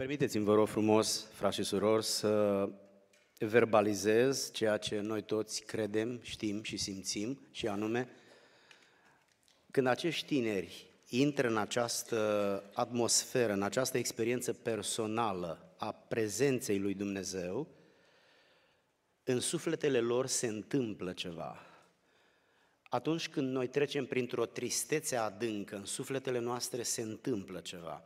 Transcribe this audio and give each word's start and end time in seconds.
Permiteți-mi, 0.00 0.44
vă 0.44 0.54
rog 0.54 0.68
frumos, 0.68 1.26
frați 1.32 1.56
și 1.56 1.62
surori, 1.62 2.04
să 2.04 2.68
verbalizez 3.38 4.50
ceea 4.52 4.76
ce 4.76 5.00
noi 5.00 5.22
toți 5.22 5.62
credem, 5.62 6.20
știm 6.22 6.62
și 6.62 6.76
simțim, 6.76 7.40
și 7.50 7.66
anume, 7.66 8.08
când 9.70 9.86
acești 9.86 10.26
tineri 10.26 10.86
intră 11.08 11.48
în 11.48 11.56
această 11.56 12.70
atmosferă, 12.74 13.52
în 13.52 13.62
această 13.62 13.98
experiență 13.98 14.52
personală 14.52 15.74
a 15.76 15.92
prezenței 15.92 16.78
lui 16.78 16.94
Dumnezeu, 16.94 17.68
în 19.24 19.40
sufletele 19.40 20.00
lor 20.00 20.26
se 20.26 20.46
întâmplă 20.46 21.12
ceva. 21.12 21.66
Atunci 22.82 23.28
când 23.28 23.52
noi 23.52 23.68
trecem 23.68 24.06
printr-o 24.06 24.46
tristețe 24.46 25.16
adâncă, 25.16 25.76
în 25.76 25.84
sufletele 25.84 26.38
noastre 26.38 26.82
se 26.82 27.02
întâmplă 27.02 27.60
ceva. 27.60 28.04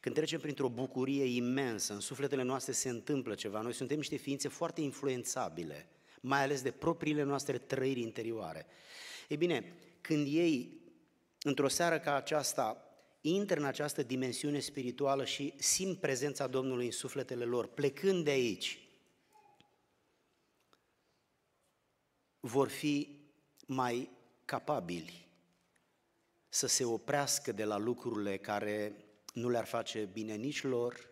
Când 0.00 0.14
trecem 0.14 0.40
printr-o 0.40 0.68
bucurie 0.68 1.24
imensă, 1.24 1.92
în 1.92 2.00
sufletele 2.00 2.42
noastre 2.42 2.72
se 2.72 2.88
întâmplă 2.88 3.34
ceva. 3.34 3.60
Noi 3.60 3.72
suntem 3.72 3.96
niște 3.96 4.16
ființe 4.16 4.48
foarte 4.48 4.80
influențabile, 4.80 5.88
mai 6.20 6.42
ales 6.42 6.62
de 6.62 6.70
propriile 6.70 7.22
noastre 7.22 7.58
trăiri 7.58 8.00
interioare. 8.00 8.66
Ei 9.28 9.36
bine, 9.36 9.74
când 10.00 10.26
ei, 10.30 10.80
într-o 11.42 11.68
seară 11.68 11.98
ca 11.98 12.14
aceasta, 12.14 12.84
intră 13.20 13.58
în 13.58 13.64
această 13.64 14.02
dimensiune 14.02 14.58
spirituală 14.58 15.24
și 15.24 15.54
simt 15.56 16.00
prezența 16.00 16.46
Domnului 16.46 16.84
în 16.84 16.90
sufletele 16.90 17.44
lor, 17.44 17.66
plecând 17.66 18.24
de 18.24 18.30
aici, 18.30 18.78
vor 22.40 22.68
fi 22.68 23.18
mai 23.66 24.10
capabili 24.44 25.28
să 26.48 26.66
se 26.66 26.84
oprească 26.84 27.52
de 27.52 27.64
la 27.64 27.76
lucrurile 27.76 28.36
care 28.36 29.04
nu 29.32 29.48
le-ar 29.48 29.64
face 29.64 30.04
bine 30.12 30.34
nici 30.34 30.62
lor 30.62 31.10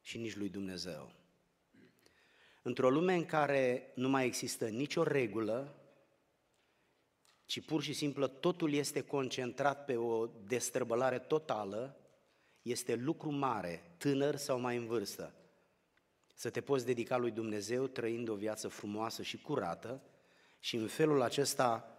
și 0.00 0.18
nici 0.18 0.36
lui 0.36 0.48
Dumnezeu. 0.48 1.12
Într-o 2.62 2.90
lume 2.90 3.14
în 3.14 3.24
care 3.24 3.92
nu 3.94 4.08
mai 4.08 4.26
există 4.26 4.68
nicio 4.68 5.02
regulă, 5.02 5.78
ci 7.44 7.64
pur 7.64 7.82
și 7.82 7.92
simplu 7.92 8.26
totul 8.26 8.72
este 8.72 9.00
concentrat 9.00 9.84
pe 9.84 9.96
o 9.96 10.26
destrăbălare 10.26 11.18
totală, 11.18 11.96
este 12.62 12.94
lucru 12.94 13.30
mare, 13.30 13.94
tânăr 13.98 14.36
sau 14.36 14.60
mai 14.60 14.76
în 14.76 14.86
vârstă, 14.86 15.34
să 16.34 16.50
te 16.50 16.60
poți 16.60 16.86
dedica 16.86 17.16
lui 17.16 17.30
Dumnezeu 17.30 17.86
trăind 17.86 18.28
o 18.28 18.34
viață 18.34 18.68
frumoasă 18.68 19.22
și 19.22 19.40
curată 19.40 20.02
și 20.58 20.76
în 20.76 20.86
felul 20.86 21.22
acesta 21.22 21.98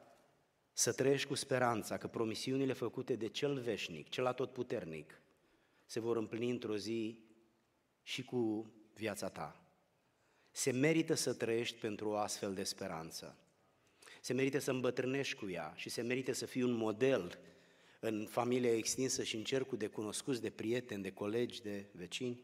să 0.73 0.93
trăiești 0.93 1.27
cu 1.27 1.35
speranța 1.35 1.97
că 1.97 2.07
promisiunile 2.07 2.73
făcute 2.73 3.15
de 3.15 3.27
cel 3.27 3.59
veșnic, 3.59 4.09
cel 4.09 4.25
atotputernic, 4.25 5.21
se 5.85 5.99
vor 5.99 6.17
împlini 6.17 6.51
într-o 6.51 6.77
zi 6.77 7.19
și 8.03 8.23
cu 8.23 8.71
viața 8.93 9.29
ta. 9.29 9.59
Se 10.51 10.71
merită 10.71 11.13
să 11.13 11.33
trăiești 11.33 11.77
pentru 11.77 12.09
o 12.09 12.15
astfel 12.15 12.53
de 12.53 12.63
speranță. 12.63 13.37
Se 14.21 14.33
merită 14.33 14.59
să 14.59 14.71
îmbătrânești 14.71 15.35
cu 15.35 15.49
ea 15.49 15.73
și 15.75 15.89
se 15.89 16.01
merită 16.01 16.33
să 16.33 16.45
fii 16.45 16.61
un 16.61 16.71
model 16.71 17.39
în 17.99 18.27
familia 18.29 18.75
extinsă 18.75 19.23
și 19.23 19.35
în 19.35 19.43
cercul 19.43 19.77
de 19.77 19.87
cunoscuți, 19.87 20.41
de 20.41 20.49
prieteni, 20.49 21.03
de 21.03 21.11
colegi, 21.11 21.61
de 21.61 21.85
vecini. 21.91 22.41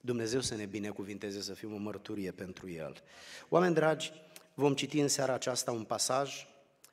Dumnezeu 0.00 0.40
să 0.40 0.54
ne 0.54 0.66
binecuvinteze 0.66 1.40
să 1.40 1.54
fim 1.54 1.74
o 1.74 1.76
mărturie 1.76 2.32
pentru 2.32 2.70
El. 2.70 3.02
Oameni 3.48 3.74
dragi, 3.74 4.12
vom 4.54 4.74
citi 4.74 4.98
în 4.98 5.08
seara 5.08 5.32
aceasta 5.32 5.72
un 5.72 5.84
pasaj 5.84 6.46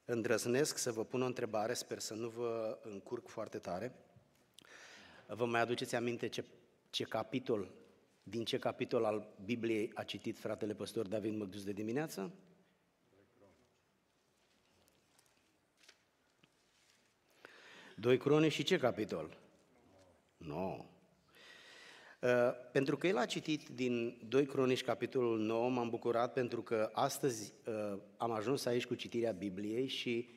îndrăznesc 0.06 0.78
să 0.78 0.92
vă 0.92 1.06
pun 1.06 1.22
o 1.22 1.26
întrebare, 1.26 1.74
sper 1.74 2.00
să 2.00 2.14
nu 2.14 2.30
vă 2.30 2.80
încurc 2.82 3.28
foarte 3.28 3.58
tare. 3.58 3.96
Vă 5.28 5.46
mai 5.46 5.62
aduceți 5.62 5.96
aminte 5.96 6.28
ce, 6.28 6.46
ce 6.90 7.04
capitol, 7.04 7.72
din 8.24 8.46
ce 8.46 8.60
capitol 8.60 9.06
al 9.06 9.34
Bibliei 9.46 9.92
a 9.94 10.04
citit 10.04 10.38
fratele 10.38 10.74
păstor 10.74 11.08
David 11.08 11.36
Măgdus 11.36 11.64
de 11.64 11.72
dimineață? 11.72 12.32
Doi 17.96 18.18
crone 18.18 18.48
și 18.48 18.64
ce 18.64 18.78
capitol? 18.78 19.38
Nu. 20.38 20.56
No. 20.56 20.95
Uh, 22.22 22.30
pentru 22.72 22.98
că 22.98 23.08
el 23.08 23.18
a 23.18 23.26
citit 23.26 23.68
din 23.68 24.18
2 24.28 24.46
Cronici, 24.46 24.84
capitolul 24.84 25.40
9, 25.40 25.70
m-am 25.70 25.90
bucurat 25.90 26.34
pentru 26.34 26.62
că 26.62 26.90
astăzi 26.94 27.54
uh, 27.66 27.98
am 28.18 28.32
ajuns 28.32 28.66
aici 28.66 28.86
cu 28.86 28.96
citirea 28.96 29.32
Bibliei 29.32 29.88
și 29.88 30.30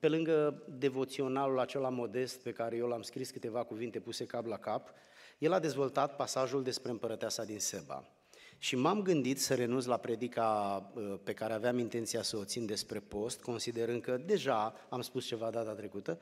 pe 0.00 0.08
lângă 0.08 0.62
devoționalul 0.78 1.58
acela 1.58 1.88
modest 1.88 2.40
pe 2.42 2.52
care 2.52 2.76
eu 2.76 2.86
l-am 2.86 3.02
scris 3.02 3.30
câteva 3.30 3.64
cuvinte 3.64 4.00
puse 4.00 4.26
cap 4.26 4.46
la 4.46 4.56
cap, 4.56 4.90
el 5.38 5.52
a 5.52 5.58
dezvoltat 5.58 6.16
pasajul 6.16 6.62
despre 6.62 6.90
împărăteasa 6.90 7.44
din 7.44 7.58
Seba. 7.58 8.04
Și 8.58 8.76
m-am 8.76 9.02
gândit 9.02 9.40
să 9.40 9.54
renunț 9.54 9.84
la 9.84 9.96
predica 9.96 10.82
uh, 10.94 11.14
pe 11.24 11.32
care 11.32 11.52
aveam 11.52 11.78
intenția 11.78 12.22
să 12.22 12.36
o 12.36 12.44
țin 12.44 12.66
despre 12.66 12.98
post, 12.98 13.40
considerând 13.40 14.02
că 14.02 14.16
deja 14.16 14.74
am 14.88 15.00
spus 15.00 15.26
ceva 15.26 15.50
data 15.50 15.72
trecută, 15.72 16.18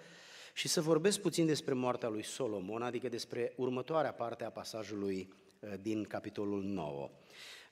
și 0.59 0.69
să 0.69 0.81
vorbesc 0.81 1.21
puțin 1.21 1.47
despre 1.47 1.75
moartea 1.75 2.09
lui 2.09 2.23
Solomon, 2.23 2.83
adică 2.83 3.09
despre 3.09 3.53
următoarea 3.57 4.13
parte 4.13 4.45
a 4.45 4.51
pasajului 4.51 5.33
uh, 5.61 5.73
din 5.83 6.05
capitolul 6.05 6.63
9. 6.63 7.11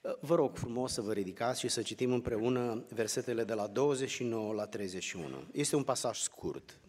Uh, 0.01 0.13
vă 0.21 0.35
rog 0.35 0.57
frumos 0.57 0.93
să 0.93 1.01
vă 1.01 1.13
ridicați 1.13 1.61
și 1.61 1.69
să 1.69 1.83
citim 1.83 2.13
împreună 2.13 2.85
versetele 2.89 3.45
de 3.45 3.55
la 3.55 3.67
29 3.67 4.53
la 4.53 4.67
31. 4.67 5.45
Este 5.53 5.77
un 5.77 5.83
pasaj 5.83 6.19
scurt. 6.19 6.81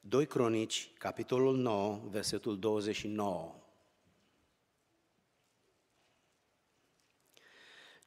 Doi 0.00 0.26
Cronici, 0.26 0.90
capitolul 0.98 1.56
9, 1.56 2.00
versetul 2.10 2.58
29. 2.58 3.61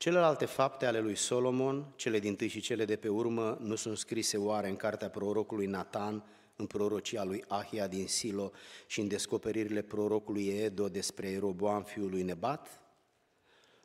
Celelalte 0.06 0.46
fapte 0.46 0.86
ale 0.86 1.00
lui 1.00 1.16
Solomon, 1.16 1.94
cele 1.96 2.20
din 2.20 2.36
tâi 2.36 2.48
și 2.48 2.60
cele 2.60 2.86
de 2.86 2.96
pe 2.96 3.08
urmă, 3.08 3.58
nu 3.62 3.76
sunt 3.76 3.98
scrise 3.98 4.38
oare 4.38 4.70
în 4.70 4.76
cartea 4.76 5.10
prorocului 5.10 5.66
Nathan, 5.66 6.24
în 6.56 6.66
prorocia 6.66 7.24
lui 7.24 7.44
Ahia 7.48 7.88
din 7.88 8.08
Silo 8.08 8.52
și 8.88 9.00
în 9.00 9.08
descoperirile 9.08 9.82
prorocului 9.82 10.48
Edo 10.48 10.88
despre 10.88 11.30
Eroboam 11.30 11.84
fiul 11.84 12.10
lui 12.10 12.22
Nebat? 12.22 12.82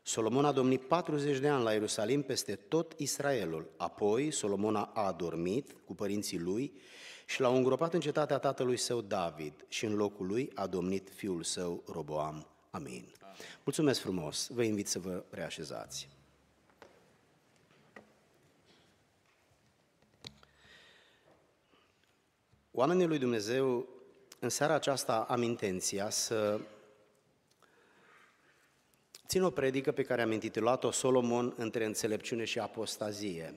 Solomon 0.03 0.45
a 0.45 0.53
domnit 0.53 0.83
40 0.83 1.39
de 1.39 1.49
ani 1.49 1.65
la 1.65 1.73
Ierusalim 1.73 2.23
peste 2.23 2.55
tot 2.55 2.95
Israelul. 2.97 3.71
Apoi 3.77 4.31
Solomon 4.31 4.77
a 4.77 4.91
adormit 4.95 5.77
cu 5.85 5.95
părinții 5.95 6.39
lui 6.39 6.73
și 7.27 7.41
l-au 7.41 7.57
îngropat 7.57 7.95
în 7.95 8.01
cetatea 8.01 8.39
tatălui 8.39 8.77
său 8.77 9.01
David 9.01 9.65
și 9.69 9.85
în 9.85 9.95
locul 9.95 10.27
lui 10.27 10.51
a 10.55 10.67
domnit 10.67 11.11
fiul 11.15 11.43
său 11.43 11.83
Roboam. 11.87 12.50
Amin. 12.71 13.05
Mulțumesc 13.65 14.01
frumos, 14.01 14.49
vă 14.49 14.63
invit 14.63 14.89
să 14.89 14.99
vă 14.99 15.25
reașezați. 15.31 16.09
Oamenii 22.71 23.07
lui 23.07 23.19
Dumnezeu, 23.19 23.89
în 24.39 24.49
seara 24.49 24.75
aceasta 24.75 25.27
am 25.29 25.43
intenția 25.43 26.11
să 26.11 26.61
țin 29.27 29.43
o 29.43 29.51
predică 29.51 29.93
pe 29.93 30.03
care 30.03 30.23
am 30.23 30.33
intitulat-o 30.33 30.91
Solomon 30.91 31.55
între 31.57 31.85
înțelepciune 31.85 32.45
și 32.45 32.59
apostazie. 32.59 33.55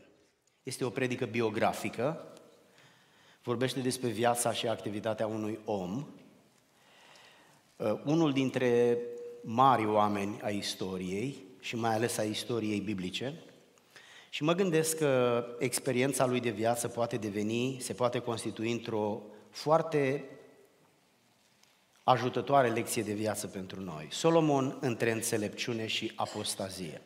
Este 0.63 0.85
o 0.85 0.89
predică 0.89 1.25
biografică, 1.25 2.33
vorbește 3.43 3.79
despre 3.79 4.09
viața 4.09 4.53
și 4.53 4.67
activitatea 4.67 5.27
unui 5.27 5.59
om, 5.65 5.97
uh, 5.97 6.22
unul 8.05 8.33
dintre 8.33 8.97
mari 9.41 9.85
oameni 9.85 10.39
ai 10.41 10.57
istoriei 10.57 11.45
și 11.59 11.75
mai 11.75 11.95
ales 11.95 12.17
a 12.17 12.23
istoriei 12.23 12.79
biblice. 12.79 13.43
Și 14.29 14.43
mă 14.43 14.53
gândesc 14.53 14.97
că 14.97 15.45
experiența 15.59 16.25
lui 16.25 16.39
de 16.39 16.49
viață 16.49 16.87
poate 16.87 17.17
deveni, 17.17 17.77
se 17.79 17.93
poate 17.93 18.19
constitui 18.19 18.71
într-o 18.71 19.21
foarte 19.49 20.25
ajutătoare 22.03 22.69
lecție 22.69 23.03
de 23.03 23.13
viață 23.13 23.47
pentru 23.47 23.81
noi. 23.81 24.07
Solomon 24.11 24.77
între 24.81 25.11
înțelepciune 25.11 25.87
și 25.87 26.11
apostazie. 26.15 27.01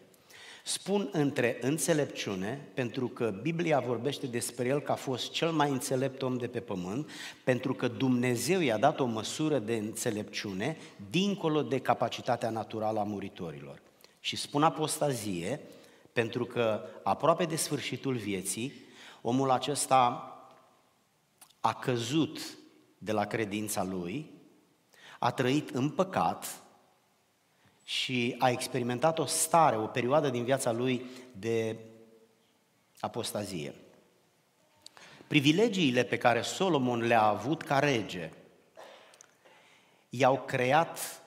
Spun 0.67 1.09
între 1.11 1.57
înțelepciune, 1.61 2.67
pentru 2.73 3.07
că 3.07 3.39
Biblia 3.41 3.79
vorbește 3.79 4.27
despre 4.27 4.67
el 4.67 4.79
că 4.79 4.91
a 4.91 4.95
fost 4.95 5.31
cel 5.31 5.51
mai 5.51 5.69
înțelept 5.69 6.21
om 6.21 6.37
de 6.37 6.47
pe 6.47 6.59
pământ, 6.59 7.09
pentru 7.43 7.73
că 7.73 7.87
Dumnezeu 7.87 8.59
i-a 8.59 8.77
dat 8.77 8.99
o 8.99 9.05
măsură 9.05 9.59
de 9.59 9.75
înțelepciune 9.75 10.77
dincolo 11.09 11.61
de 11.61 11.79
capacitatea 11.79 12.49
naturală 12.49 12.99
a 12.99 13.03
muritorilor. 13.03 13.81
Și 14.19 14.35
spun 14.35 14.63
apostazie, 14.63 15.59
pentru 16.13 16.45
că 16.45 16.81
aproape 17.03 17.45
de 17.45 17.55
sfârșitul 17.55 18.15
vieții, 18.15 18.73
omul 19.21 19.51
acesta 19.51 20.31
a 21.59 21.73
căzut 21.73 22.39
de 22.97 23.11
la 23.11 23.25
credința 23.25 23.83
lui, 23.83 24.31
a 25.19 25.31
trăit 25.31 25.69
în 25.69 25.89
păcat, 25.89 26.63
și 27.87 28.35
a 28.39 28.49
experimentat 28.49 29.19
o 29.19 29.25
stare, 29.25 29.77
o 29.77 29.85
perioadă 29.85 30.29
din 30.29 30.43
viața 30.43 30.71
lui 30.71 31.05
de 31.31 31.75
apostazie. 32.99 33.73
Privilegiile 35.27 36.03
pe 36.03 36.17
care 36.17 36.41
Solomon 36.41 37.01
le-a 37.01 37.21
avut 37.21 37.61
ca 37.61 37.79
rege 37.79 38.31
i-au 40.09 40.41
creat 40.41 41.21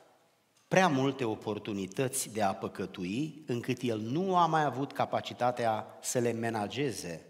prea 0.69 0.89
multe 0.89 1.25
oportunități 1.25 2.33
de 2.33 2.43
a 2.43 2.55
păcătui, 2.55 3.43
încât 3.47 3.81
el 3.81 3.99
nu 3.99 4.37
a 4.37 4.47
mai 4.47 4.65
avut 4.65 4.93
capacitatea 4.93 5.99
să 6.01 6.19
le 6.19 6.33
menageze 6.33 7.27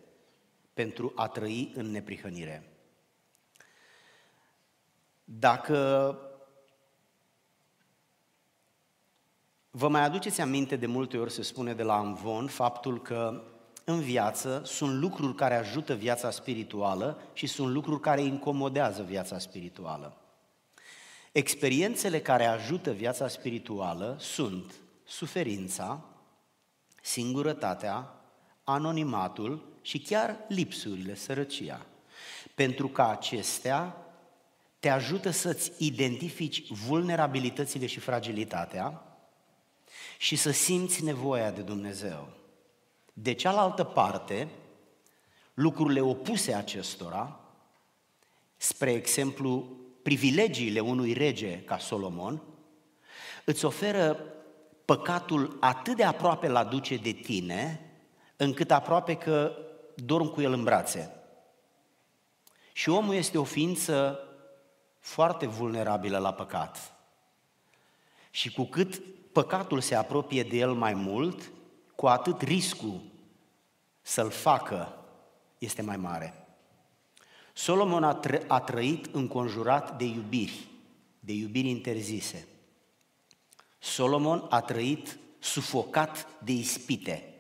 pentru 0.75 1.13
a 1.17 1.29
trăi 1.29 1.73
în 1.75 1.91
neprihănire. 1.91 2.73
Dacă 5.25 6.19
vă 9.71 9.89
mai 9.89 10.05
aduceți 10.05 10.41
aminte 10.41 10.77
de 10.77 10.87
multe 10.87 11.17
ori 11.17 11.33
se 11.33 11.43
spune 11.43 11.75
de 11.75 11.83
la 11.83 11.97
Amvon 11.97 12.47
faptul 12.47 13.03
că 13.03 13.43
în 13.85 14.01
viață 14.01 14.63
sunt 14.65 15.01
lucruri 15.01 15.35
care 15.35 15.55
ajută 15.55 15.95
viața 15.95 16.31
spirituală 16.31 17.23
și 17.33 17.47
sunt 17.47 17.73
lucruri 17.73 18.01
care 18.01 18.23
incomodează 18.23 19.03
viața 19.03 19.39
spirituală. 19.39 20.17
Experiențele 21.33 22.21
care 22.21 22.45
ajută 22.45 22.91
viața 22.91 23.29
spirituală 23.29 24.17
sunt 24.19 24.75
suferința, 25.05 26.05
singurătatea, 27.03 28.15
anonimatul 28.65 29.79
și 29.83 29.99
chiar 29.99 30.37
lipsurile, 30.49 31.15
sărăcia. 31.15 31.87
Pentru 32.55 32.89
că 32.89 33.03
acestea 33.03 33.97
te 34.79 34.89
ajută 34.89 35.31
să-ți 35.31 35.73
identifici 35.79 36.73
vulnerabilitățile 36.73 37.87
și 37.87 37.99
fragilitatea 37.99 39.10
și 40.21 40.37
să 40.37 40.51
simți 40.51 41.05
nevoia 41.05 41.51
de 41.51 41.61
Dumnezeu. 41.61 42.29
De 43.13 43.33
cealaltă 43.33 43.85
parte, 43.85 44.49
lucrurile 45.55 46.01
opuse 46.01 46.55
acestora, 46.55 47.41
spre 48.57 48.93
exemplu, 48.93 49.77
privilegiile 50.03 50.81
unui 50.81 51.13
rege 51.13 51.63
ca 51.63 51.79
Solomon, 51.79 52.43
îți 53.45 53.65
oferă 53.65 54.25
păcatul 54.85 55.57
atât 55.61 55.97
de 55.97 56.05
aproape 56.05 56.49
la 56.49 56.65
duce 56.65 56.97
de 56.97 57.13
tine, 57.13 57.91
încât 58.37 58.71
aproape 58.71 59.15
că 59.15 59.57
dorm 59.95 60.27
cu 60.27 60.41
el 60.41 60.53
în 60.53 60.65
brațe. 60.65 61.11
Și 62.73 62.89
omul 62.89 63.15
este 63.15 63.39
o 63.39 63.45
ființă 63.45 64.19
foarte 64.99 65.47
vulnerabilă 65.47 66.19
la 66.19 66.33
păcat. 66.33 66.95
Și 68.31 68.53
cu 68.53 68.65
cât 68.65 69.03
păcatul 69.33 69.81
se 69.81 69.95
apropie 69.95 70.43
de 70.43 70.57
el 70.57 70.73
mai 70.73 70.95
mult, 70.95 71.51
cu 71.95 72.07
atât 72.07 72.43
riscul 72.43 73.01
să-l 74.01 74.31
facă 74.31 74.95
este 75.59 75.83
mai 75.83 75.97
mare. 75.97 76.35
Solomon 77.53 78.05
a, 78.05 78.21
tră- 78.21 78.47
a 78.47 78.61
trăit 78.61 79.15
înconjurat 79.15 79.99
de 79.99 80.05
iubiri, 80.05 80.69
de 81.21 81.33
iubiri 81.33 81.69
interzise. 81.69 82.49
Solomon 83.79 84.47
a 84.51 84.61
trăit 84.61 85.19
sufocat 85.39 86.29
de 86.45 86.53
ispite 86.53 87.35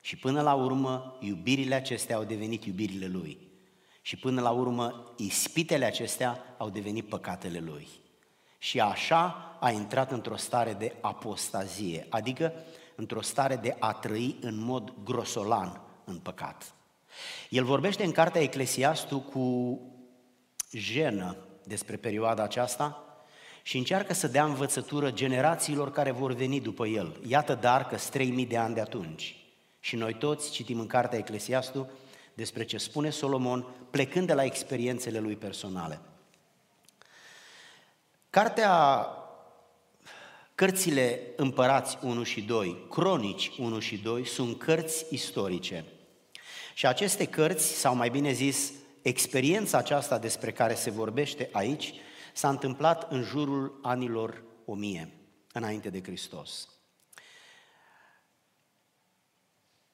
și 0.00 0.16
până 0.16 0.42
la 0.42 0.54
urmă 0.54 1.16
iubirile 1.20 1.74
acestea 1.74 2.16
au 2.16 2.24
devenit 2.24 2.64
iubirile 2.64 3.06
lui. 3.06 3.38
Și 4.02 4.16
până 4.16 4.40
la 4.40 4.50
urmă 4.50 5.14
ispitele 5.16 5.84
acestea 5.84 6.54
au 6.58 6.70
devenit 6.70 7.08
păcatele 7.08 7.58
lui. 7.58 7.88
Și 8.58 8.80
așa 8.80 9.56
a 9.60 9.70
intrat 9.70 10.10
într-o 10.10 10.36
stare 10.36 10.72
de 10.72 10.94
apostazie, 11.00 12.06
adică 12.08 12.52
într-o 12.94 13.22
stare 13.22 13.56
de 13.56 13.76
a 13.78 13.92
trăi 13.92 14.36
în 14.40 14.60
mod 14.60 14.92
grosolan 15.04 15.80
în 16.04 16.18
păcat. 16.18 16.74
El 17.48 17.64
vorbește 17.64 18.04
în 18.04 18.12
cartea 18.12 18.40
Eclesiastul 18.40 19.20
cu 19.20 19.78
jenă 20.70 21.36
despre 21.64 21.96
perioada 21.96 22.42
aceasta 22.42 23.02
și 23.62 23.76
încearcă 23.76 24.14
să 24.14 24.28
dea 24.28 24.44
învățătură 24.44 25.10
generațiilor 25.10 25.90
care 25.90 26.10
vor 26.10 26.32
veni 26.32 26.60
după 26.60 26.86
el. 26.86 27.20
Iată 27.26 27.54
dar 27.54 27.86
că 27.86 27.96
3000 28.10 28.46
de 28.46 28.56
ani 28.56 28.74
de 28.74 28.80
atunci. 28.80 29.36
Și 29.80 29.96
noi 29.96 30.14
toți 30.14 30.50
citim 30.50 30.80
în 30.80 30.86
cartea 30.86 31.18
Eclesiastul 31.18 31.90
despre 32.34 32.64
ce 32.64 32.78
spune 32.78 33.10
Solomon, 33.10 33.66
plecând 33.90 34.26
de 34.26 34.34
la 34.34 34.44
experiențele 34.44 35.18
lui 35.18 35.36
personale. 35.36 36.00
Cartea 38.38 39.06
Cărțile 40.54 41.20
Împărați 41.36 41.98
1 42.02 42.22
și 42.22 42.40
2, 42.40 42.86
Cronici 42.90 43.50
1 43.58 43.78
și 43.78 43.96
2, 43.96 44.26
sunt 44.26 44.58
cărți 44.58 45.06
istorice– 45.10 45.84
și 46.74 46.86
aceste 46.86 47.26
cărți, 47.26 47.66
sau 47.66 47.94
mai 47.94 48.10
bine 48.10 48.32
zis, 48.32 48.72
experiența 49.02 49.78
aceasta 49.78 50.18
despre 50.18 50.52
care 50.52 50.74
se 50.74 50.90
vorbește 50.90 51.48
aici, 51.52 51.94
s-a 52.32 52.48
întâmplat 52.48 53.12
în 53.12 53.22
jurul 53.22 53.78
anilor 53.82 54.42
1000, 54.64 55.12
înainte 55.52 55.90
de 55.90 56.02
Hristos. 56.02 56.68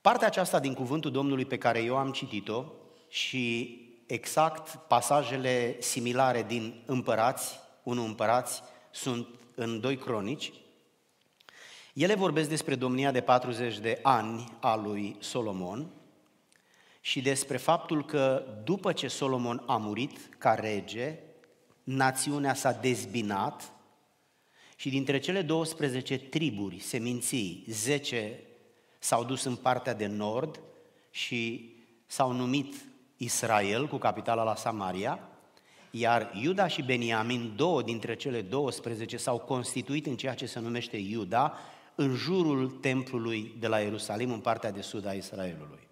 Partea 0.01 0.27
aceasta 0.27 0.61
din 0.61 0.75
cuvântul 0.75 1.11
Domnului 1.11 1.45
pe 1.45 1.59
care 1.59 1.83
eu 1.83 1.97
am 1.97 2.13
citit-o 2.13 2.65
și 3.09 3.79
exact 4.07 4.75
pasajele 4.89 5.81
similare 5.81 6.43
din 6.43 6.83
Împărați, 6.87 7.63
1 7.85 8.05
Împărați, 8.05 8.63
sunt 8.91 9.27
în 9.55 9.81
doi 9.81 9.97
cronici, 9.97 10.53
ele 11.95 12.15
vorbesc 12.15 12.49
despre 12.49 12.75
domnia 12.75 13.11
de 13.11 13.21
40 13.21 13.79
de 13.79 13.99
ani 14.03 14.53
a 14.61 14.77
lui 14.77 15.17
Solomon, 15.21 15.91
și 17.01 17.21
despre 17.21 17.57
faptul 17.57 18.05
că 18.05 18.45
după 18.65 18.93
ce 18.93 19.09
Solomon 19.09 19.63
a 19.67 19.77
murit 19.77 20.19
ca 20.39 20.55
rege, 20.55 21.19
națiunea 21.83 22.55
s-a 22.55 22.73
dezbinat 22.73 23.73
și 24.77 24.89
dintre 24.89 25.19
cele 25.19 25.43
12 25.43 26.19
triburi, 26.19 26.81
seminții, 26.81 27.65
10 27.69 28.41
s-au 28.99 29.25
dus 29.25 29.45
în 29.45 29.57
partea 29.57 29.95
de 29.95 30.07
nord 30.07 30.61
și 31.11 31.73
s-au 32.07 32.33
numit 32.33 32.75
Israel, 33.17 33.89
cu 33.89 33.97
capitala 33.97 34.43
la 34.43 34.57
Samaria, 34.57 35.29
iar 35.97 36.31
Iuda 36.43 36.67
și 36.67 36.83
Beniamin, 36.83 37.53
două 37.57 37.83
dintre 37.83 38.15
cele 38.15 38.41
12, 38.41 39.17
s-au 39.17 39.39
constituit 39.39 40.07
în 40.07 40.17
ceea 40.17 40.35
ce 40.35 40.47
se 40.47 40.61
numește 40.61 40.97
Iuda, 40.97 41.59
în 41.95 42.15
jurul 42.15 42.71
templului 42.71 43.55
de 43.59 43.67
la 43.67 43.79
Ierusalim, 43.79 44.33
în 44.33 44.41
partea 44.41 44.71
de 44.71 44.81
sud 44.81 45.07
a 45.07 45.13
Israelului. 45.13 45.89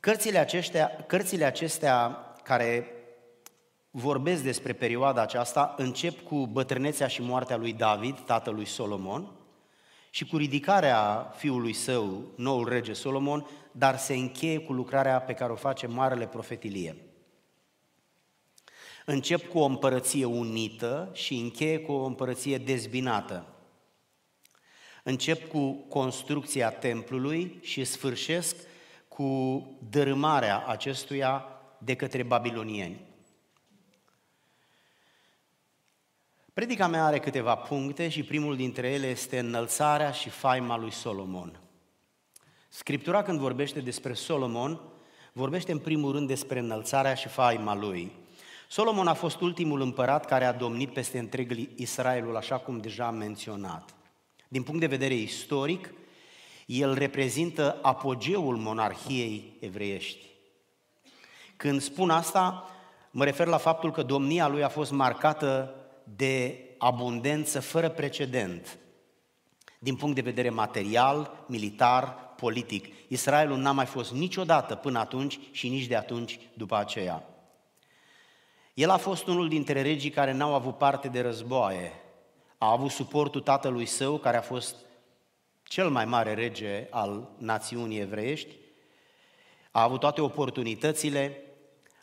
Cărțile 0.00 0.38
acestea, 0.38 1.04
cărțile 1.06 1.44
acestea 1.44 2.18
care 2.42 2.90
vorbesc 3.90 4.42
despre 4.42 4.72
perioada 4.72 5.22
aceasta 5.22 5.74
încep 5.76 6.20
cu 6.20 6.46
bătrânețea 6.46 7.06
și 7.06 7.22
moartea 7.22 7.56
lui 7.56 7.72
David, 7.72 8.20
tatălui 8.20 8.64
Solomon, 8.64 9.30
și 10.10 10.26
cu 10.26 10.36
ridicarea 10.36 11.32
fiului 11.36 11.72
său, 11.72 12.24
noul 12.36 12.68
rege 12.68 12.92
Solomon, 12.92 13.46
dar 13.72 13.96
se 13.96 14.14
încheie 14.14 14.58
cu 14.58 14.72
lucrarea 14.72 15.20
pe 15.20 15.32
care 15.32 15.52
o 15.52 15.56
face 15.56 15.86
Marele 15.86 16.26
Profetilie. 16.26 17.05
Încep 19.08 19.48
cu 19.48 19.58
o 19.58 19.64
împărăție 19.64 20.24
unită 20.24 21.10
și 21.12 21.34
încheie 21.34 21.78
cu 21.78 21.92
o 21.92 22.04
împărăție 22.04 22.58
dezbinată. 22.58 23.46
Încep 25.02 25.48
cu 25.48 25.72
construcția 25.72 26.70
templului 26.70 27.58
și 27.62 27.84
sfârșesc 27.84 28.56
cu 29.08 29.62
dărâmarea 29.90 30.64
acestuia 30.66 31.44
de 31.78 31.94
către 31.94 32.22
babilonieni. 32.22 33.00
Predica 36.52 36.86
mea 36.86 37.04
are 37.04 37.18
câteva 37.18 37.54
puncte 37.54 38.08
și 38.08 38.22
primul 38.22 38.56
dintre 38.56 38.88
ele 38.90 39.06
este 39.06 39.38
înălțarea 39.38 40.10
și 40.10 40.28
faima 40.28 40.76
lui 40.76 40.92
Solomon. 40.92 41.60
Scriptura 42.68 43.22
când 43.22 43.38
vorbește 43.38 43.80
despre 43.80 44.12
Solomon, 44.12 44.80
vorbește 45.32 45.72
în 45.72 45.78
primul 45.78 46.12
rând 46.12 46.28
despre 46.28 46.58
înălțarea 46.58 47.14
și 47.14 47.28
faima 47.28 47.74
lui. 47.74 48.12
Solomon 48.68 49.06
a 49.06 49.14
fost 49.14 49.40
ultimul 49.40 49.80
împărat 49.80 50.24
care 50.24 50.44
a 50.44 50.52
domnit 50.52 50.92
peste 50.92 51.18
întregul 51.18 51.68
Israelul, 51.76 52.36
așa 52.36 52.58
cum 52.58 52.78
deja 52.78 53.06
am 53.06 53.16
menționat. 53.16 53.94
Din 54.48 54.62
punct 54.62 54.80
de 54.80 54.86
vedere 54.86 55.14
istoric, 55.14 55.94
el 56.66 56.94
reprezintă 56.94 57.78
apogeul 57.82 58.56
monarhiei 58.56 59.56
evreiești. 59.60 60.26
Când 61.56 61.80
spun 61.80 62.10
asta, 62.10 62.70
mă 63.10 63.24
refer 63.24 63.46
la 63.46 63.56
faptul 63.56 63.92
că 63.92 64.02
domnia 64.02 64.48
lui 64.48 64.62
a 64.62 64.68
fost 64.68 64.90
marcată 64.90 65.74
de 66.16 66.60
abundență 66.78 67.60
fără 67.60 67.88
precedent, 67.88 68.78
din 69.78 69.96
punct 69.96 70.14
de 70.14 70.20
vedere 70.20 70.50
material, 70.50 71.44
militar, 71.46 72.34
politic. 72.36 72.94
Israelul 73.08 73.58
n-a 73.58 73.72
mai 73.72 73.86
fost 73.86 74.12
niciodată 74.12 74.74
până 74.74 74.98
atunci 74.98 75.38
și 75.50 75.68
nici 75.68 75.86
de 75.86 75.96
atunci 75.96 76.38
după 76.54 76.76
aceea. 76.76 77.35
El 78.76 78.90
a 78.90 78.96
fost 78.96 79.26
unul 79.26 79.48
dintre 79.48 79.82
regii 79.82 80.10
care 80.10 80.32
n-au 80.32 80.54
avut 80.54 80.78
parte 80.78 81.08
de 81.08 81.20
războaie. 81.20 81.92
A 82.58 82.70
avut 82.70 82.90
suportul 82.90 83.40
tatălui 83.40 83.86
său, 83.86 84.18
care 84.18 84.36
a 84.36 84.42
fost 84.42 84.76
cel 85.62 85.90
mai 85.90 86.04
mare 86.04 86.34
rege 86.34 86.86
al 86.90 87.28
națiunii 87.38 87.98
evreiești, 87.98 88.54
a 89.70 89.82
avut 89.82 90.00
toate 90.00 90.20
oportunitățile, 90.20 91.42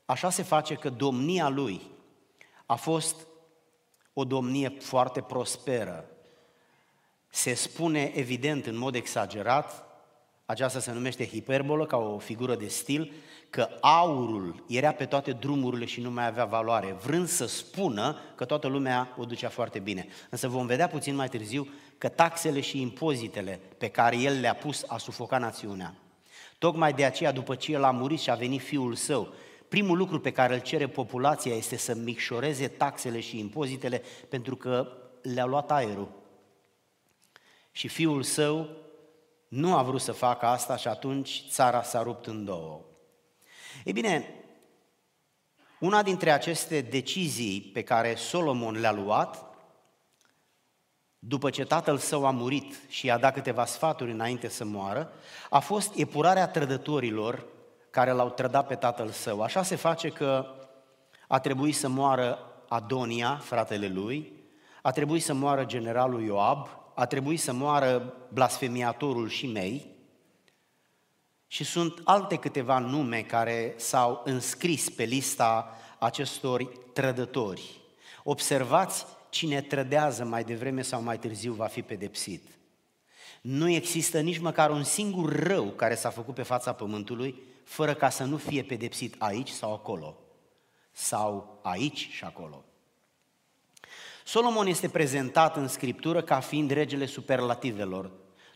așa 0.06 0.30
se 0.30 0.44
face 0.44 0.74
că 0.74 0.89
domnia 0.89 1.50
lui 1.50 1.82
a 2.65 2.75
fost 2.75 3.27
o 4.13 4.24
domnie 4.24 4.70
foarte 4.70 5.22
prosperă. 5.22 6.06
Se 7.30 7.53
spune 7.53 8.12
evident, 8.15 8.65
în 8.65 8.77
mod 8.77 8.96
exagerat, 8.96 9.86
aceasta 10.53 10.79
se 10.79 10.91
numește 10.91 11.27
hiperbolă, 11.27 11.86
ca 11.86 11.98
o 11.98 12.17
figură 12.17 12.55
de 12.55 12.67
stil, 12.67 13.13
că 13.50 13.67
aurul 13.81 14.63
era 14.67 14.91
pe 14.91 15.05
toate 15.05 15.31
drumurile 15.31 15.86
și 15.86 16.01
nu 16.01 16.12
mai 16.12 16.27
avea 16.27 16.45
valoare, 16.45 16.95
vrând 17.03 17.27
să 17.27 17.45
spună 17.45 18.17
că 18.36 18.45
toată 18.45 18.67
lumea 18.67 19.13
o 19.17 19.25
ducea 19.25 19.50
foarte 19.50 19.79
bine. 19.79 20.07
Însă 20.29 20.48
vom 20.48 20.65
vedea 20.65 20.88
puțin 20.88 21.15
mai 21.15 21.27
târziu 21.29 21.67
că 21.98 22.07
taxele 22.07 22.60
și 22.60 22.81
impozitele 22.81 23.60
pe 23.77 23.88
care 23.88 24.17
el 24.17 24.39
le-a 24.39 24.55
pus 24.55 24.83
a 24.88 24.98
sufocat 24.98 25.39
națiunea. 25.39 25.95
Tocmai 26.57 26.93
de 26.93 27.05
aceea, 27.05 27.31
după 27.31 27.55
ce 27.55 27.72
el 27.72 27.83
a 27.83 27.91
murit 27.91 28.19
și 28.19 28.29
a 28.29 28.36
venit 28.36 28.62
fiul 28.62 28.95
său, 28.95 29.33
primul 29.67 29.98
lucru 29.98 30.19
pe 30.19 30.31
care 30.31 30.53
îl 30.53 30.60
cere 30.60 30.88
populația 30.88 31.55
este 31.55 31.77
să 31.77 31.95
micșoreze 31.95 32.67
taxele 32.67 33.19
și 33.19 33.39
impozitele 33.39 34.01
pentru 34.29 34.55
că 34.55 34.88
le-a 35.22 35.45
luat 35.45 35.72
aerul. 35.72 36.10
Și 37.72 37.88
fiul 37.88 38.24
său 38.24 38.82
nu 39.53 39.75
a 39.75 39.81
vrut 39.81 40.01
să 40.01 40.12
facă 40.12 40.45
asta 40.45 40.75
și 40.75 40.88
atunci 40.88 41.43
țara 41.50 41.83
s-a 41.83 42.01
rupt 42.01 42.25
în 42.25 42.45
două. 42.45 42.81
Ei 43.83 43.93
bine, 43.93 44.43
una 45.79 46.03
dintre 46.03 46.31
aceste 46.31 46.81
decizii 46.81 47.62
pe 47.74 47.81
care 47.81 48.15
Solomon 48.15 48.79
le-a 48.79 48.91
luat, 48.91 49.45
după 51.19 51.50
ce 51.50 51.65
tatăl 51.65 51.98
său 51.98 52.25
a 52.25 52.31
murit 52.31 52.75
și 52.88 53.05
i-a 53.05 53.17
dat 53.17 53.33
câteva 53.33 53.65
sfaturi 53.65 54.12
înainte 54.12 54.48
să 54.48 54.65
moară, 54.65 55.12
a 55.50 55.60
fost 55.60 55.98
epurarea 55.98 56.48
trădătorilor 56.48 57.45
care 57.89 58.12
l-au 58.12 58.29
trădat 58.29 58.67
pe 58.67 58.75
tatăl 58.75 59.10
său. 59.10 59.41
Așa 59.41 59.63
se 59.63 59.75
face 59.75 60.10
că 60.10 60.45
a 61.27 61.39
trebuit 61.39 61.75
să 61.75 61.88
moară 61.88 62.39
Adonia, 62.67 63.38
fratele 63.38 63.88
lui, 63.88 64.33
a 64.81 64.91
trebuit 64.91 65.24
să 65.24 65.33
moară 65.33 65.65
generalul 65.65 66.24
Ioab, 66.24 66.82
a 66.95 67.05
trebuit 67.05 67.39
să 67.39 67.53
moară 67.53 68.13
blasfemiatorul 68.33 69.29
și 69.29 69.47
mei 69.47 69.91
și 71.47 71.63
sunt 71.63 72.01
alte 72.03 72.35
câteva 72.35 72.79
nume 72.79 73.21
care 73.21 73.73
s-au 73.77 74.21
înscris 74.25 74.89
pe 74.89 75.03
lista 75.03 75.77
acestor 76.00 76.65
trădători. 76.93 77.81
Observați, 78.23 79.05
cine 79.29 79.62
trădează 79.62 80.23
mai 80.23 80.43
devreme 80.43 80.81
sau 80.81 81.01
mai 81.01 81.19
târziu 81.19 81.53
va 81.53 81.67
fi 81.67 81.81
pedepsit. 81.81 82.47
Nu 83.41 83.69
există 83.69 84.19
nici 84.19 84.39
măcar 84.39 84.69
un 84.69 84.83
singur 84.83 85.35
rău 85.35 85.65
care 85.65 85.95
s-a 85.95 86.09
făcut 86.09 86.33
pe 86.33 86.43
fața 86.43 86.73
pământului 86.73 87.41
fără 87.63 87.93
ca 87.93 88.09
să 88.09 88.23
nu 88.23 88.38
fie 88.38 88.63
pedepsit 88.63 89.15
aici 89.17 89.50
sau 89.50 89.73
acolo, 89.73 90.17
sau 90.91 91.59
aici 91.63 92.09
și 92.12 92.23
acolo. 92.23 92.65
Solomon 94.24 94.68
este 94.68 94.89
prezentat 94.89 95.56
în 95.56 95.68
Scriptură 95.68 96.22
ca 96.22 96.39
fiind 96.39 96.72
regele 96.72 97.06
superlativelor. 97.06 98.12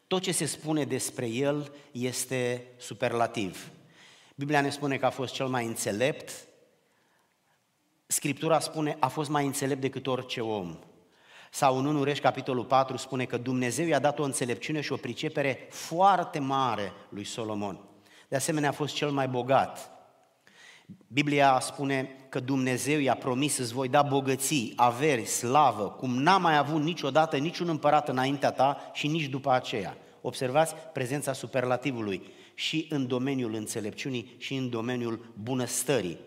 Tot 0.08 0.22
ce 0.22 0.32
se 0.32 0.46
spune 0.46 0.84
despre 0.84 1.28
el 1.28 1.74
este 1.92 2.68
superlativ. 2.78 3.72
Biblia 4.36 4.62
ne 4.62 4.70
spune 4.70 4.98
că 4.98 5.06
a 5.06 5.10
fost 5.10 5.34
cel 5.34 5.48
mai 5.48 5.66
înțelept, 5.66 6.32
Scriptura 8.08 8.60
spune 8.60 8.98
a 9.00 9.08
fost 9.08 9.30
mai 9.30 9.46
înțelept 9.46 9.82
decât 9.82 10.08
orice 10.08 10.42
om. 10.42 10.78
Sau 11.52 11.78
în 11.78 11.86
1 11.86 12.04
Rești, 12.04 12.24
capitolul 12.24 12.66
4, 12.66 12.98
spune 12.98 13.26
că 13.26 13.38
Dumnezeu 13.38 13.88
i-a 13.88 14.00
dat 14.00 14.20
o 14.20 14.24
înțelepciune 14.24 14.82
și 14.82 14.92
o 14.92 14.96
pricepere 14.96 15.68
foarte 15.70 16.40
mare 16.40 16.94
lui 17.10 17.24
Solomon. 17.24 17.80
De 18.28 18.36
asemenea, 18.36 18.70
a 18.70 18.74
fost 18.74 18.94
cel 18.94 19.10
mai 19.10 19.28
bogat. 19.28 19.97
Biblia 21.08 21.60
spune 21.60 22.10
că 22.30 22.40
Dumnezeu 22.40 23.00
i-a 23.00 23.16
promis 23.16 23.58
îți 23.58 23.74
voi 23.74 23.88
da 23.88 24.02
bogății, 24.02 24.74
averi, 24.76 25.26
slavă, 25.26 25.90
cum 25.90 26.22
n-a 26.22 26.38
mai 26.38 26.58
avut 26.58 26.82
niciodată 26.82 27.38
niciun 27.38 27.70
împărat 27.70 28.10
înaintea 28.10 28.52
ta 28.52 28.92
și 28.94 29.08
nici 29.08 29.26
după 29.26 29.52
aceea. 29.52 29.98
Observați 30.22 30.76
prezența 30.94 31.34
superlativului 31.34 32.22
și 32.54 32.88
în 32.90 33.08
domeniul 33.08 33.54
înțelepciunii 33.54 34.36
și 34.38 34.56
în 34.56 34.70
domeniul 34.70 35.34
bunăstării. 35.44 36.18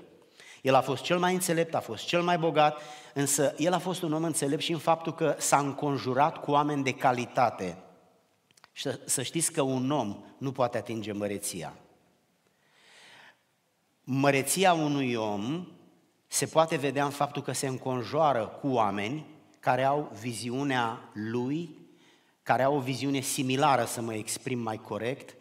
El 0.62 0.74
a 0.74 0.80
fost 0.80 1.02
cel 1.02 1.18
mai 1.18 1.34
înțelept, 1.34 1.74
a 1.74 1.80
fost 1.80 2.04
cel 2.06 2.22
mai 2.22 2.38
bogat, 2.38 2.80
însă 3.14 3.54
el 3.58 3.72
a 3.72 3.78
fost 3.78 4.02
un 4.02 4.12
om 4.12 4.24
înțelept 4.24 4.62
și 4.62 4.72
în 4.72 4.78
faptul 4.78 5.14
că 5.14 5.34
s-a 5.38 5.58
înconjurat 5.58 6.40
cu 6.40 6.50
oameni 6.50 6.82
de 6.84 6.92
calitate. 6.92 7.76
Și 8.72 8.88
să 9.04 9.22
știți 9.22 9.52
că 9.52 9.62
un 9.62 9.90
om 9.90 10.24
nu 10.38 10.52
poate 10.52 10.78
atinge 10.78 11.12
măreția. 11.12 11.74
Măreția 14.12 14.72
unui 14.72 15.14
om 15.14 15.66
se 16.26 16.46
poate 16.46 16.76
vedea 16.76 17.04
în 17.04 17.10
faptul 17.10 17.42
că 17.42 17.52
se 17.52 17.66
înconjoară 17.66 18.46
cu 18.46 18.68
oameni 18.68 19.26
care 19.60 19.84
au 19.84 20.12
viziunea 20.20 21.10
lui, 21.12 21.76
care 22.42 22.62
au 22.62 22.76
o 22.76 22.80
viziune 22.80 23.20
similară, 23.20 23.84
să 23.84 24.00
mă 24.00 24.14
exprim 24.14 24.58
mai 24.58 24.76
corect, 24.76 25.36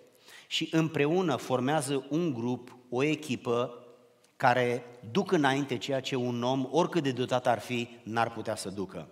și 0.47 0.69
împreună 0.71 1.35
formează 1.35 2.05
un 2.09 2.33
grup, 2.33 2.75
o 2.89 3.03
echipă 3.03 3.85
care 4.35 4.83
duc 5.11 5.31
înainte 5.31 5.77
ceea 5.77 5.99
ce 5.99 6.15
un 6.15 6.43
om, 6.43 6.67
oricât 6.71 7.03
de 7.03 7.11
dotat 7.11 7.47
ar 7.47 7.59
fi, 7.59 7.89
n-ar 8.03 8.31
putea 8.31 8.55
să 8.55 8.69
ducă. 8.69 9.09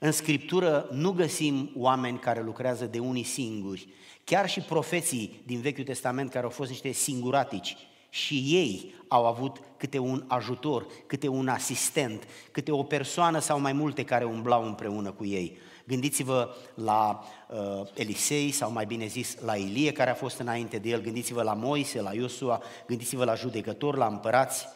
În 0.00 0.12
Scriptură 0.12 0.88
nu 0.90 1.12
găsim 1.12 1.70
oameni 1.76 2.18
care 2.18 2.42
lucrează 2.42 2.86
de 2.86 2.98
unii 2.98 3.24
singuri. 3.24 3.88
Chiar 4.24 4.48
și 4.48 4.60
profeții 4.60 5.42
din 5.46 5.60
Vechiul 5.60 5.84
Testament 5.84 6.30
care 6.30 6.44
au 6.44 6.50
fost 6.50 6.70
niște 6.70 6.92
singuratici, 6.92 7.76
și 8.16 8.34
ei 8.34 8.94
au 9.08 9.26
avut 9.26 9.60
câte 9.76 9.98
un 9.98 10.24
ajutor, 10.26 10.86
câte 11.06 11.28
un 11.28 11.48
asistent, 11.48 12.28
câte 12.50 12.72
o 12.72 12.82
persoană 12.82 13.38
sau 13.38 13.60
mai 13.60 13.72
multe 13.72 14.04
care 14.04 14.24
umblau 14.24 14.66
împreună 14.66 15.12
cu 15.12 15.24
ei. 15.24 15.58
Gândiți-vă 15.86 16.54
la 16.74 17.24
uh, 17.48 17.88
Elisei 17.94 18.50
sau 18.50 18.70
mai 18.72 18.86
bine 18.86 19.06
zis 19.06 19.40
la 19.40 19.56
Ilie 19.56 19.92
care 19.92 20.10
a 20.10 20.14
fost 20.14 20.38
înainte 20.38 20.78
de 20.78 20.88
el, 20.88 21.00
gândiți-vă 21.00 21.42
la 21.42 21.54
Moise, 21.54 22.00
la 22.00 22.14
Iosua, 22.14 22.62
gândiți-vă 22.86 23.24
la 23.24 23.34
judecători, 23.34 23.96
la 23.96 24.06
împărați. 24.06 24.66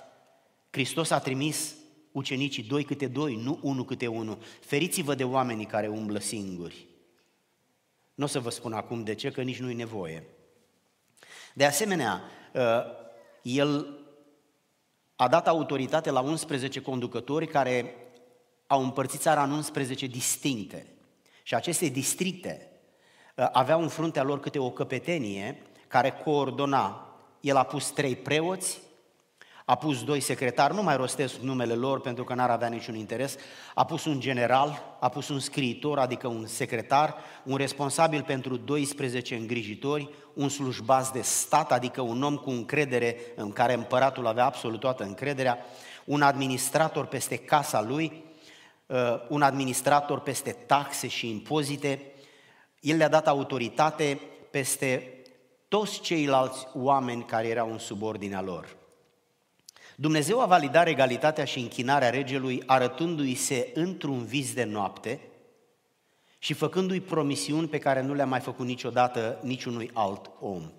Hristos 0.71 1.11
a 1.11 1.19
trimis 1.19 1.75
ucenicii 2.13 2.63
doi 2.63 2.85
câte 2.85 3.07
doi, 3.07 3.41
nu 3.43 3.59
unul 3.63 3.85
câte 3.85 4.07
unul. 4.07 4.39
Feriți-vă 4.61 5.15
de 5.15 5.25
oamenii 5.25 5.67
care 5.67 5.89
umblă 5.89 6.19
singuri. 6.19 6.87
Nu 8.15 8.25
o 8.25 8.29
să 8.29 8.41
vă 8.41 8.51
spun 8.51 8.73
acum 8.73 9.05
de 9.05 9.15
ce, 9.15 9.31
că 9.31 9.43
nici 9.43 9.61
nu-i 9.61 9.75
nevoie. 9.75 10.25
De 11.55 11.65
asemenea, 11.65 12.23
uh, 12.55 12.99
el 13.43 13.99
a 15.17 15.29
dat 15.29 15.49
autoritate 15.49 16.11
la 16.11 16.21
11 16.21 16.81
conducători 16.81 17.47
care 17.47 17.95
au 18.67 18.83
împărțit 18.83 19.21
țara 19.21 19.43
în 19.43 19.51
11 19.51 20.07
distincte. 20.07 20.87
Și 21.43 21.55
aceste 21.55 21.87
districte 21.87 22.71
uh, 23.37 23.49
aveau 23.53 23.83
în 23.83 23.89
fruntea 23.89 24.23
lor 24.23 24.41
câte 24.41 24.59
o 24.59 24.71
căpetenie 24.71 25.63
care 25.89 26.11
coordona. 26.11 27.15
El 27.41 27.57
a 27.57 27.65
pus 27.65 27.91
trei 27.91 28.17
preoți, 28.17 28.81
a 29.71 29.75
pus 29.75 30.05
doi 30.05 30.21
secretari, 30.21 30.75
nu 30.75 30.83
mai 30.83 30.97
rostesc 30.97 31.37
numele 31.37 31.75
lor 31.75 32.01
pentru 32.01 32.25
că 32.25 32.35
n-ar 32.35 32.51
avea 32.51 32.69
niciun 32.69 32.95
interes, 32.95 33.37
a 33.75 33.85
pus 33.85 34.05
un 34.05 34.21
general, 34.21 34.97
a 35.01 35.09
pus 35.09 35.29
un 35.29 35.39
scriitor, 35.39 35.99
adică 35.99 36.27
un 36.27 36.47
secretar, 36.47 37.15
un 37.45 37.57
responsabil 37.57 38.23
pentru 38.23 38.57
12 38.57 39.35
îngrijitori, 39.35 40.11
un 40.35 40.49
slujbaz 40.49 41.11
de 41.11 41.21
stat, 41.21 41.73
adică 41.73 42.01
un 42.01 42.23
om 42.23 42.37
cu 42.37 42.51
încredere 42.51 43.17
în 43.37 43.53
care 43.53 43.73
împăratul 43.73 44.27
avea 44.27 44.45
absolut 44.45 44.81
toată 44.81 45.05
încrederea, 45.05 45.59
un 46.05 46.23
administrator 46.23 47.07
peste 47.07 47.37
casa 47.37 47.83
lui, 47.83 48.25
uh, 48.87 48.97
un 49.29 49.43
administrator 49.43 50.21
peste 50.21 50.51
taxe 50.51 51.09
și 51.09 51.29
impozite. 51.29 52.03
El 52.81 52.97
le-a 52.97 53.09
dat 53.09 53.29
autoritate 53.29 54.21
peste 54.51 55.15
toți 55.69 56.01
ceilalți 56.01 56.67
oameni 56.75 57.25
care 57.25 57.49
erau 57.49 57.71
în 57.71 57.79
subordinea 57.79 58.43
lor. 58.43 58.79
Dumnezeu 60.01 60.41
a 60.41 60.47
validat 60.47 60.85
regalitatea 60.85 61.45
și 61.45 61.59
închinarea 61.59 62.11
regelui 62.11 62.63
arătându-i 62.67 63.35
se 63.35 63.71
într-un 63.75 64.25
vis 64.25 64.55
de 64.55 64.65
noapte 64.65 65.21
și 66.39 66.53
făcându-i 66.53 67.01
promisiuni 67.01 67.69
pe 67.69 67.79
care 67.79 68.03
nu 68.03 68.15
le-a 68.15 68.27
mai 68.27 68.41
făcut 68.41 68.67
niciodată 68.67 69.39
niciunui 69.43 69.91
alt 69.93 70.31
om. 70.41 70.71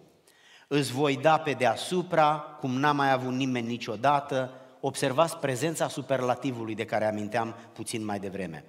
Îți 0.67 0.91
voi 0.91 1.17
da 1.17 1.37
pe 1.37 1.51
deasupra, 1.51 2.37
cum 2.59 2.71
n-a 2.71 2.91
mai 2.91 3.11
avut 3.11 3.33
nimeni 3.33 3.67
niciodată, 3.67 4.53
observați 4.79 5.37
prezența 5.37 5.87
superlativului 5.87 6.75
de 6.75 6.85
care 6.85 7.05
aminteam 7.05 7.55
puțin 7.73 8.05
mai 8.05 8.19
devreme. 8.19 8.65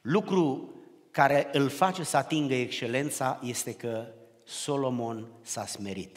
Lucru 0.00 0.72
care 1.10 1.48
îl 1.52 1.68
face 1.68 2.02
să 2.02 2.16
atingă 2.16 2.54
excelența 2.54 3.40
este 3.42 3.74
că 3.74 4.06
Solomon 4.44 5.26
s-a 5.42 5.66
smerit. 5.66 6.16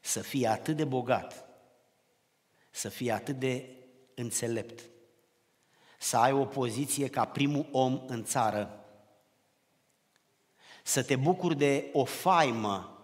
Să 0.00 0.20
fie 0.20 0.48
atât 0.48 0.76
de 0.76 0.84
bogat, 0.84 1.49
să 2.80 2.88
fii 2.88 3.10
atât 3.10 3.38
de 3.38 3.68
înțelept, 4.14 4.82
să 5.98 6.16
ai 6.16 6.32
o 6.32 6.44
poziție 6.44 7.08
ca 7.08 7.24
primul 7.24 7.68
om 7.70 8.02
în 8.06 8.24
țară, 8.24 8.84
să 10.82 11.02
te 11.02 11.16
bucuri 11.16 11.56
de 11.56 11.90
o 11.92 12.04
faimă 12.04 12.98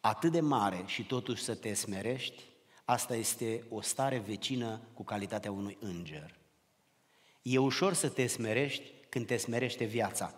atât 0.00 0.32
de 0.32 0.40
mare 0.40 0.82
și 0.86 1.04
totuși 1.04 1.42
să 1.42 1.54
te 1.54 1.74
smerești, 1.74 2.42
asta 2.84 3.14
este 3.14 3.64
o 3.68 3.80
stare 3.80 4.18
vecină 4.18 4.80
cu 4.94 5.04
calitatea 5.04 5.50
unui 5.50 5.76
înger. 5.80 6.38
E 7.42 7.58
ușor 7.58 7.94
să 7.94 8.08
te 8.08 8.26
smerești 8.26 8.92
când 9.08 9.26
te 9.26 9.36
smerește 9.36 9.84
viața. 9.84 10.34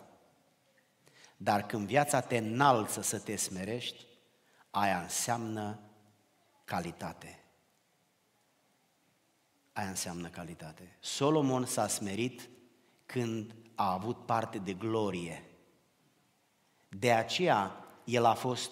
Dar 1.37 1.65
când 1.65 1.87
viața 1.87 2.21
te 2.21 2.37
înalță 2.37 3.01
să 3.01 3.19
te 3.19 3.35
smerești, 3.35 4.05
aia 4.69 5.01
înseamnă 5.01 5.79
calitate. 6.65 7.42
Aia 9.73 9.87
înseamnă 9.87 10.27
calitate. 10.27 10.97
Solomon 10.99 11.65
s-a 11.65 11.87
smerit 11.87 12.49
când 13.05 13.55
a 13.75 13.91
avut 13.91 14.25
parte 14.25 14.57
de 14.57 14.73
glorie. 14.73 15.43
De 16.89 17.11
aceea, 17.11 17.85
el 18.03 18.25
a 18.25 18.33
fost 18.33 18.71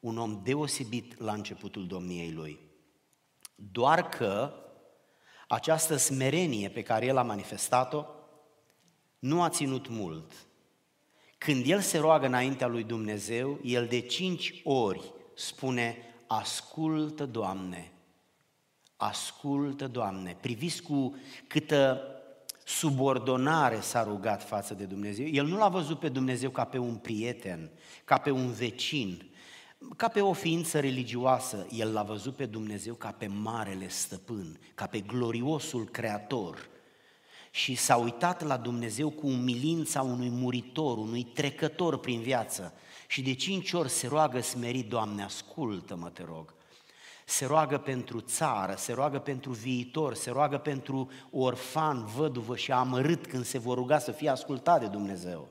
un 0.00 0.18
om 0.18 0.40
deosebit 0.42 1.20
la 1.20 1.32
începutul 1.32 1.86
domniei 1.86 2.32
lui. 2.32 2.58
Doar 3.54 4.08
că 4.08 4.52
această 5.48 5.96
smerenie 5.96 6.68
pe 6.68 6.82
care 6.82 7.06
el 7.06 7.16
a 7.16 7.22
manifestat-o 7.22 8.04
nu 9.18 9.42
a 9.42 9.48
ținut 9.48 9.88
mult. 9.88 10.32
Când 11.38 11.66
el 11.66 11.80
se 11.80 11.98
roagă 11.98 12.26
înaintea 12.26 12.66
lui 12.66 12.84
Dumnezeu, 12.84 13.60
el 13.62 13.86
de 13.86 14.00
cinci 14.00 14.60
ori 14.64 15.12
spune, 15.34 15.96
ascultă, 16.26 17.26
Doamne, 17.26 17.92
ascultă, 18.98 19.86
Doamne. 19.86 20.36
Priviți 20.40 20.82
cu 20.82 21.16
câtă 21.46 22.00
subordonare 22.64 23.80
s-a 23.80 24.02
rugat 24.02 24.48
față 24.48 24.74
de 24.74 24.84
Dumnezeu. 24.84 25.26
El 25.26 25.46
nu 25.46 25.56
l-a 25.56 25.68
văzut 25.68 25.98
pe 25.98 26.08
Dumnezeu 26.08 26.50
ca 26.50 26.64
pe 26.64 26.78
un 26.78 26.94
prieten, 26.94 27.70
ca 28.04 28.18
pe 28.18 28.30
un 28.30 28.52
vecin, 28.52 29.30
ca 29.96 30.08
pe 30.08 30.20
o 30.20 30.32
ființă 30.32 30.80
religioasă. 30.80 31.66
El 31.70 31.92
l-a 31.92 32.02
văzut 32.02 32.36
pe 32.36 32.46
Dumnezeu 32.46 32.94
ca 32.94 33.10
pe 33.10 33.26
marele 33.26 33.88
stăpân, 33.88 34.58
ca 34.74 34.86
pe 34.86 35.00
gloriosul 35.00 35.84
creator. 35.84 36.68
Și 37.50 37.74
s-a 37.74 37.96
uitat 37.96 38.42
la 38.42 38.56
Dumnezeu 38.56 39.10
cu 39.10 39.26
umilința 39.26 40.02
unui 40.02 40.30
muritor, 40.30 40.98
unui 40.98 41.24
trecător 41.24 41.98
prin 41.98 42.20
viață. 42.20 42.72
Și 43.06 43.22
de 43.22 43.34
cinci 43.34 43.72
ori 43.72 43.88
se 43.88 44.06
roagă 44.06 44.40
smerit, 44.40 44.88
Doamne, 44.88 45.22
ascultă-mă, 45.22 46.08
te 46.08 46.24
rog 46.24 46.56
se 47.30 47.46
roagă 47.46 47.78
pentru 47.78 48.20
țară, 48.20 48.74
se 48.76 48.92
roagă 48.92 49.18
pentru 49.18 49.50
viitor, 49.50 50.14
se 50.14 50.30
roagă 50.30 50.58
pentru 50.58 51.10
orfan, 51.30 52.04
văduvă 52.04 52.56
și 52.56 52.72
amărât 52.72 53.26
când 53.26 53.44
se 53.44 53.58
vor 53.58 53.76
ruga 53.76 53.98
să 53.98 54.12
fie 54.12 54.28
ascultat 54.28 54.80
de 54.80 54.86
Dumnezeu. 54.86 55.48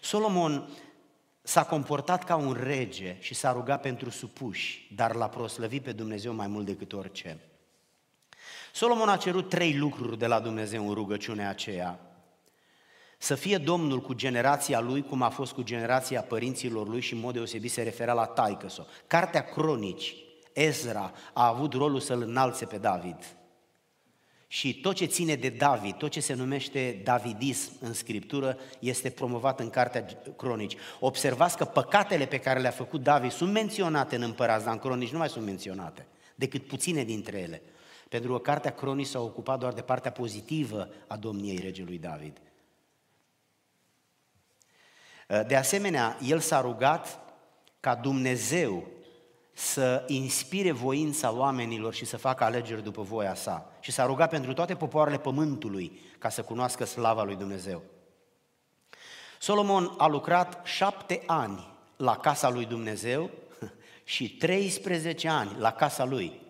Solomon 0.00 0.68
s-a 1.42 1.64
comportat 1.64 2.24
ca 2.24 2.36
un 2.36 2.52
rege 2.62 3.16
și 3.20 3.34
s-a 3.34 3.52
rugat 3.52 3.80
pentru 3.80 4.10
supuși, 4.10 4.92
dar 4.94 5.14
l-a 5.14 5.28
proslăvit 5.28 5.82
pe 5.82 5.92
Dumnezeu 5.92 6.34
mai 6.34 6.46
mult 6.46 6.66
decât 6.66 6.92
orice. 6.92 7.40
Solomon 8.72 9.08
a 9.08 9.16
cerut 9.16 9.48
trei 9.48 9.76
lucruri 9.76 10.18
de 10.18 10.26
la 10.26 10.40
Dumnezeu 10.40 10.88
în 10.88 10.94
rugăciunea 10.94 11.48
aceea. 11.48 12.00
Să 13.18 13.34
fie 13.34 13.58
Domnul 13.58 14.00
cu 14.00 14.12
generația 14.12 14.80
lui, 14.80 15.02
cum 15.02 15.22
a 15.22 15.28
fost 15.28 15.52
cu 15.52 15.62
generația 15.62 16.22
părinților 16.22 16.88
lui 16.88 17.00
și 17.00 17.12
în 17.12 17.20
mod 17.20 17.34
deosebit 17.34 17.70
se 17.70 17.82
referea 17.82 18.14
la 18.14 18.24
taicăso. 18.26 18.86
Cartea 19.06 19.44
Cronici 19.44 20.14
Ezra 20.58 21.12
a 21.32 21.46
avut 21.46 21.72
rolul 21.72 22.00
să-l 22.00 22.22
înalțe 22.22 22.64
pe 22.64 22.78
David. 22.78 23.36
Și 24.50 24.80
tot 24.80 24.94
ce 24.94 25.04
ține 25.04 25.34
de 25.34 25.48
David, 25.48 25.94
tot 25.94 26.10
ce 26.10 26.20
se 26.20 26.34
numește 26.34 27.00
davidism 27.04 27.72
în 27.80 27.92
Scriptură, 27.92 28.58
este 28.78 29.10
promovat 29.10 29.60
în 29.60 29.70
Cartea 29.70 30.06
Cronici. 30.36 30.76
Observați 31.00 31.56
că 31.56 31.64
păcatele 31.64 32.26
pe 32.26 32.38
care 32.38 32.60
le-a 32.60 32.70
făcut 32.70 33.02
David 33.02 33.30
sunt 33.30 33.52
menționate 33.52 34.16
în 34.16 34.22
împărați, 34.22 34.64
dar 34.64 34.72
în 34.72 34.78
Cronici 34.78 35.12
nu 35.12 35.18
mai 35.18 35.28
sunt 35.28 35.44
menționate, 35.44 36.06
decât 36.34 36.66
puține 36.66 37.04
dintre 37.04 37.38
ele. 37.38 37.62
Pentru 38.08 38.32
că 38.32 38.38
Cartea 38.38 38.72
Cronici 38.74 39.06
s-a 39.06 39.20
ocupat 39.20 39.58
doar 39.58 39.72
de 39.72 39.82
partea 39.82 40.10
pozitivă 40.10 40.88
a 41.06 41.16
domniei 41.16 41.58
regelui 41.58 41.98
David. 41.98 42.40
De 45.46 45.56
asemenea, 45.56 46.18
el 46.22 46.38
s-a 46.38 46.60
rugat 46.60 47.20
ca 47.80 47.94
Dumnezeu 47.94 48.86
să 49.58 50.04
inspire 50.06 50.70
voința 50.70 51.32
oamenilor 51.32 51.94
și 51.94 52.04
să 52.04 52.16
facă 52.16 52.44
alegeri 52.44 52.82
după 52.82 53.02
voia 53.02 53.34
sa. 53.34 53.72
Și 53.80 53.90
s-a 53.90 54.06
rugat 54.06 54.30
pentru 54.30 54.52
toate 54.52 54.74
popoarele 54.74 55.18
pământului 55.18 56.00
ca 56.18 56.28
să 56.28 56.42
cunoască 56.42 56.84
slava 56.84 57.22
lui 57.22 57.36
Dumnezeu. 57.36 57.82
Solomon 59.38 59.94
a 59.96 60.06
lucrat 60.06 60.60
șapte 60.64 61.22
ani 61.26 61.68
la 61.96 62.16
casa 62.16 62.50
lui 62.50 62.64
Dumnezeu 62.64 63.30
și 64.04 64.36
13 64.36 65.28
ani 65.28 65.56
la 65.58 65.72
casa 65.72 66.04
lui. 66.04 66.40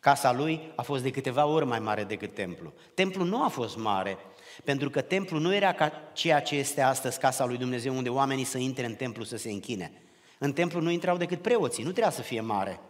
Casa 0.00 0.32
lui 0.32 0.72
a 0.76 0.82
fost 0.82 1.02
de 1.02 1.10
câteva 1.10 1.46
ori 1.46 1.66
mai 1.66 1.78
mare 1.78 2.04
decât 2.04 2.34
templu. 2.34 2.72
Templu 2.94 3.24
nu 3.24 3.44
a 3.44 3.48
fost 3.48 3.76
mare, 3.76 4.18
pentru 4.64 4.90
că 4.90 5.00
templu 5.00 5.38
nu 5.38 5.54
era 5.54 5.72
ca 5.72 5.92
ceea 6.12 6.40
ce 6.40 6.54
este 6.54 6.80
astăzi 6.80 7.18
casa 7.18 7.44
lui 7.44 7.56
Dumnezeu, 7.56 7.96
unde 7.96 8.08
oamenii 8.08 8.44
să 8.44 8.58
intre 8.58 8.86
în 8.86 8.94
templu 8.94 9.24
să 9.24 9.36
se 9.36 9.50
închine. 9.50 10.02
În 10.38 10.52
templu 10.52 10.80
nu 10.80 10.90
intrau 10.90 11.16
decât 11.16 11.42
preoții, 11.42 11.84
nu 11.84 11.90
trebuia 11.90 12.12
să 12.12 12.22
fie 12.22 12.40
mare. 12.40 12.80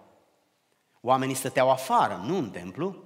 Oamenii 1.00 1.34
stăteau 1.34 1.70
afară, 1.70 2.22
nu 2.24 2.36
în 2.36 2.50
templu. 2.50 2.96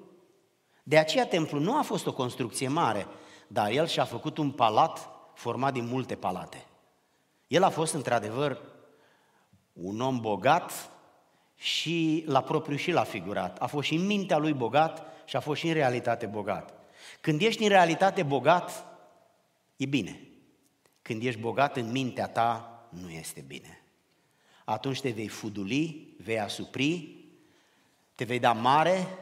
De 0.82 0.98
aceea 0.98 1.26
templu 1.26 1.58
nu 1.58 1.78
a 1.78 1.82
fost 1.82 2.06
o 2.06 2.12
construcție 2.12 2.68
mare, 2.68 3.06
dar 3.46 3.70
el 3.70 3.86
și-a 3.86 4.04
făcut 4.04 4.38
un 4.38 4.50
palat 4.50 5.08
format 5.34 5.72
din 5.72 5.86
multe 5.86 6.14
palate. 6.14 6.66
El 7.46 7.62
a 7.62 7.68
fost 7.68 7.94
într-adevăr 7.94 8.60
un 9.72 10.00
om 10.00 10.20
bogat 10.20 10.90
și 11.54 12.24
la 12.26 12.42
propriu 12.42 12.76
și 12.76 12.90
la 12.90 13.04
figurat. 13.04 13.58
A 13.58 13.66
fost 13.66 13.86
și 13.86 13.94
în 13.94 14.06
mintea 14.06 14.38
lui 14.38 14.52
bogat 14.52 15.06
și 15.24 15.36
a 15.36 15.40
fost 15.40 15.60
și 15.60 15.66
în 15.66 15.74
realitate 15.74 16.26
bogat. 16.26 16.74
Când 17.20 17.40
ești 17.40 17.62
în 17.62 17.68
realitate 17.68 18.22
bogat, 18.22 18.86
e 19.76 19.86
bine. 19.86 20.20
Când 21.02 21.22
ești 21.22 21.40
bogat 21.40 21.76
în 21.76 21.90
mintea 21.90 22.28
ta, 22.28 22.86
nu 22.88 23.10
este 23.10 23.40
bine 23.46 23.81
atunci 24.64 25.00
te 25.00 25.10
vei 25.10 25.28
fuduli, 25.28 26.14
vei 26.18 26.40
asupri, 26.40 27.16
te 28.14 28.24
vei 28.24 28.38
da 28.38 28.52
mare 28.52 29.18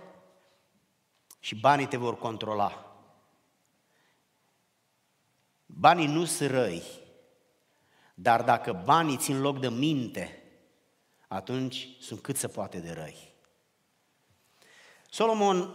și 1.41 1.55
banii 1.55 1.87
te 1.87 1.97
vor 1.97 2.19
controla. 2.19 2.85
Banii 5.67 6.07
nu 6.07 6.25
sunt 6.25 6.51
răi, 6.51 6.83
dar 8.15 8.43
dacă 8.43 8.83
banii 8.85 9.17
țin 9.17 9.41
loc 9.41 9.61
de 9.61 9.69
minte, 9.69 10.43
atunci 11.29 11.89
sunt 12.01 12.21
cât 12.21 12.37
se 12.37 12.49
poate 12.49 12.79
de 12.79 12.93
răi. 12.93 13.35
Solomon 15.11 15.75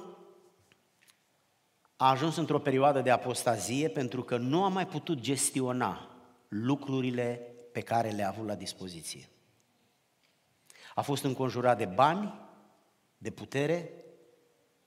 a 1.96 2.10
ajuns 2.10 2.36
într-o 2.36 2.60
perioadă 2.60 3.02
de 3.02 3.10
apostazie 3.10 3.90
pentru 3.90 4.24
că 4.24 4.38
nu 4.38 4.64
a 4.64 4.68
mai 4.68 4.88
putut 4.88 5.20
gestiona 5.20 6.10
lucrurile 6.48 7.54
pe 7.72 7.82
care 7.82 8.10
le-a 8.10 8.28
avut 8.28 8.46
la 8.46 8.56
dispoziție. 8.56 9.30
A 10.96 11.02
fost 11.02 11.24
înconjurat 11.24 11.78
de 11.78 11.86
bani, 11.86 12.34
de 13.18 13.30
putere, 13.30 13.92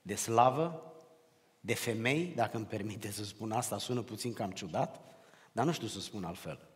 de 0.03 0.15
slavă, 0.15 0.93
de 1.61 1.75
femei, 1.75 2.33
dacă 2.37 2.57
îmi 2.57 2.67
permite 2.67 3.11
să 3.11 3.25
spun 3.25 3.53
asta, 3.53 3.79
sună 3.79 4.03
puțin 4.03 4.33
cam 4.33 4.51
ciudat, 4.51 5.01
dar 5.53 5.65
nu 5.65 5.73
știu 5.73 5.87
să 5.87 6.01
spun 6.01 6.25
altfel. 6.25 6.69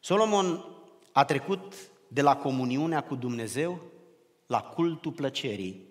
Solomon 0.00 0.64
a 1.12 1.24
trecut 1.24 1.74
de 2.08 2.22
la 2.22 2.36
comuniunea 2.36 3.00
cu 3.02 3.14
Dumnezeu 3.14 3.82
la 4.46 4.62
cultul 4.62 5.12
plăcerii, 5.12 5.88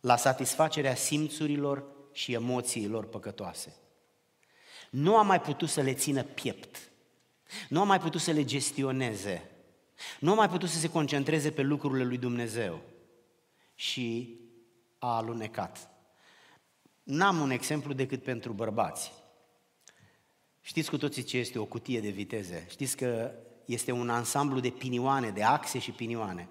la 0.00 0.16
satisfacerea 0.16 0.94
simțurilor 0.94 1.84
și 2.12 2.32
emoțiilor 2.32 3.06
păcătoase. 3.06 3.76
Nu 4.90 5.16
a 5.16 5.22
mai 5.22 5.40
putut 5.40 5.68
să 5.68 5.80
le 5.80 5.94
țină 5.94 6.22
piept, 6.22 6.90
nu 7.68 7.80
a 7.80 7.84
mai 7.84 8.00
putut 8.00 8.20
să 8.20 8.30
le 8.30 8.44
gestioneze, 8.44 9.50
nu 10.20 10.30
a 10.30 10.34
mai 10.34 10.48
putut 10.48 10.68
să 10.68 10.78
se 10.78 10.90
concentreze 10.90 11.50
pe 11.50 11.62
lucrurile 11.62 12.04
lui 12.04 12.18
Dumnezeu 12.18 12.80
și 13.74 14.38
a 14.98 15.16
alunecat. 15.16 15.90
N-am 17.02 17.40
un 17.40 17.50
exemplu 17.50 17.92
decât 17.92 18.22
pentru 18.22 18.52
bărbați. 18.52 19.12
Știți 20.60 20.90
cu 20.90 20.96
toții 20.96 21.22
ce 21.22 21.38
este 21.38 21.58
o 21.58 21.64
cutie 21.64 22.00
de 22.00 22.08
viteze? 22.08 22.66
Știți 22.70 22.96
că 22.96 23.30
este 23.64 23.92
un 23.92 24.10
ansamblu 24.10 24.60
de 24.60 24.68
pinioane, 24.68 25.30
de 25.30 25.42
axe 25.42 25.78
și 25.78 25.90
pinioane. 25.90 26.48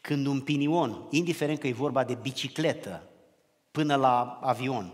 Când 0.00 0.26
un 0.26 0.40
pinion, 0.40 1.06
indiferent 1.10 1.58
că 1.58 1.66
e 1.66 1.72
vorba 1.72 2.04
de 2.04 2.14
bicicletă 2.14 3.08
până 3.70 3.94
la 3.94 4.38
avion, 4.42 4.92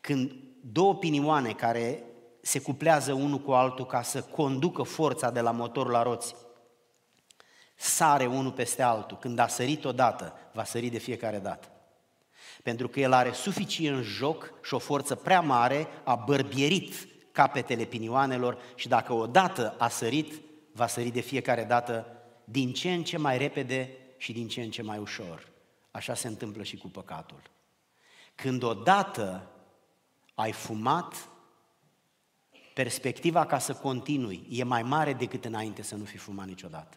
când 0.00 0.32
două 0.60 0.94
pinioane 0.94 1.52
care 1.52 2.02
se 2.40 2.60
cuplează 2.60 3.12
unul 3.12 3.38
cu 3.38 3.50
altul 3.50 3.86
ca 3.86 4.02
să 4.02 4.22
conducă 4.22 4.82
forța 4.82 5.30
de 5.30 5.40
la 5.40 5.50
motor 5.50 5.90
la 5.90 6.02
roți, 6.02 6.34
sare 7.80 8.26
unul 8.26 8.52
peste 8.52 8.82
altul. 8.82 9.16
Când 9.18 9.38
a 9.38 9.46
sărit 9.46 9.84
odată, 9.84 10.32
va 10.52 10.64
sări 10.64 10.88
de 10.88 10.98
fiecare 10.98 11.38
dată. 11.38 11.68
Pentru 12.62 12.88
că 12.88 13.00
el 13.00 13.12
are 13.12 13.32
suficient 13.32 14.04
joc 14.04 14.52
și 14.62 14.74
o 14.74 14.78
forță 14.78 15.14
prea 15.14 15.40
mare, 15.40 15.86
a 16.04 16.14
bărbierit 16.14 17.08
capetele 17.32 17.84
pinioanelor 17.84 18.58
și 18.74 18.88
dacă 18.88 19.12
odată 19.12 19.74
a 19.78 19.88
sărit, 19.88 20.40
va 20.72 20.86
sări 20.86 21.10
de 21.10 21.20
fiecare 21.20 21.64
dată 21.64 22.06
din 22.44 22.72
ce 22.72 22.92
în 22.92 23.02
ce 23.02 23.18
mai 23.18 23.38
repede 23.38 23.96
și 24.16 24.32
din 24.32 24.48
ce 24.48 24.62
în 24.62 24.70
ce 24.70 24.82
mai 24.82 24.98
ușor. 24.98 25.48
Așa 25.90 26.14
se 26.14 26.28
întâmplă 26.28 26.62
și 26.62 26.76
cu 26.76 26.88
păcatul. 26.88 27.42
Când 28.34 28.62
odată 28.62 29.50
ai 30.34 30.52
fumat, 30.52 31.28
perspectiva 32.74 33.46
ca 33.46 33.58
să 33.58 33.74
continui 33.74 34.46
e 34.50 34.64
mai 34.64 34.82
mare 34.82 35.12
decât 35.12 35.44
înainte 35.44 35.82
să 35.82 35.94
nu 35.94 36.04
fi 36.04 36.16
fumat 36.16 36.46
niciodată. 36.46 36.96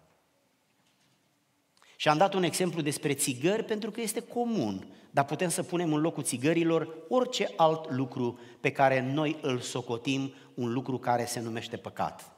Și 2.01 2.07
am 2.07 2.17
dat 2.17 2.33
un 2.33 2.43
exemplu 2.43 2.81
despre 2.81 3.13
țigări 3.13 3.63
pentru 3.63 3.91
că 3.91 4.01
este 4.01 4.19
comun, 4.19 4.87
dar 5.11 5.25
putem 5.25 5.49
să 5.49 5.63
punem 5.63 5.93
în 5.93 6.01
locul 6.01 6.23
țigărilor 6.23 6.97
orice 7.09 7.53
alt 7.55 7.91
lucru 7.91 8.39
pe 8.59 8.71
care 8.71 9.11
noi 9.13 9.37
îl 9.41 9.59
socotim 9.59 10.33
un 10.53 10.73
lucru 10.73 10.97
care 10.97 11.25
se 11.25 11.39
numește 11.39 11.77
păcat. 11.77 12.31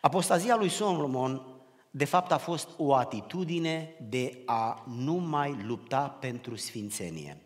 Apostazia 0.00 0.56
lui 0.56 0.68
Solomon, 0.68 1.46
de 1.90 2.04
fapt, 2.04 2.32
a 2.32 2.38
fost 2.38 2.68
o 2.76 2.94
atitudine 2.94 3.96
de 4.08 4.42
a 4.44 4.84
nu 4.96 5.14
mai 5.14 5.56
lupta 5.62 6.08
pentru 6.20 6.56
sfințenie. 6.56 7.42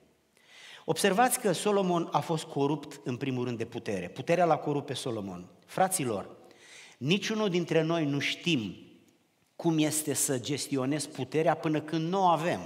Observați 0.84 1.40
că 1.40 1.52
Solomon 1.52 2.08
a 2.12 2.20
fost 2.20 2.44
corupt 2.44 3.00
în 3.04 3.16
primul 3.16 3.44
rând 3.44 3.58
de 3.58 3.64
putere. 3.64 4.08
Puterea 4.08 4.44
l-a 4.44 4.56
corupt 4.56 4.86
pe 4.86 4.94
Solomon. 4.94 5.48
Fraților, 5.66 6.36
niciunul 6.98 7.48
dintre 7.48 7.82
noi 7.82 8.04
nu 8.04 8.18
știm 8.18 8.87
cum 9.62 9.78
este 9.78 10.14
să 10.14 10.38
gestionezi 10.38 11.08
puterea 11.08 11.54
până 11.54 11.80
când 11.80 12.08
nu 12.08 12.20
o 12.20 12.26
avem. 12.26 12.60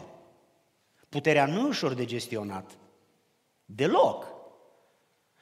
Puterea 1.09 1.47
nu 1.47 1.61
e 1.61 1.69
ușor 1.69 1.93
de 1.93 2.05
gestionat. 2.05 2.71
Deloc. 3.65 4.27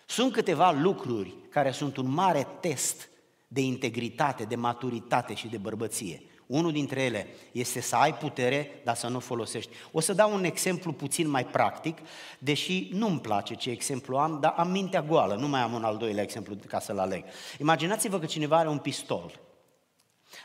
Sunt 0.07 0.33
câteva 0.33 0.71
lucruri 0.71 1.35
care 1.49 1.71
sunt 1.71 1.97
un 1.97 2.11
mare 2.11 2.47
test 2.61 3.09
de 3.49 3.61
integritate, 3.61 4.45
de 4.45 4.57
maturitate 4.57 5.35
și 5.35 5.49
de 5.49 5.57
bărbăție. 5.57 6.23
Unul 6.47 6.73
dintre 6.73 7.03
ele 7.03 7.27
este 7.53 7.81
să 7.81 7.97
ai 7.97 8.15
putere, 8.15 8.81
dar 8.85 8.97
să 8.97 9.09
nu 9.09 9.17
o 9.17 9.21
folosești. 9.21 9.71
O 9.93 10.01
să 10.01 10.13
dau 10.13 10.35
un 10.35 10.45
exemplu 10.45 10.93
puțin 10.93 11.29
mai 11.29 11.47
practic, 11.47 11.99
deși 12.39 12.89
nu-mi 12.93 13.21
place 13.21 13.55
ce 13.55 13.71
exemplu 13.71 14.17
am, 14.17 14.41
dar 14.41 14.55
am 14.57 14.71
mintea 14.71 15.03
goală, 15.03 15.35
nu 15.35 15.49
mai 15.49 15.61
am 15.61 15.73
un 15.73 15.85
al 15.85 15.97
doilea 15.97 16.23
exemplu 16.23 16.57
ca 16.67 16.81
să-l 16.81 16.99
aleg. 16.99 17.25
Imaginați-vă 17.59 18.19
că 18.19 18.27
cineva 18.27 18.57
are 18.59 18.69
un 18.69 18.79
pistol, 18.79 19.41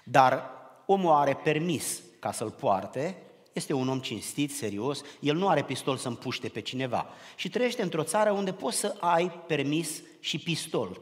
dar 0.04 0.63
omul 0.86 1.13
are 1.13 1.34
permis 1.43 2.02
ca 2.19 2.32
să-l 2.32 2.52
poarte, 2.52 3.17
este 3.54 3.74
un 3.74 3.89
om 3.89 4.00
cinstit, 4.00 4.56
serios, 4.56 5.02
el 5.19 5.36
nu 5.36 5.48
are 5.48 5.63
pistol 5.63 5.98
să 5.98 6.08
împuște 6.08 6.48
pe 6.48 6.62
cineva 6.62 7.08
și 7.36 7.50
trăiește 7.50 7.82
într-o 7.82 8.04
țară 8.04 8.32
unde 8.32 8.54
poți 8.54 8.78
să 8.78 8.95
ai 9.00 9.32
permis 9.48 10.02
și 10.19 10.39
pistol. 10.39 11.02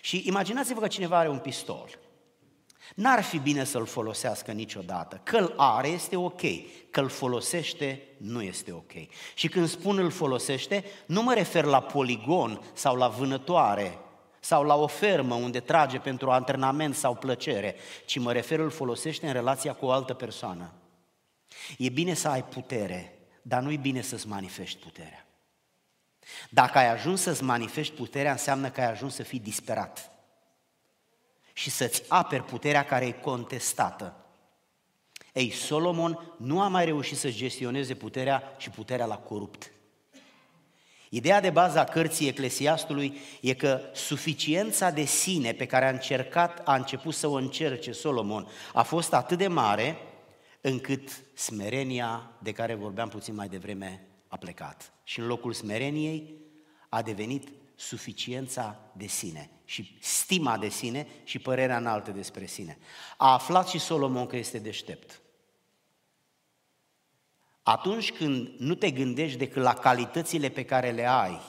Și 0.00 0.22
imaginați-vă 0.26 0.80
că 0.80 0.86
cineva 0.86 1.18
are 1.18 1.28
un 1.28 1.38
pistol. 1.38 1.98
N-ar 2.94 3.22
fi 3.22 3.38
bine 3.38 3.64
să-l 3.64 3.86
folosească 3.86 4.52
niciodată. 4.52 5.20
Că-l 5.22 5.54
are 5.56 5.88
este 5.88 6.16
ok, 6.16 6.40
că-l 6.90 7.08
folosește 7.08 8.02
nu 8.16 8.42
este 8.42 8.72
ok. 8.72 8.92
Și 9.34 9.48
când 9.48 9.68
spun 9.68 9.98
îl 9.98 10.10
folosește, 10.10 10.84
nu 11.06 11.22
mă 11.22 11.34
refer 11.34 11.64
la 11.64 11.80
poligon 11.80 12.62
sau 12.72 12.96
la 12.96 13.08
vânătoare 13.08 13.98
sau 14.44 14.62
la 14.62 14.74
o 14.74 14.86
fermă 14.86 15.34
unde 15.34 15.60
trage 15.60 15.98
pentru 15.98 16.30
antrenament 16.30 16.94
sau 16.94 17.14
plăcere, 17.14 17.74
ci 18.04 18.18
mă 18.18 18.32
refer 18.32 18.58
îl 18.58 18.70
folosește 18.70 19.26
în 19.26 19.32
relația 19.32 19.72
cu 19.72 19.86
o 19.86 19.90
altă 19.90 20.14
persoană. 20.14 20.72
E 21.78 21.88
bine 21.88 22.14
să 22.14 22.28
ai 22.28 22.44
putere, 22.44 23.18
dar 23.42 23.62
nu 23.62 23.70
e 23.70 23.76
bine 23.76 24.00
să-ți 24.00 24.28
manifesti 24.28 24.82
puterea. 24.82 25.26
Dacă 26.50 26.78
ai 26.78 26.88
ajuns 26.88 27.20
să-ți 27.20 27.42
manifesti 27.42 27.94
puterea, 27.94 28.32
înseamnă 28.32 28.70
că 28.70 28.80
ai 28.80 28.90
ajuns 28.90 29.14
să 29.14 29.22
fii 29.22 29.38
disperat 29.38 30.10
și 31.52 31.70
să-ți 31.70 32.02
aperi 32.08 32.44
puterea 32.44 32.84
care 32.84 33.06
e 33.06 33.10
contestată. 33.12 34.16
Ei, 35.32 35.50
Solomon 35.50 36.34
nu 36.36 36.60
a 36.60 36.68
mai 36.68 36.84
reușit 36.84 37.18
să 37.18 37.30
gestioneze 37.30 37.94
puterea 37.94 38.54
și 38.56 38.70
puterea 38.70 39.06
l-a 39.06 39.18
corupt. 39.18 39.70
Ideea 41.14 41.40
de 41.40 41.50
bază 41.50 41.78
a 41.78 41.84
cărții 41.84 42.28
Eclesiastului 42.28 43.20
e 43.40 43.54
că 43.54 43.80
suficiența 43.94 44.90
de 44.90 45.04
sine 45.04 45.52
pe 45.52 45.66
care 45.66 45.86
a 45.86 45.90
încercat, 45.90 46.60
a 46.64 46.74
început 46.74 47.14
să 47.14 47.26
o 47.26 47.34
încerce 47.34 47.92
Solomon, 47.92 48.48
a 48.72 48.82
fost 48.82 49.12
atât 49.12 49.38
de 49.38 49.46
mare 49.46 49.96
încât 50.60 51.22
smerenia 51.34 52.30
de 52.38 52.52
care 52.52 52.74
vorbeam 52.74 53.08
puțin 53.08 53.34
mai 53.34 53.48
devreme 53.48 54.06
a 54.28 54.36
plecat. 54.36 54.92
Și 55.04 55.18
în 55.18 55.26
locul 55.26 55.52
smereniei 55.52 56.34
a 56.88 57.02
devenit 57.02 57.48
suficiența 57.74 58.80
de 58.92 59.06
sine 59.06 59.50
și 59.64 59.96
stima 60.00 60.58
de 60.58 60.68
sine 60.68 61.06
și 61.24 61.38
părerea 61.38 61.76
înaltă 61.76 62.10
despre 62.10 62.46
sine. 62.46 62.78
A 63.16 63.32
aflat 63.32 63.68
și 63.68 63.78
Solomon 63.78 64.26
că 64.26 64.36
este 64.36 64.58
deștept. 64.58 65.20
Atunci 67.62 68.12
când 68.12 68.54
nu 68.58 68.74
te 68.74 68.90
gândești 68.90 69.38
decât 69.38 69.62
la 69.62 69.74
calitățile 69.74 70.48
pe 70.48 70.64
care 70.64 70.90
le 70.90 71.06
ai, 71.06 71.40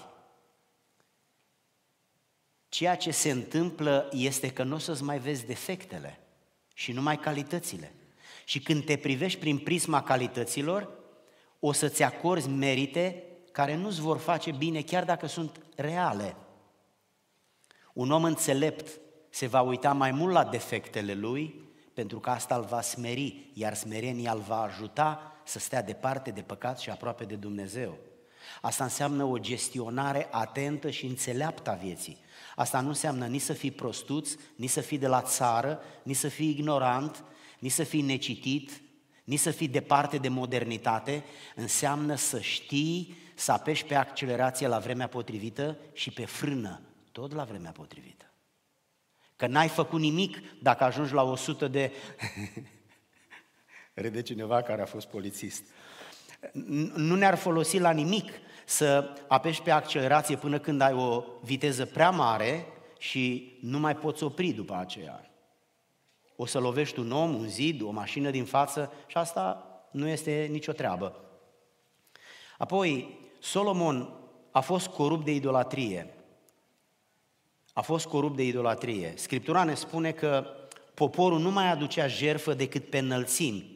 ceea 2.69 2.95
ce 2.95 3.11
se 3.11 3.31
întâmplă 3.31 4.09
este 4.11 4.51
că 4.51 4.63
nu 4.63 4.75
o 4.75 4.77
să-ți 4.77 5.03
mai 5.03 5.19
vezi 5.19 5.45
defectele 5.45 6.19
și 6.73 6.91
numai 6.91 7.19
calitățile. 7.19 7.91
Și 8.45 8.59
când 8.59 8.85
te 8.85 8.97
privești 8.97 9.39
prin 9.39 9.57
prisma 9.57 10.03
calităților, 10.03 10.89
o 11.59 11.71
să-ți 11.71 12.03
acorzi 12.03 12.49
merite 12.49 13.23
care 13.51 13.75
nu-ți 13.75 14.01
vor 14.01 14.17
face 14.17 14.51
bine, 14.51 14.81
chiar 14.81 15.05
dacă 15.05 15.27
sunt 15.27 15.59
reale. 15.75 16.35
Un 17.93 18.11
om 18.11 18.23
înțelept 18.23 18.99
se 19.29 19.47
va 19.47 19.61
uita 19.61 19.93
mai 19.93 20.11
mult 20.11 20.33
la 20.33 20.43
defectele 20.43 21.13
lui, 21.13 21.61
pentru 21.93 22.19
că 22.19 22.29
asta 22.29 22.55
îl 22.55 22.63
va 22.63 22.81
smeri, 22.81 23.49
iar 23.53 23.73
smerenia 23.73 24.31
îl 24.31 24.39
va 24.39 24.61
ajuta 24.61 25.32
să 25.43 25.59
stea 25.59 25.83
departe 25.83 26.31
de 26.31 26.41
păcat 26.41 26.79
și 26.79 26.89
aproape 26.89 27.23
de 27.23 27.35
Dumnezeu. 27.35 27.97
Asta 28.61 28.83
înseamnă 28.83 29.23
o 29.23 29.37
gestionare 29.37 30.27
atentă 30.31 30.89
și 30.89 31.05
înțeleaptă 31.05 31.69
a 31.69 31.73
vieții. 31.73 32.17
Asta 32.55 32.79
nu 32.79 32.87
înseamnă 32.87 33.25
nici 33.25 33.41
să 33.41 33.53
fii 33.53 33.71
prostuț, 33.71 34.31
nici 34.55 34.69
să 34.69 34.81
fii 34.81 34.97
de 34.97 35.07
la 35.07 35.21
țară, 35.21 35.81
nici 36.03 36.15
să 36.15 36.27
fii 36.27 36.49
ignorant, 36.49 37.23
nici 37.59 37.71
să 37.71 37.83
fii 37.83 38.01
necitit, 38.01 38.81
nici 39.23 39.39
să 39.39 39.51
fii 39.51 39.67
departe 39.67 40.17
de 40.17 40.27
modernitate. 40.27 41.23
Înseamnă 41.55 42.15
să 42.15 42.39
știi 42.39 43.17
să 43.35 43.51
apeși 43.51 43.85
pe 43.85 43.95
accelerație 43.95 44.67
la 44.67 44.79
vremea 44.79 45.07
potrivită 45.07 45.77
și 45.93 46.11
pe 46.11 46.25
frână, 46.25 46.81
tot 47.11 47.33
la 47.33 47.43
vremea 47.43 47.71
potrivită. 47.71 48.25
Că 49.35 49.47
n-ai 49.47 49.67
făcut 49.67 49.99
nimic 49.99 50.37
dacă 50.61 50.83
ajungi 50.83 51.13
la 51.13 51.23
100 51.23 51.67
de... 51.67 51.91
Rede 53.93 54.21
cineva 54.21 54.61
care 54.61 54.81
a 54.81 54.85
fost 54.85 55.07
polițist. 55.07 55.63
Nu 56.95 57.15
ne-ar 57.15 57.35
folosi 57.35 57.79
la 57.79 57.91
nimic 57.91 58.31
să 58.65 59.13
apeși 59.27 59.61
pe 59.61 59.71
accelerație 59.71 60.35
până 60.35 60.59
când 60.59 60.81
ai 60.81 60.93
o 60.93 61.23
viteză 61.41 61.85
prea 61.85 62.09
mare 62.09 62.67
și 62.97 63.57
nu 63.61 63.79
mai 63.79 63.95
poți 63.95 64.23
opri 64.23 64.51
după 64.51 64.75
aceea. 64.75 65.31
O 66.35 66.45
să 66.45 66.59
lovești 66.59 66.99
un 66.99 67.11
om, 67.11 67.33
un 67.35 67.47
zid, 67.47 67.81
o 67.81 67.91
mașină 67.91 68.29
din 68.29 68.45
față 68.45 68.91
și 69.07 69.17
asta 69.17 69.67
nu 69.91 70.07
este 70.07 70.47
nicio 70.51 70.71
treabă. 70.71 71.23
Apoi, 72.57 73.19
Solomon 73.39 74.13
a 74.51 74.59
fost 74.59 74.87
corupt 74.87 75.25
de 75.25 75.33
idolatrie. 75.33 76.13
A 77.73 77.81
fost 77.81 78.05
corupt 78.05 78.35
de 78.35 78.43
idolatrie. 78.43 79.13
Scriptura 79.15 79.63
ne 79.63 79.73
spune 79.73 80.11
că 80.11 80.45
poporul 80.93 81.39
nu 81.39 81.51
mai 81.51 81.71
aducea 81.71 82.07
jerfă 82.07 82.53
decât 82.53 82.89
pe 82.89 82.97
înălțimi, 82.97 83.72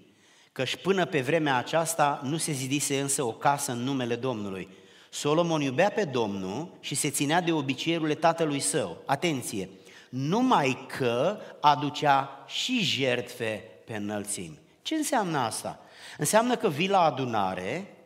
căci 0.58 0.76
până 0.76 1.06
pe 1.06 1.22
vremea 1.22 1.58
aceasta 1.58 2.20
nu 2.24 2.38
se 2.38 2.52
zidise 2.52 3.00
însă 3.00 3.24
o 3.24 3.32
casă 3.32 3.72
în 3.72 3.78
numele 3.78 4.16
Domnului. 4.16 4.70
Solomon 5.10 5.62
iubea 5.62 5.90
pe 5.90 6.04
Domnul 6.04 6.70
și 6.80 6.96
se 6.96 7.10
ținea 7.10 7.42
de 7.42 7.52
obiceiurile 7.52 8.16
tatălui 8.16 8.60
său. 8.60 8.98
Atenție! 9.06 9.70
Numai 10.10 10.86
că 10.98 11.38
aducea 11.62 12.44
și 12.48 12.80
jertfe 12.80 13.64
pe 13.86 13.96
înălțimi. 13.96 14.60
Ce 14.82 14.96
înseamnă 14.96 15.38
asta? 15.38 15.80
Înseamnă 16.18 16.56
că 16.56 16.70
vii 16.70 16.90
la 16.90 17.02
adunare 17.02 17.98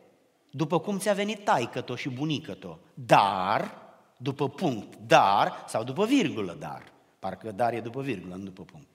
după 0.50 0.80
cum 0.80 0.98
ți-a 0.98 1.12
venit 1.12 1.44
taică 1.44 1.84
și 1.96 2.08
bunică 2.08 2.78
dar, 2.94 3.74
după 4.16 4.48
punct, 4.48 4.98
dar, 5.06 5.64
sau 5.66 5.84
după 5.84 6.04
virgulă, 6.04 6.56
dar. 6.58 6.82
Parcă 7.18 7.52
dar 7.52 7.72
e 7.72 7.80
după 7.80 8.00
virgulă, 8.00 8.34
nu 8.34 8.44
după 8.44 8.62
punct. 8.62 8.88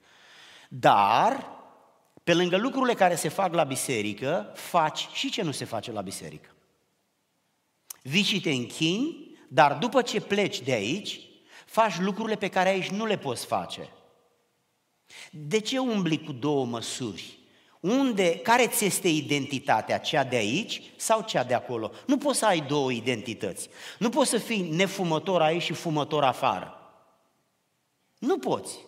Dar, 0.69 1.56
pe 2.27 2.33
lângă 2.33 2.57
lucrurile 2.57 2.93
care 2.93 3.15
se 3.15 3.29
fac 3.29 3.53
la 3.53 3.63
biserică, 3.63 4.51
faci 4.55 5.07
și 5.13 5.29
ce 5.29 5.41
nu 5.41 5.51
se 5.51 5.65
face 5.65 5.91
la 5.91 6.01
biserică. 6.01 6.49
Vii 8.01 8.23
și 8.23 8.41
te 8.41 8.49
închini, 8.49 9.37
dar 9.47 9.73
după 9.73 10.01
ce 10.01 10.21
pleci 10.21 10.61
de 10.61 10.71
aici, 10.71 11.19
faci 11.65 11.99
lucrurile 11.99 12.35
pe 12.35 12.47
care 12.47 12.69
aici 12.69 12.87
nu 12.87 13.05
le 13.05 13.17
poți 13.17 13.45
face. 13.45 13.89
De 15.31 15.59
ce 15.59 15.77
umbli 15.77 16.23
cu 16.23 16.31
două 16.31 16.65
măsuri? 16.65 17.37
Unde, 17.79 18.37
care 18.37 18.67
ți 18.67 18.85
este 18.85 19.07
identitatea, 19.07 19.97
cea 19.97 20.23
de 20.23 20.35
aici 20.35 20.81
sau 20.95 21.21
cea 21.21 21.43
de 21.43 21.53
acolo? 21.53 21.91
Nu 22.05 22.17
poți 22.17 22.39
să 22.39 22.45
ai 22.45 22.61
două 22.61 22.91
identități. 22.91 23.69
Nu 23.99 24.09
poți 24.09 24.29
să 24.29 24.37
fii 24.37 24.69
nefumător 24.69 25.41
aici 25.41 25.63
și 25.63 25.73
fumător 25.73 26.23
afară. 26.23 26.91
Nu 28.17 28.37
poți. 28.37 28.86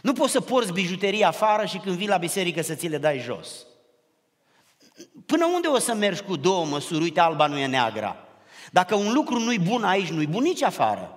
Nu 0.00 0.12
poți 0.12 0.32
să 0.32 0.40
porți 0.40 0.72
bijuterii 0.72 1.24
afară 1.24 1.64
și 1.66 1.78
când 1.78 1.96
vii 1.96 2.08
la 2.08 2.16
biserică 2.16 2.62
să 2.62 2.74
ți 2.74 2.86
le 2.86 2.98
dai 2.98 3.18
jos. 3.18 3.66
Până 5.26 5.44
unde 5.44 5.66
o 5.66 5.78
să 5.78 5.94
mergi 5.94 6.22
cu 6.22 6.36
două 6.36 6.64
măsuri? 6.64 7.02
Uite, 7.02 7.20
alba 7.20 7.46
nu 7.46 7.58
e 7.58 7.66
neagra. 7.66 8.16
Dacă 8.70 8.94
un 8.94 9.12
lucru 9.12 9.38
nu-i 9.38 9.58
bun 9.58 9.84
aici, 9.84 10.08
nu-i 10.08 10.26
bun 10.26 10.42
nici 10.42 10.62
afară. 10.62 11.16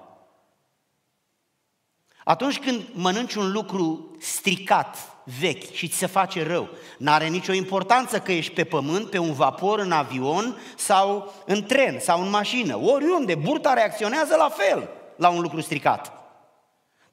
Atunci 2.24 2.60
când 2.60 2.84
mănânci 2.94 3.36
un 3.36 3.52
lucru 3.52 4.16
stricat, 4.20 4.98
vechi 5.40 5.72
și 5.72 5.88
ți 5.88 5.98
se 5.98 6.06
face 6.06 6.44
rău, 6.44 6.70
n-are 6.98 7.28
nicio 7.28 7.54
importanță 7.54 8.20
că 8.20 8.32
ești 8.32 8.54
pe 8.54 8.64
pământ, 8.64 9.10
pe 9.10 9.18
un 9.18 9.34
vapor, 9.34 9.80
în 9.80 9.92
avion 9.92 10.58
sau 10.76 11.34
în 11.46 11.64
tren 11.64 12.00
sau 12.00 12.22
în 12.22 12.30
mașină. 12.30 12.80
Oriunde, 12.82 13.36
burta 13.36 13.74
reacționează 13.74 14.36
la 14.36 14.50
fel 14.50 14.90
la 15.16 15.30
un 15.30 15.42
lucru 15.42 15.62
stricat. 15.62 16.25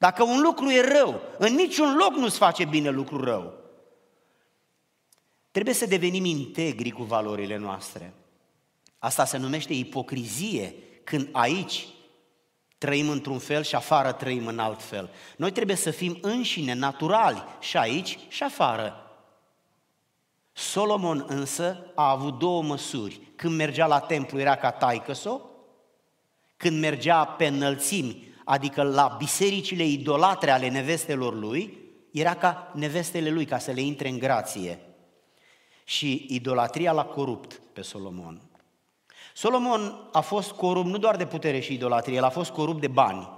Dacă 0.03 0.23
un 0.23 0.41
lucru 0.41 0.69
e 0.69 0.97
rău, 0.97 1.21
în 1.37 1.55
niciun 1.55 1.95
loc 1.95 2.13
nu-ți 2.13 2.37
face 2.37 2.65
bine 2.65 2.89
lucru 2.89 3.23
rău. 3.23 3.53
Trebuie 5.51 5.73
să 5.73 5.85
devenim 5.85 6.25
integri 6.25 6.89
cu 6.89 7.03
valorile 7.03 7.57
noastre. 7.57 8.13
Asta 8.97 9.25
se 9.25 9.37
numește 9.37 9.73
ipocrizie, 9.73 10.75
când 11.03 11.29
aici 11.31 11.87
trăim 12.77 13.09
într-un 13.09 13.39
fel 13.39 13.63
și 13.63 13.75
afară 13.75 14.11
trăim 14.11 14.47
în 14.47 14.59
alt 14.59 14.83
fel. 14.83 15.09
Noi 15.37 15.51
trebuie 15.51 15.75
să 15.75 15.91
fim 15.91 16.17
înșine 16.21 16.73
naturali 16.73 17.43
și 17.59 17.77
aici 17.77 18.19
și 18.27 18.43
afară. 18.43 19.11
Solomon 20.51 21.25
însă 21.27 21.91
a 21.95 22.09
avut 22.09 22.39
două 22.39 22.63
măsuri. 22.63 23.21
Când 23.35 23.55
mergea 23.55 23.85
la 23.85 23.99
templu 23.99 24.39
era 24.39 24.55
ca 24.55 24.71
taică 24.71 25.13
când 26.57 26.79
mergea 26.79 27.25
pe 27.25 27.47
înălțimi, 27.47 28.32
adică 28.43 28.83
la 28.83 29.15
bisericile 29.17 29.83
idolatre 29.83 30.51
ale 30.51 30.69
nevestelor 30.69 31.35
lui, 31.35 31.77
era 32.11 32.33
ca 32.33 32.71
nevestele 32.73 33.29
lui, 33.29 33.45
ca 33.45 33.57
să 33.57 33.71
le 33.71 33.81
intre 33.81 34.09
în 34.09 34.19
grație. 34.19 34.79
Și 35.83 36.25
idolatria 36.29 36.91
l-a 36.91 37.05
corupt 37.05 37.61
pe 37.73 37.81
Solomon. 37.81 38.41
Solomon 39.33 40.09
a 40.11 40.19
fost 40.19 40.51
corupt 40.51 40.87
nu 40.87 40.97
doar 40.97 41.15
de 41.15 41.25
putere 41.25 41.59
și 41.59 41.73
idolatrie, 41.73 42.15
el 42.15 42.23
a 42.23 42.29
fost 42.29 42.51
corupt 42.51 42.81
de 42.81 42.87
bani. 42.87 43.29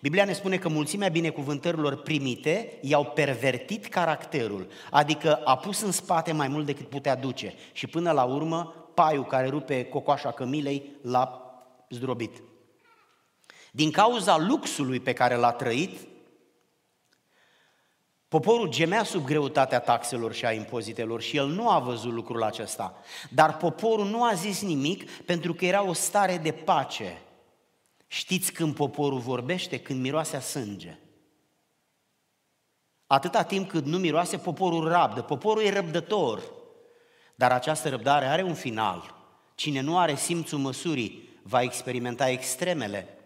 Biblia 0.00 0.24
ne 0.24 0.32
spune 0.32 0.56
că 0.56 0.68
mulțimea 0.68 1.08
binecuvântărilor 1.08 1.96
primite 2.02 2.78
i-au 2.80 3.04
pervertit 3.04 3.86
caracterul, 3.86 4.66
adică 4.90 5.34
a 5.44 5.56
pus 5.56 5.80
în 5.80 5.90
spate 5.92 6.32
mai 6.32 6.48
mult 6.48 6.66
decât 6.66 6.88
putea 6.88 7.16
duce 7.16 7.54
și 7.72 7.86
până 7.86 8.10
la 8.10 8.22
urmă 8.22 8.74
paiul 8.94 9.24
care 9.24 9.48
rupe 9.48 9.84
cocoașa 9.84 10.30
cămilei 10.30 10.90
l-a 11.02 11.40
zdrobit. 11.88 12.42
Din 13.72 13.90
cauza 13.90 14.36
luxului 14.38 15.00
pe 15.00 15.12
care 15.12 15.34
l-a 15.34 15.52
trăit, 15.52 16.08
Poporul 18.30 18.68
gemea 18.68 19.02
sub 19.02 19.24
greutatea 19.24 19.80
taxelor 19.80 20.32
și 20.32 20.44
a 20.44 20.52
impozitelor 20.52 21.22
și 21.22 21.36
el 21.36 21.46
nu 21.46 21.70
a 21.70 21.78
văzut 21.78 22.12
lucrul 22.12 22.42
acesta. 22.42 22.98
Dar 23.30 23.56
poporul 23.56 24.06
nu 24.06 24.24
a 24.24 24.32
zis 24.32 24.62
nimic 24.62 25.10
pentru 25.10 25.54
că 25.54 25.64
era 25.64 25.82
o 25.82 25.92
stare 25.92 26.36
de 26.36 26.52
pace. 26.52 27.22
Știți 28.06 28.52
când 28.52 28.74
poporul 28.74 29.18
vorbește? 29.18 29.78
Când 29.78 30.00
miroase 30.00 30.36
a 30.36 30.40
sânge. 30.40 30.98
Atâta 33.06 33.42
timp 33.42 33.68
cât 33.68 33.84
nu 33.84 33.98
miroase, 33.98 34.36
poporul 34.36 34.88
rabdă. 34.88 35.22
Poporul 35.22 35.62
e 35.62 35.70
răbdător. 35.70 36.42
Dar 37.34 37.52
această 37.52 37.88
răbdare 37.88 38.26
are 38.26 38.42
un 38.42 38.54
final. 38.54 39.14
Cine 39.54 39.80
nu 39.80 39.98
are 39.98 40.14
simțul 40.14 40.58
măsurii 40.58 41.28
va 41.42 41.62
experimenta 41.62 42.28
extremele. 42.28 43.19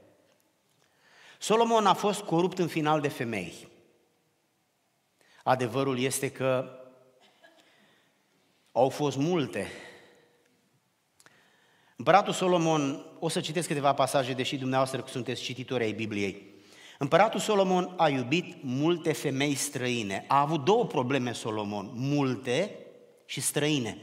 Solomon 1.44 1.86
a 1.86 1.94
fost 1.94 2.20
corupt 2.20 2.58
în 2.58 2.66
final 2.66 3.00
de 3.00 3.08
femei. 3.08 3.68
Adevărul 5.42 5.98
este 5.98 6.30
că 6.30 6.78
au 8.72 8.88
fost 8.88 9.16
multe. 9.16 9.66
Împăratul 11.96 12.32
Solomon, 12.32 13.06
o 13.18 13.28
să 13.28 13.40
citesc 13.40 13.68
câteva 13.68 13.94
pasaje, 13.94 14.32
deși 14.32 14.56
dumneavoastră 14.56 15.04
sunteți 15.06 15.42
cititori 15.42 15.84
ai 15.84 15.92
Bibliei. 15.92 16.54
Împăratul 16.98 17.40
Solomon 17.40 17.94
a 17.96 18.08
iubit 18.08 18.62
multe 18.62 19.12
femei 19.12 19.54
străine. 19.54 20.24
A 20.28 20.40
avut 20.40 20.64
două 20.64 20.86
probleme 20.86 21.32
Solomon, 21.32 21.90
multe 21.94 22.78
și 23.26 23.40
străine. 23.40 23.98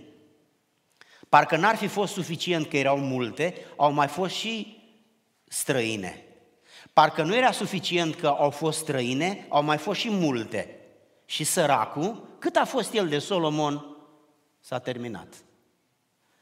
Parcă 1.29 1.57
n-ar 1.57 1.75
fi 1.75 1.87
fost 1.87 2.13
suficient 2.13 2.67
că 2.67 2.77
erau 2.77 2.97
multe, 2.97 3.55
au 3.77 3.91
mai 3.91 4.07
fost 4.07 4.33
și 4.35 4.77
străine. 5.47 6.25
Parcă 6.93 7.23
nu 7.23 7.35
era 7.35 7.51
suficient 7.51 8.15
că 8.15 8.27
au 8.27 8.49
fost 8.49 8.79
străine, 8.79 9.45
au 9.49 9.63
mai 9.63 9.77
fost 9.77 9.99
și 9.99 10.09
multe 10.09 10.79
și 11.25 11.43
săracul, 11.43 12.27
cât 12.39 12.55
a 12.55 12.65
fost 12.65 12.93
el 12.93 13.07
de 13.07 13.19
Solomon, 13.19 13.85
s-a 14.59 14.79
terminat. 14.79 15.33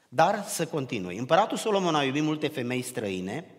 Dar 0.08 0.44
să 0.46 0.66
continui. 0.66 1.16
Împăratul 1.16 1.56
Solomon 1.56 1.94
a 1.94 2.02
iubit 2.02 2.22
multe 2.22 2.48
femei 2.48 2.82
străine, 2.82 3.54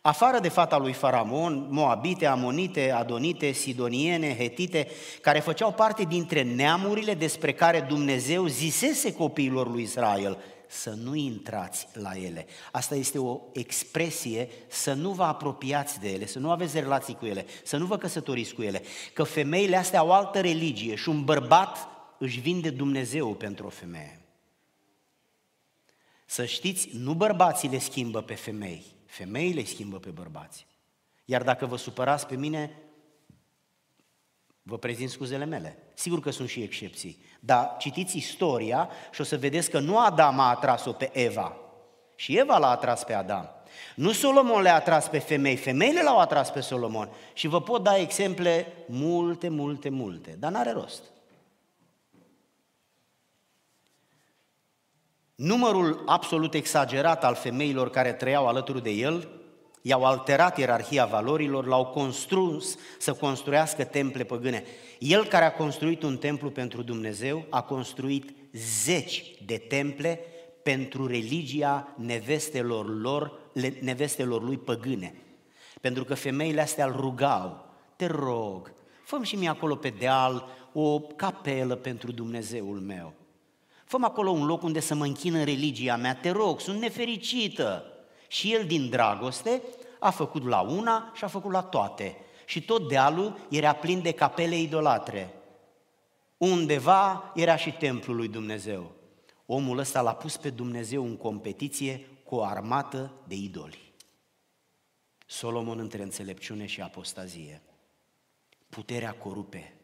afară 0.00 0.38
de 0.38 0.48
fata 0.48 0.78
lui 0.78 0.92
Faramon, 0.92 1.66
moabite, 1.70 2.26
amonite, 2.26 2.90
adonite, 2.90 3.52
sidoniene, 3.52 4.34
hetite, 4.36 4.88
care 5.20 5.40
făceau 5.40 5.72
parte 5.72 6.02
dintre 6.02 6.42
neamurile 6.42 7.14
despre 7.14 7.52
care 7.52 7.80
Dumnezeu 7.80 8.46
zisese 8.46 9.12
copiilor 9.12 9.70
lui 9.70 9.82
Israel, 9.82 10.38
să 10.68 10.90
nu 10.90 11.14
intrați 11.14 11.88
la 11.92 12.12
ele. 12.12 12.46
Asta 12.72 12.94
este 12.94 13.18
o 13.18 13.40
expresie 13.52 14.48
să 14.68 14.92
nu 14.92 15.10
vă 15.10 15.22
apropiați 15.22 16.00
de 16.00 16.12
ele, 16.12 16.26
să 16.26 16.38
nu 16.38 16.50
aveți 16.50 16.78
relații 16.78 17.14
cu 17.14 17.26
ele, 17.26 17.46
să 17.64 17.76
nu 17.76 17.86
vă 17.86 17.98
căsătoriți 17.98 18.54
cu 18.54 18.62
ele. 18.62 18.82
Că 19.12 19.22
femeile 19.22 19.76
astea 19.76 19.98
au 19.98 20.12
altă 20.12 20.40
religie 20.40 20.94
și 20.94 21.08
un 21.08 21.24
bărbat 21.24 21.88
își 22.18 22.40
vinde 22.40 22.70
Dumnezeu 22.70 23.34
pentru 23.34 23.66
o 23.66 23.70
femeie. 23.70 24.20
Să 26.26 26.44
știți, 26.44 26.88
nu 26.92 27.14
bărbații 27.14 27.68
le 27.68 27.78
schimbă 27.78 28.22
pe 28.22 28.34
femei, 28.34 28.84
femeile 29.06 29.64
schimbă 29.64 29.98
pe 29.98 30.10
bărbați. 30.10 30.66
Iar 31.24 31.42
dacă 31.42 31.66
vă 31.66 31.76
supărați 31.76 32.26
pe 32.26 32.36
mine, 32.36 32.76
Vă 34.68 34.78
prezint 34.78 35.10
scuzele 35.10 35.44
mele. 35.44 35.78
Sigur 35.94 36.20
că 36.20 36.30
sunt 36.30 36.48
și 36.48 36.62
excepții, 36.62 37.24
dar 37.40 37.74
citiți 37.78 38.16
istoria 38.16 38.88
și 39.12 39.20
o 39.20 39.24
să 39.24 39.36
vedeți 39.36 39.70
că 39.70 39.78
nu 39.78 39.98
Adam 39.98 40.38
a 40.38 40.48
atras-o 40.48 40.92
pe 40.92 41.10
Eva, 41.12 41.56
și 42.16 42.38
Eva 42.38 42.58
l-a 42.58 42.70
atras 42.70 43.04
pe 43.04 43.14
Adam. 43.14 43.50
Nu 43.94 44.12
Solomon 44.12 44.62
le-a 44.62 44.74
atras 44.74 45.08
pe 45.08 45.18
femei, 45.18 45.56
femeile 45.56 46.02
l-au 46.02 46.18
atras 46.18 46.50
pe 46.50 46.60
Solomon. 46.60 47.10
Și 47.32 47.46
vă 47.46 47.62
pot 47.62 47.82
da 47.82 47.98
exemple 47.98 48.72
multe, 48.86 49.48
multe, 49.48 49.88
multe, 49.88 50.36
dar 50.38 50.50
n-are 50.50 50.70
rost. 50.70 51.02
Numărul 55.34 56.02
absolut 56.06 56.54
exagerat 56.54 57.24
al 57.24 57.34
femeilor 57.34 57.90
care 57.90 58.12
trăiau 58.12 58.46
alături 58.46 58.82
de 58.82 58.90
el 58.90 59.28
i-au 59.86 60.04
alterat 60.04 60.58
ierarhia 60.58 61.04
valorilor, 61.04 61.66
l-au 61.66 61.86
construs 61.86 62.76
să 62.98 63.12
construiască 63.12 63.84
temple 63.84 64.24
păgâne. 64.24 64.64
El 64.98 65.26
care 65.26 65.44
a 65.44 65.52
construit 65.52 66.02
un 66.02 66.16
templu 66.16 66.50
pentru 66.50 66.82
Dumnezeu, 66.82 67.44
a 67.50 67.62
construit 67.62 68.34
zeci 68.52 69.34
de 69.44 69.56
temple 69.56 70.20
pentru 70.62 71.06
religia 71.06 71.94
nevestelor, 71.96 73.00
lor, 73.00 73.38
nevestelor 73.80 74.42
lui 74.42 74.56
păgâne. 74.56 75.14
Pentru 75.80 76.04
că 76.04 76.14
femeile 76.14 76.60
astea 76.60 76.86
îl 76.86 76.96
rugau, 76.96 77.66
te 77.96 78.06
rog, 78.06 78.72
fă 79.04 79.18
și 79.22 79.36
mie 79.36 79.48
acolo 79.48 79.74
pe 79.74 79.94
deal 79.98 80.48
o 80.72 81.00
capelă 81.00 81.74
pentru 81.74 82.12
Dumnezeul 82.12 82.80
meu. 82.80 83.12
fă 83.84 83.96
acolo 84.00 84.30
un 84.30 84.46
loc 84.46 84.62
unde 84.62 84.80
să 84.80 84.94
mă 84.94 85.04
închin 85.04 85.34
în 85.34 85.44
religia 85.44 85.96
mea, 85.96 86.14
te 86.14 86.30
rog, 86.30 86.60
sunt 86.60 86.80
nefericită. 86.80 87.90
Și 88.36 88.52
el 88.52 88.66
din 88.66 88.88
dragoste 88.88 89.62
a 89.98 90.10
făcut 90.10 90.44
la 90.46 90.60
una 90.60 91.12
și 91.14 91.24
a 91.24 91.26
făcut 91.26 91.52
la 91.52 91.62
toate. 91.62 92.16
Și 92.44 92.64
tot 92.64 92.88
dealul 92.88 93.46
era 93.50 93.72
plin 93.72 94.02
de 94.02 94.12
capele 94.12 94.58
idolatre. 94.58 95.34
Undeva 96.36 97.32
era 97.34 97.56
și 97.56 97.72
templul 97.72 98.16
lui 98.16 98.28
Dumnezeu. 98.28 98.92
Omul 99.46 99.78
ăsta 99.78 100.00
l-a 100.00 100.14
pus 100.14 100.36
pe 100.36 100.50
Dumnezeu 100.50 101.04
în 101.04 101.16
competiție 101.16 102.08
cu 102.24 102.34
o 102.34 102.44
armată 102.44 103.12
de 103.24 103.34
idoli. 103.34 103.92
Solomon 105.26 105.78
între 105.78 106.02
înțelepciune 106.02 106.66
și 106.66 106.80
apostazie. 106.80 107.62
Puterea 108.68 109.12
corupe. 109.12 109.76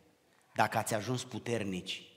Dacă 0.54 0.78
ați 0.78 0.94
ajuns 0.94 1.24
puternici, 1.24 2.11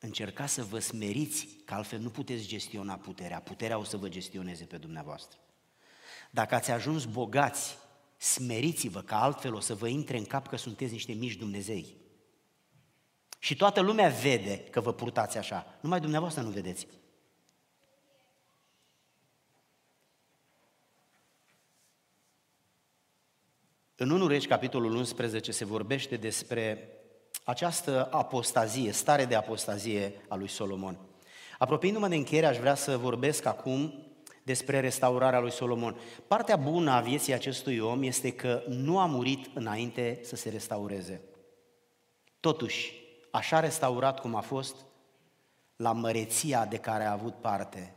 încercați 0.00 0.52
să 0.52 0.62
vă 0.62 0.78
smeriți, 0.78 1.48
că 1.64 1.74
altfel 1.74 1.98
nu 1.98 2.10
puteți 2.10 2.46
gestiona 2.46 2.96
puterea. 2.96 3.40
Puterea 3.40 3.78
o 3.78 3.84
să 3.84 3.96
vă 3.96 4.08
gestioneze 4.08 4.64
pe 4.64 4.76
dumneavoastră. 4.76 5.38
Dacă 6.30 6.54
ați 6.54 6.70
ajuns 6.70 7.04
bogați, 7.04 7.76
smeriți-vă, 8.16 9.02
că 9.02 9.14
altfel 9.14 9.54
o 9.54 9.60
să 9.60 9.74
vă 9.74 9.88
intre 9.88 10.18
în 10.18 10.24
cap 10.24 10.48
că 10.48 10.56
sunteți 10.56 10.92
niște 10.92 11.12
mici 11.12 11.36
Dumnezei. 11.36 11.96
Și 13.38 13.56
toată 13.56 13.80
lumea 13.80 14.08
vede 14.08 14.58
că 14.58 14.80
vă 14.80 14.92
purtați 14.92 15.38
așa, 15.38 15.78
numai 15.80 16.00
dumneavoastră 16.00 16.42
nu 16.42 16.50
vedeți. 16.50 16.86
În 23.96 24.10
1 24.10 24.26
Regi, 24.26 24.46
capitolul 24.46 24.94
11, 24.94 25.52
se 25.52 25.64
vorbește 25.64 26.16
despre 26.16 26.88
această 27.50 28.08
apostazie, 28.10 28.92
stare 28.92 29.24
de 29.24 29.34
apostazie 29.34 30.14
a 30.28 30.34
lui 30.34 30.48
Solomon. 30.48 30.98
Apropiindu-mă 31.58 32.08
de 32.08 32.16
încheiere, 32.16 32.46
aș 32.46 32.56
vrea 32.56 32.74
să 32.74 32.96
vorbesc 32.96 33.44
acum 33.44 34.06
despre 34.42 34.80
restaurarea 34.80 35.40
lui 35.40 35.50
Solomon. 35.50 35.96
Partea 36.26 36.56
bună 36.56 36.90
a 36.90 37.00
vieții 37.00 37.32
acestui 37.32 37.78
om 37.78 38.02
este 38.02 38.32
că 38.32 38.62
nu 38.68 38.98
a 38.98 39.06
murit 39.06 39.50
înainte 39.54 40.20
să 40.22 40.36
se 40.36 40.48
restaureze. 40.48 41.20
Totuși, 42.40 42.92
așa 43.30 43.60
restaurat 43.60 44.20
cum 44.20 44.34
a 44.34 44.40
fost, 44.40 44.76
la 45.76 45.92
măreția 45.92 46.66
de 46.66 46.76
care 46.76 47.04
a 47.04 47.12
avut 47.12 47.34
parte, 47.34 47.94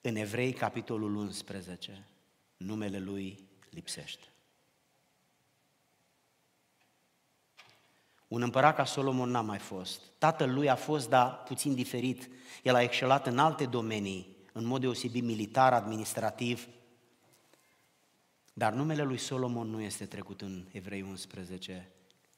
în 0.00 0.16
Evrei, 0.16 0.52
capitolul 0.52 1.14
11, 1.14 2.06
numele 2.56 2.98
lui 2.98 3.48
lipsește. 3.70 4.24
Un 8.30 8.42
împărat 8.42 8.74
ca 8.76 8.84
Solomon 8.84 9.30
n-a 9.30 9.40
mai 9.40 9.58
fost. 9.58 10.00
Tatăl 10.18 10.52
lui 10.52 10.68
a 10.68 10.74
fost, 10.74 11.08
dar 11.08 11.42
puțin 11.42 11.74
diferit. 11.74 12.28
El 12.62 12.74
a 12.74 12.82
excelat 12.82 13.26
în 13.26 13.38
alte 13.38 13.66
domenii, 13.66 14.36
în 14.52 14.64
mod 14.64 14.80
deosebit 14.80 15.24
militar, 15.24 15.72
administrativ. 15.72 16.68
Dar 18.52 18.72
numele 18.72 19.02
lui 19.02 19.18
Solomon 19.18 19.68
nu 19.68 19.80
este 19.80 20.06
trecut 20.06 20.40
în 20.40 20.66
Evrei 20.72 21.02
11, 21.02 21.90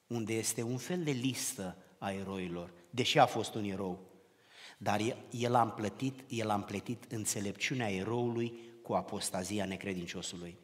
unde 0.07 0.33
este 0.33 0.63
un 0.63 0.77
fel 0.77 1.03
de 1.03 1.11
listă 1.11 1.77
a 1.99 2.11
eroilor, 2.11 2.73
deși 2.91 3.19
a 3.19 3.27
fost 3.27 3.55
un 3.55 3.65
erou. 3.65 4.11
Dar 4.79 5.01
el 5.31 5.55
a 5.55 5.63
împletit, 5.63 6.25
el 6.29 6.51
a 6.51 6.55
împletit 6.55 7.13
înțelepciunea 7.13 7.91
eroului 7.91 8.59
cu 8.83 8.93
apostazia 8.93 9.65
necredinciosului. 9.65 10.59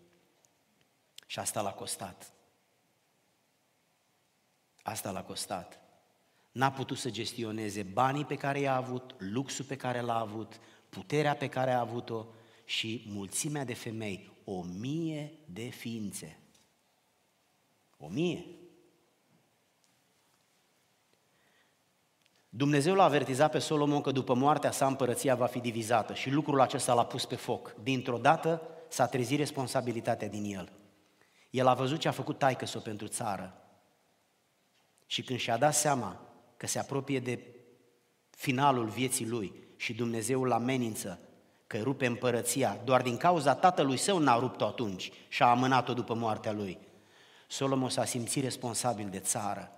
Și 1.27 1.39
asta 1.39 1.61
l-a 1.61 1.73
costat. 1.73 2.33
Asta 4.89 5.11
l-a 5.11 5.23
costat. 5.23 5.81
N-a 6.53 6.71
putut 6.71 6.99
să 6.99 7.11
gestioneze 7.11 7.83
banii 7.83 8.25
pe 8.25 8.35
care 8.35 8.61
i-a 8.61 8.77
avut, 8.77 9.15
luxul 9.19 9.65
pe 9.65 9.77
care 9.77 10.01
l-a 10.01 10.19
avut, 10.19 10.61
puterea 10.89 11.35
pe 11.37 11.49
care 11.49 11.71
a 11.71 11.81
avut-o 11.81 12.27
și 12.65 13.05
mulțimea 13.07 13.65
de 13.65 13.75
femei, 13.75 14.33
o 14.45 14.63
mie 14.63 15.33
de 15.45 15.63
ființe. 15.63 16.39
O 17.97 18.09
mie. 18.09 18.45
Dumnezeu 22.49 22.95
l-a 22.95 23.05
avertizat 23.05 23.51
pe 23.51 23.59
Solomon 23.59 24.01
că 24.01 24.11
după 24.11 24.35
moartea 24.35 24.71
sa 24.71 24.87
împărăția 24.87 25.35
va 25.35 25.47
fi 25.47 25.59
divizată 25.61 26.15
și 26.15 26.31
lucrul 26.31 26.61
acesta 26.61 26.95
l-a 26.95 27.07
pus 27.07 27.25
pe 27.25 27.37
foc. 27.37 27.75
Dintr-o 27.83 28.19
dată 28.19 28.63
s-a 28.89 29.07
trezit 29.07 29.39
responsabilitatea 29.39 30.29
din 30.29 30.55
el. 30.55 30.73
El 31.51 31.67
a 31.67 31.75
văzut 31.75 31.99
ce 31.99 32.09
a 32.09 32.13
făcut 32.13 32.39
taică 32.39 32.79
pentru 32.79 33.07
țară, 33.07 33.68
și 35.11 35.23
când 35.23 35.39
și-a 35.39 35.57
dat 35.57 35.75
seama 35.75 36.21
că 36.57 36.67
se 36.67 36.79
apropie 36.79 37.21
de 37.21 37.39
finalul 38.31 38.89
vieții 38.89 39.27
lui 39.27 39.53
și 39.77 39.95
Dumnezeu 39.95 40.43
îl 40.43 40.53
amenință 40.53 41.21
că 41.67 41.79
rupe 41.79 42.07
împărăția, 42.07 42.81
doar 42.85 43.03
din 43.03 43.17
cauza 43.17 43.55
tatălui 43.55 43.97
său 43.97 44.19
n-a 44.19 44.39
rupt-o 44.39 44.65
atunci 44.65 45.13
și 45.29 45.43
a 45.43 45.47
amânat-o 45.47 45.95
după 45.95 46.15
moartea 46.15 46.53
lui. 46.53 46.79
Solomon 47.47 47.91
s-a 47.91 48.05
simțit 48.05 48.43
responsabil 48.43 49.09
de 49.09 49.19
țară. 49.19 49.73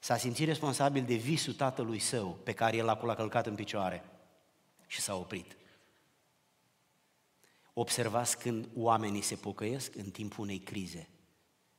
S-a 0.00 0.16
simțit 0.16 0.46
responsabil 0.46 1.04
de 1.04 1.14
visul 1.14 1.52
tatălui 1.52 1.98
său 1.98 2.38
pe 2.44 2.52
care 2.52 2.76
el 2.76 2.84
l-a 2.84 3.14
călcat 3.14 3.46
în 3.46 3.54
picioare 3.54 4.04
și 4.86 5.00
s-a 5.00 5.16
oprit. 5.16 5.56
Observați 7.72 8.38
când 8.38 8.68
oamenii 8.74 9.22
se 9.22 9.34
pocăiesc 9.34 9.94
în 9.94 10.10
timpul 10.10 10.44
unei 10.44 10.58
crize. 10.58 11.08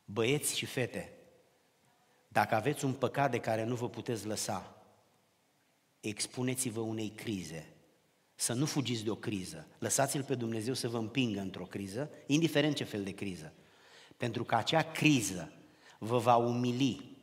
Băieți 0.06 0.58
și 0.58 0.66
fete, 0.66 1.14
dacă 2.36 2.56
aveți 2.56 2.86
un 2.86 2.94
păcat 2.94 3.32
de 3.32 3.40
care 3.40 3.64
nu 3.64 3.76
vă 3.76 3.90
puteți 3.90 4.26
lăsa, 4.26 4.76
expuneți-vă 6.00 6.80
unei 6.80 7.10
crize. 7.10 7.74
Să 8.36 8.54
nu 8.54 8.66
fugiți 8.66 9.04
de 9.04 9.10
o 9.10 9.16
criză. 9.16 9.68
Lăsați-L 9.80 10.24
pe 10.24 10.36
Dumnezeu 10.36 10.74
să 10.74 10.88
vă 10.88 10.98
împingă 10.98 11.40
într-o 11.40 11.64
criză, 11.64 12.10
indiferent 12.28 12.76
ce 12.76 12.84
fel 12.84 13.04
de 13.04 13.12
criză. 13.12 13.54
Pentru 14.18 14.44
că 14.44 14.56
acea 14.56 14.82
criză 14.82 15.52
vă 16.00 16.18
va 16.18 16.36
umili, 16.36 17.18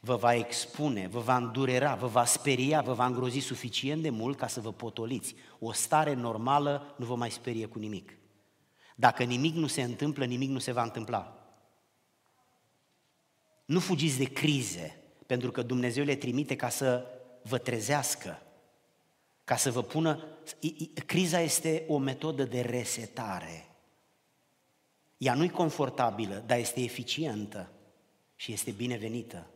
vă 0.00 0.16
va 0.16 0.34
expune, 0.34 1.06
vă 1.06 1.20
va 1.20 1.36
îndurera, 1.36 1.94
vă 1.94 2.06
va 2.06 2.24
speria, 2.24 2.80
vă 2.80 2.92
va 2.92 3.06
îngrozi 3.06 3.38
suficient 3.38 4.02
de 4.02 4.10
mult 4.10 4.38
ca 4.38 4.46
să 4.46 4.60
vă 4.60 4.72
potoliți. 4.72 5.34
O 5.58 5.72
stare 5.72 6.14
normală 6.14 6.94
nu 6.98 7.06
vă 7.06 7.16
mai 7.16 7.30
sperie 7.30 7.66
cu 7.66 7.78
nimic. 7.78 8.16
Dacă 8.96 9.22
nimic 9.22 9.54
nu 9.54 9.66
se 9.66 9.82
întâmplă, 9.82 10.24
nimic 10.24 10.50
nu 10.50 10.58
se 10.58 10.72
va 10.72 10.82
întâmpla. 10.82 11.33
Nu 13.64 13.80
fugiți 13.80 14.18
de 14.18 14.24
crize, 14.24 14.96
pentru 15.26 15.50
că 15.50 15.62
Dumnezeu 15.62 16.04
le 16.04 16.14
trimite 16.14 16.56
ca 16.56 16.68
să 16.68 17.06
vă 17.42 17.58
trezească, 17.58 18.42
ca 19.44 19.56
să 19.56 19.70
vă 19.70 19.82
pună... 19.82 20.24
Criza 21.06 21.40
este 21.40 21.84
o 21.88 21.98
metodă 21.98 22.44
de 22.44 22.60
resetare. 22.60 23.68
Ea 25.16 25.34
nu-i 25.34 25.50
confortabilă, 25.50 26.42
dar 26.46 26.58
este 26.58 26.80
eficientă 26.80 27.70
și 28.36 28.52
este 28.52 28.70
binevenită. 28.70 29.46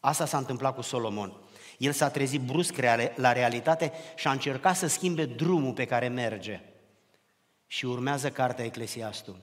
Asta 0.00 0.26
s-a 0.26 0.38
întâmplat 0.38 0.74
cu 0.74 0.80
Solomon. 0.80 1.32
El 1.78 1.92
s-a 1.92 2.10
trezit 2.10 2.40
brusc 2.40 2.74
la 3.14 3.32
realitate 3.32 3.92
și 4.16 4.26
a 4.26 4.30
încercat 4.30 4.76
să 4.76 4.86
schimbe 4.86 5.24
drumul 5.24 5.72
pe 5.72 5.86
care 5.86 6.08
merge. 6.08 6.60
Și 7.66 7.86
urmează 7.86 8.30
cartea 8.30 8.64
Eclesiastul. 8.64 9.40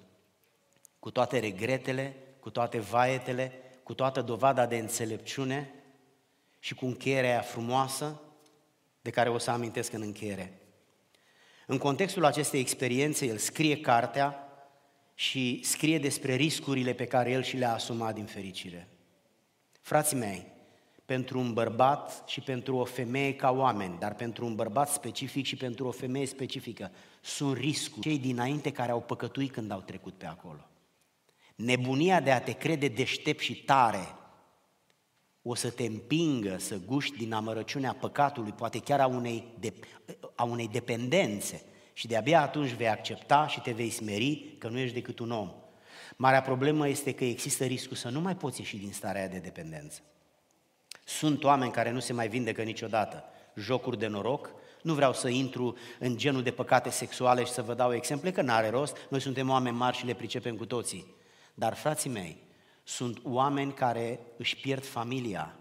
Cu 1.00 1.12
toate 1.12 1.40
regretele, 1.40 2.16
cu 2.41 2.49
toate 2.49 2.80
vaetele, 2.80 3.51
cu 3.84 3.93
toată 3.93 4.21
dovada 4.21 4.65
de 4.65 4.77
înțelepciune 4.77 5.73
și 6.60 6.75
cu 6.75 6.86
încheierea 6.86 7.41
frumoasă 7.41 8.21
de 9.01 9.10
care 9.10 9.30
o 9.30 9.38
să 9.38 9.51
amintesc 9.51 9.93
în 9.93 10.01
încheiere. 10.01 10.60
În 11.67 11.77
contextul 11.77 12.25
acestei 12.25 12.60
experiențe, 12.60 13.25
el 13.25 13.38
scrie 13.38 13.80
cartea 13.80 14.47
și 15.13 15.60
scrie 15.63 15.99
despre 15.99 16.36
riscurile 16.36 16.93
pe 16.93 17.06
care 17.06 17.32
el 17.32 17.43
și 17.43 17.58
le-a 17.58 17.73
asumat 17.73 18.13
din 18.13 18.25
fericire. 18.25 18.88
Frații 19.82 20.17
mei, 20.17 20.47
pentru 21.06 21.39
un 21.39 21.54
bărbat 21.54 22.23
și 22.25 22.41
pentru 22.41 22.75
o 22.75 22.84
femeie 22.84 23.36
ca 23.36 23.51
oameni, 23.51 23.99
dar 23.99 24.15
pentru 24.15 24.45
un 24.45 24.56
bărbat 24.56 24.89
specific 24.89 25.45
și 25.45 25.56
pentru 25.56 25.88
o 25.88 25.91
femeie 25.91 26.25
specifică, 26.25 26.91
sunt 27.21 27.58
riscuri. 27.58 28.01
Cei 28.01 28.19
dinainte 28.19 28.71
care 28.71 28.91
au 28.91 29.01
păcătuit 29.01 29.51
când 29.51 29.71
au 29.71 29.80
trecut 29.80 30.13
pe 30.13 30.25
acolo. 30.25 30.71
Nebunia 31.56 32.20
de 32.20 32.32
a 32.32 32.42
te 32.42 32.52
crede 32.52 32.88
deștept 32.88 33.40
și 33.40 33.64
tare 33.64 34.16
o 35.42 35.56
să 35.56 35.70
te 35.70 35.84
împingă 35.84 36.58
să 36.58 36.80
guști 36.86 37.18
din 37.18 37.34
amărăciunea 37.34 37.94
păcatului, 37.94 38.52
poate 38.52 38.80
chiar 38.80 39.00
a 39.00 39.08
unei, 39.08 39.56
de, 39.60 39.74
a 40.36 40.44
unei 40.44 40.68
dependențe 40.68 41.64
și 41.94 42.08
de-abia 42.08 42.42
atunci 42.42 42.72
vei 42.72 42.90
accepta 42.90 43.48
și 43.48 43.62
te 43.62 43.72
vei 43.72 43.90
smeri 43.90 44.56
că 44.58 44.68
nu 44.68 44.78
ești 44.78 44.94
decât 44.94 45.20
un 45.20 45.32
om. 45.32 45.52
Marea 46.16 46.42
problemă 46.42 46.88
este 46.88 47.14
că 47.14 47.24
există 47.24 47.66
riscul 47.66 47.96
să 47.96 48.10
nu 48.10 48.20
mai 48.20 48.36
poți 48.36 48.60
ieși 48.60 48.78
din 48.78 48.92
starea 48.92 49.28
de 49.28 49.38
dependență. 49.38 50.02
Sunt 51.06 51.44
oameni 51.44 51.72
care 51.72 51.92
nu 51.92 52.00
se 52.00 52.14
mai 52.14 52.28
vindecă 52.28 52.62
niciodată. 52.62 53.24
Jocuri 53.56 54.00
de 54.00 54.08
noroc, 54.08 54.54
nu 54.82 54.94
vreau 54.94 55.14
să 55.14 55.28
intru 55.28 55.78
în 56.00 56.18
genul 56.18 56.44
de 56.44 56.52
păcate 56.52 56.90
sexuale 56.90 57.44
și 57.44 57.52
să 57.52 57.62
vă 57.62 57.74
dau 57.74 57.94
exemple, 57.94 58.32
că 58.32 58.42
n-are 58.42 58.70
rost, 58.70 58.98
noi 59.10 59.22
suntem 59.22 59.50
oameni 59.50 59.76
mari 59.76 59.98
și 59.98 60.06
le 60.06 60.14
pricepem 60.14 60.56
cu 60.56 60.66
toții. 60.66 61.16
Dar, 61.62 61.74
frații 61.74 62.10
mei, 62.10 62.38
sunt 62.84 63.19
oameni 63.24 63.74
care 63.74 64.19
își 64.38 64.56
pierd 64.56 64.86
familia, 64.86 65.56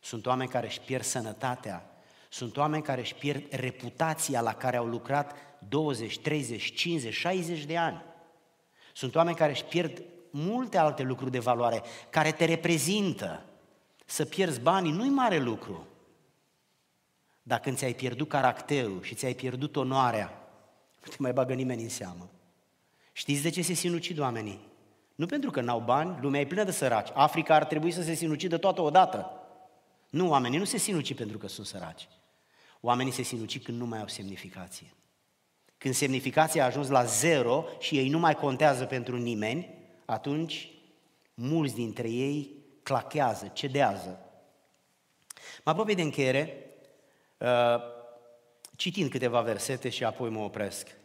sunt 0.00 0.26
oameni 0.26 0.50
care 0.50 0.66
își 0.66 0.80
pierd 0.80 1.04
sănătatea, 1.04 1.90
sunt 2.28 2.56
oameni 2.56 2.82
care 2.82 3.00
își 3.00 3.14
pierd 3.14 3.52
reputația 3.54 4.40
la 4.40 4.54
care 4.54 4.76
au 4.76 4.86
lucrat 4.86 5.36
20, 5.68 6.18
30, 6.18 6.74
50, 6.74 7.14
60 7.14 7.64
de 7.64 7.76
ani. 7.76 8.02
Sunt 8.92 9.14
oameni 9.14 9.36
care 9.36 9.52
își 9.52 9.64
pierd 9.64 10.02
multe 10.30 10.78
alte 10.78 11.02
lucruri 11.02 11.30
de 11.30 11.38
valoare, 11.38 11.82
care 12.10 12.32
te 12.32 12.44
reprezintă. 12.44 13.44
Să 14.04 14.24
pierzi 14.24 14.60
banii 14.60 14.92
nu-i 14.92 15.08
mare 15.08 15.38
lucru. 15.38 15.86
Dar 17.42 17.60
când 17.60 17.76
ți-ai 17.76 17.94
pierdut 17.94 18.28
caracterul 18.28 19.02
și 19.02 19.14
ți-ai 19.14 19.34
pierdut 19.34 19.76
onoarea, 19.76 20.48
nu 21.04 21.10
te 21.10 21.16
mai 21.18 21.32
bagă 21.32 21.54
nimeni 21.54 21.82
în 21.82 21.88
seamă. 21.88 22.30
Știți 23.12 23.42
de 23.42 23.50
ce 23.50 23.62
se 23.62 23.72
sinucid 23.72 24.18
oamenii? 24.18 24.74
Nu 25.16 25.26
pentru 25.26 25.50
că 25.50 25.60
n-au 25.60 25.80
bani, 25.80 26.18
lumea 26.20 26.40
e 26.40 26.46
plină 26.46 26.64
de 26.64 26.70
săraci. 26.70 27.08
Africa 27.14 27.54
ar 27.54 27.64
trebui 27.64 27.90
să 27.90 28.02
se 28.02 28.14
sinucidă 28.14 28.58
toată 28.58 28.80
odată. 28.80 29.30
Nu, 30.10 30.28
oamenii 30.28 30.58
nu 30.58 30.64
se 30.64 30.76
sinuci 30.76 31.14
pentru 31.14 31.38
că 31.38 31.48
sunt 31.48 31.66
săraci. 31.66 32.08
Oamenii 32.80 33.12
se 33.12 33.22
sinuci 33.22 33.62
când 33.62 33.78
nu 33.78 33.86
mai 33.86 33.98
au 33.98 34.08
semnificație. 34.08 34.94
Când 35.78 35.94
semnificația 35.94 36.62
a 36.62 36.66
ajuns 36.66 36.88
la 36.88 37.04
zero 37.04 37.64
și 37.78 37.98
ei 37.98 38.08
nu 38.08 38.18
mai 38.18 38.34
contează 38.34 38.84
pentru 38.84 39.16
nimeni, 39.16 39.74
atunci 40.04 40.70
mulți 41.34 41.74
dintre 41.74 42.08
ei 42.08 42.64
clachează, 42.82 43.50
cedează. 43.52 44.20
Mă 45.64 45.70
apropii 45.70 45.94
de 45.94 46.02
încheiere, 46.02 46.70
uh, 47.38 47.80
citind 48.76 49.10
câteva 49.10 49.40
versete 49.40 49.88
și 49.88 50.04
apoi 50.04 50.30
mă 50.30 50.40
opresc. 50.40 50.96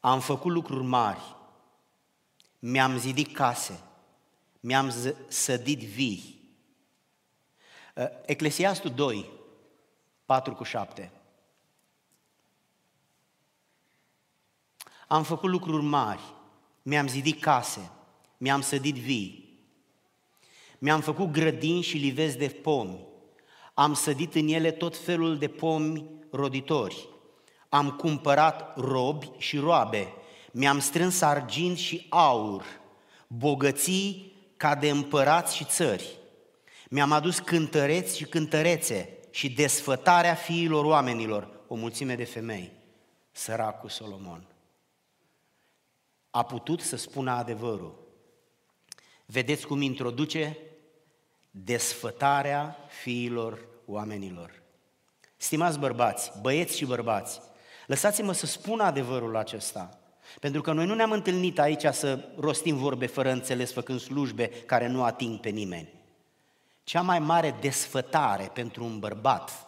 Am 0.00 0.20
făcut 0.20 0.52
lucruri 0.52 0.84
mari, 0.84 1.36
mi-am 2.58 2.98
zidit 2.98 3.34
case, 3.34 3.80
mi-am 4.60 4.92
sădit 5.28 5.78
vii. 5.78 6.40
Uh, 7.94 8.04
Eclesiastul 8.26 8.90
2, 8.90 9.30
4 10.24 10.54
cu 10.54 10.64
7. 10.64 11.12
Am 15.08 15.22
făcut 15.22 15.50
lucruri 15.50 15.84
mari, 15.84 16.20
mi-am 16.82 17.08
zidit 17.08 17.40
case, 17.40 17.90
mi-am 18.36 18.60
sădit 18.60 18.94
vii, 18.94 19.58
mi-am 20.78 21.00
făcut 21.00 21.30
grădini 21.30 21.82
și 21.82 21.96
livezi 21.96 22.38
de 22.38 22.48
pomi, 22.48 23.06
am 23.74 23.94
sădit 23.94 24.34
în 24.34 24.48
ele 24.48 24.70
tot 24.70 24.96
felul 24.96 25.38
de 25.38 25.48
pomi 25.48 26.04
roditori, 26.30 27.08
am 27.68 27.90
cumpărat 27.90 28.76
robi 28.76 29.30
și 29.38 29.58
roabe, 29.58 30.12
mi-am 30.58 30.78
strâns 30.78 31.20
argint 31.20 31.76
și 31.76 32.06
aur, 32.08 32.64
bogății 33.26 34.32
ca 34.56 34.74
de 34.74 34.88
împărați 34.90 35.56
și 35.56 35.64
țări. 35.64 36.18
Mi-am 36.88 37.12
adus 37.12 37.38
cântăreți 37.38 38.16
și 38.16 38.24
cântărețe 38.24 39.18
și 39.30 39.50
desfătarea 39.50 40.34
fiilor 40.34 40.84
oamenilor, 40.84 41.48
o 41.68 41.74
mulțime 41.74 42.14
de 42.14 42.24
femei. 42.24 42.72
Săracul 43.30 43.88
Solomon 43.88 44.46
a 46.30 46.42
putut 46.42 46.80
să 46.80 46.96
spună 46.96 47.30
adevărul. 47.30 47.98
Vedeți 49.26 49.66
cum 49.66 49.80
introduce 49.80 50.58
desfătarea 51.50 52.76
fiilor 52.88 53.58
oamenilor. 53.86 54.62
Stimați 55.36 55.78
bărbați, 55.78 56.32
băieți 56.40 56.76
și 56.76 56.84
bărbați, 56.84 57.40
lăsați-mă 57.86 58.32
să 58.32 58.46
spun 58.46 58.80
adevărul 58.80 59.36
acesta. 59.36 59.98
Pentru 60.40 60.60
că 60.60 60.72
noi 60.72 60.86
nu 60.86 60.94
ne-am 60.94 61.12
întâlnit 61.12 61.58
aici 61.58 61.86
să 61.92 62.28
rostim 62.36 62.76
vorbe 62.76 63.06
fără 63.06 63.30
înțeles, 63.30 63.72
făcând 63.72 64.00
slujbe 64.00 64.48
care 64.48 64.86
nu 64.86 65.02
ating 65.04 65.40
pe 65.40 65.48
nimeni. 65.48 65.92
Cea 66.84 67.02
mai 67.02 67.18
mare 67.18 67.56
desfătare 67.60 68.50
pentru 68.54 68.84
un 68.84 68.98
bărbat, 68.98 69.66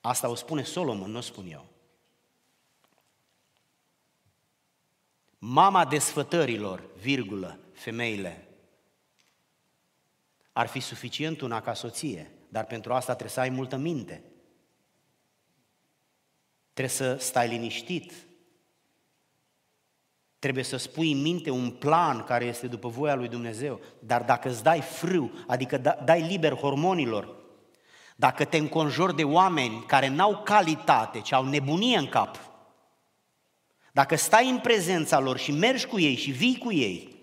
asta 0.00 0.28
o 0.28 0.34
spune 0.34 0.62
Solomon, 0.62 1.10
nu 1.10 1.18
o 1.18 1.20
spun 1.20 1.50
eu. 1.50 1.66
Mama 5.38 5.84
desfătărilor, 5.84 6.82
virgulă, 6.96 7.58
femeile. 7.72 8.48
Ar 10.52 10.66
fi 10.66 10.80
suficient 10.80 11.40
una 11.40 11.60
ca 11.60 11.74
soție, 11.74 12.30
dar 12.48 12.64
pentru 12.64 12.92
asta 12.92 13.12
trebuie 13.12 13.34
să 13.34 13.40
ai 13.40 13.48
multă 13.48 13.76
minte. 13.76 14.22
Trebuie 16.72 16.94
să 16.96 17.16
stai 17.16 17.48
liniștit. 17.48 18.12
Trebuie 20.38 20.64
să 20.64 20.76
spui 20.76 21.12
în 21.12 21.22
minte 21.22 21.50
un 21.50 21.70
plan 21.70 22.22
care 22.22 22.44
este 22.44 22.66
după 22.66 22.88
voia 22.88 23.14
lui 23.14 23.28
Dumnezeu. 23.28 23.80
Dar 23.98 24.22
dacă 24.22 24.48
îți 24.48 24.62
dai 24.62 24.80
frâu, 24.80 25.30
adică 25.46 25.78
da, 25.78 25.98
dai 26.04 26.20
liber 26.20 26.54
hormonilor, 26.54 27.36
dacă 28.16 28.44
te 28.44 28.56
înconjori 28.56 29.16
de 29.16 29.24
oameni 29.24 29.84
care 29.86 30.08
n-au 30.08 30.42
calitate, 30.44 31.20
ci 31.20 31.32
au 31.32 31.44
nebunie 31.44 31.98
în 31.98 32.06
cap, 32.06 32.36
dacă 33.92 34.16
stai 34.16 34.50
în 34.50 34.58
prezența 34.58 35.18
lor 35.18 35.38
și 35.38 35.52
mergi 35.52 35.86
cu 35.86 35.98
ei 36.00 36.16
și 36.16 36.30
vii 36.30 36.58
cu 36.58 36.72
ei, 36.72 37.16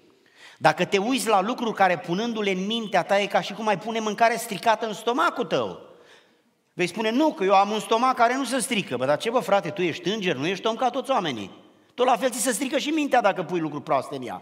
dacă 0.57 0.86
te 0.86 0.97
uiți 0.97 1.28
la 1.28 1.41
lucruri 1.41 1.76
care 1.76 1.97
punându-le 1.97 2.51
în 2.51 2.66
mintea 2.66 3.03
ta 3.03 3.20
e 3.20 3.26
ca 3.26 3.41
și 3.41 3.53
cum 3.53 3.68
ai 3.68 3.78
pune 3.78 3.99
mâncare 3.99 4.36
stricată 4.36 4.88
în 4.88 4.93
stomacul 4.93 5.45
tău, 5.45 5.80
vei 6.74 6.88
spune, 6.88 7.09
nu, 7.09 7.34
că 7.34 7.43
eu 7.43 7.53
am 7.53 7.72
un 7.72 7.80
stomac 7.80 8.16
care 8.16 8.36
nu 8.36 8.43
se 8.43 8.59
strică. 8.59 8.97
Bă, 8.97 9.05
dar 9.05 9.18
ce 9.18 9.30
bă, 9.30 9.39
frate, 9.39 9.70
tu 9.70 9.82
ești 9.82 10.09
înger, 10.09 10.36
nu 10.36 10.47
ești 10.47 10.68
om 10.68 10.76
ca 10.76 10.89
toți 10.89 11.11
oamenii. 11.11 11.64
Tot 11.96 12.06
la 12.06 12.18
fel 12.18 12.32
ți 12.32 12.41
se 12.41 12.52
strică 12.52 12.78
și 12.78 12.89
mintea 12.89 13.22
dacă 13.22 13.43
pui 13.43 13.60
lucruri 13.60 13.84
proaste 13.84 14.16
în 14.16 14.26
ea. 14.26 14.41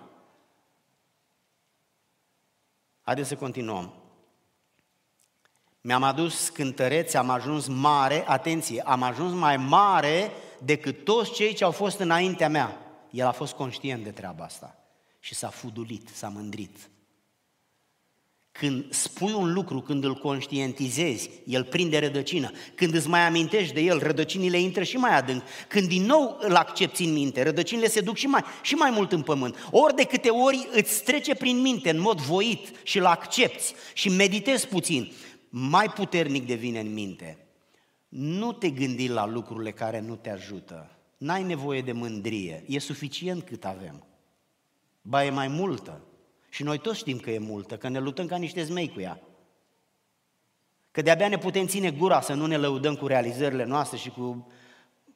Haideți 3.02 3.28
să 3.28 3.36
continuăm. 3.36 3.94
Mi-am 5.82 6.04
adus 6.04 6.50
cântăreți, 6.50 7.18
am 7.18 7.30
ajuns 7.30 7.68
mare, 7.68 8.24
atenție, 8.28 8.82
am 8.82 9.02
ajuns 9.02 9.34
mai 9.34 9.58
mare 9.58 10.32
decât 10.64 11.04
toți 11.04 11.32
cei 11.32 11.54
ce 11.54 11.64
au 11.64 11.72
fost 11.72 12.00
înaintea 12.00 12.50
mea. 12.50 12.78
El 13.10 13.26
a 13.28 13.32
fost 13.32 13.54
conștient 13.54 14.04
de 14.04 14.12
treaba 14.12 14.44
asta 14.44 14.76
și 15.20 15.36
s-a 15.36 15.50
fudulit, 15.50 16.10
s-a 16.10 16.30
mândrit. 16.30 16.90
Când 18.60 18.94
spui 18.94 19.34
un 19.34 19.54
lucru, 19.54 19.82
când 19.82 20.04
îl 20.04 20.16
conștientizezi, 20.16 21.30
el 21.46 21.64
prinde 21.64 22.00
rădăcină. 22.00 22.52
Când 22.76 22.94
îți 22.94 23.10
mai 23.10 23.20
amintești 23.20 23.74
de 23.74 23.82
el, 23.82 24.00
rădăcinile 24.00 24.60
intră 24.60 24.84
și 24.84 24.98
mai 24.98 25.18
adânc. 25.18 25.44
Când 25.68 25.88
din 25.88 26.04
nou 26.04 26.38
îl 26.40 26.56
accepti 26.56 27.04
în 27.04 27.14
minte, 27.14 27.44
rădăcinile 27.44 27.88
se 27.88 28.02
duc 28.02 28.16
și 28.16 28.28
mai, 28.28 28.44
și 28.62 28.76
mai 28.76 28.92
mult 28.92 29.12
în 29.12 29.22
pământ. 29.22 29.68
Ori 29.72 29.96
de 29.96 30.04
câte 30.04 30.30
ori 30.30 30.68
îți 30.72 31.04
trece 31.04 31.36
prin 31.36 31.62
minte 31.62 31.90
în 31.90 32.00
mod 32.00 32.20
voit 32.20 32.72
și 32.84 32.98
îl 32.98 33.06
accepti 33.06 33.74
și 33.94 34.10
meditezi 34.10 34.68
puțin, 34.68 35.12
mai 35.50 35.90
puternic 35.90 36.46
devine 36.46 36.80
în 36.80 36.94
minte. 36.94 37.38
Nu 38.10 38.52
te 38.52 38.70
gândi 38.70 39.08
la 39.08 39.28
lucrurile 39.28 39.72
care 39.72 40.00
nu 40.00 40.16
te 40.16 40.30
ajută. 40.30 40.98
N-ai 41.18 41.44
nevoie 41.44 41.82
de 41.82 41.92
mândrie, 41.92 42.64
e 42.68 42.80
suficient 42.80 43.44
cât 43.44 43.66
avem. 43.66 44.06
Ba 45.02 45.26
e 45.26 45.30
mai 45.30 45.48
multă. 45.48 46.02
Și 46.54 46.64
noi 46.64 46.78
toți 46.78 47.00
știm 47.00 47.20
că 47.20 47.32
e 47.32 47.40
multă, 47.40 47.78
că 47.78 47.88
ne 47.88 48.00
luptăm 48.00 48.28
ca 48.28 48.38
niște 48.38 48.64
zmei 48.64 48.90
cu 48.90 49.00
ea. 49.00 49.22
Că 50.92 51.02
de-abia 51.02 51.28
ne 51.28 51.38
putem 51.38 51.68
ține 51.68 51.92
gura 51.92 52.22
să 52.22 52.34
nu 52.34 52.46
ne 52.46 52.58
lăudăm 52.58 52.96
cu 52.96 53.08
realizările 53.08 53.64
noastre 53.64 53.98
și 53.98 54.10
cu 54.10 54.52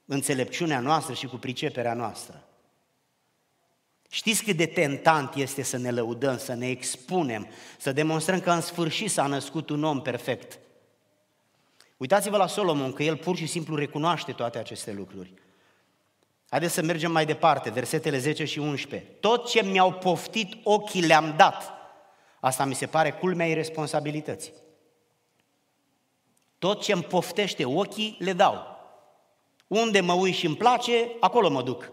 înțelepciunea 0.06 0.80
noastră 0.80 1.14
și 1.14 1.28
cu 1.28 1.36
priceperea 1.36 1.94
noastră. 1.94 2.48
Știți 4.10 4.44
cât 4.44 4.58
de 4.58 4.66
tentant 4.66 5.36
este 5.36 5.62
să 5.62 5.78
ne 5.78 5.92
lăudăm, 5.92 6.38
să 6.38 6.54
ne 6.54 6.70
expunem, 6.70 7.48
să 7.78 7.92
demonstrăm 7.92 8.40
că 8.40 8.52
în 8.52 8.62
sfârșit 8.62 9.12
s-a 9.12 9.28
născut 9.28 9.70
un 9.70 9.84
om 9.84 10.02
perfect. 10.02 10.60
Uitați-vă 11.98 12.38
la 12.38 12.48
Solomon, 12.48 12.94
că 12.94 13.04
el 13.04 13.18
pur 13.18 13.36
și 13.36 13.46
simplu 13.46 13.76
recunoaște 13.76 14.32
toate 14.32 14.58
aceste 14.58 14.92
lucruri. 14.92 15.34
Haideți 16.50 16.74
să 16.74 16.82
mergem 16.82 17.12
mai 17.12 17.26
departe, 17.26 17.70
versetele 17.70 18.18
10 18.18 18.46
și 18.46 18.60
11. 18.60 19.10
Tot 19.10 19.50
ce 19.50 19.64
mi-au 19.64 19.94
poftit 19.94 20.54
ochii 20.64 21.06
le-am 21.06 21.34
dat. 21.38 21.74
Asta 22.40 22.66
mi 22.66 22.76
se 22.76 22.86
pare 22.86 23.12
culmea 23.12 23.48
irresponsabilității. 23.48 24.54
Tot 26.60 26.82
ce 26.82 26.94
îmi 26.94 27.04
poftește 27.04 27.66
ochii, 27.66 28.16
le 28.20 28.34
dau. 28.34 28.76
Unde 29.68 30.00
mă 30.00 30.14
uit 30.14 30.36
și 30.36 30.46
îmi 30.46 30.56
place, 30.56 31.12
acolo 31.20 31.50
mă 31.50 31.62
duc. 31.62 31.92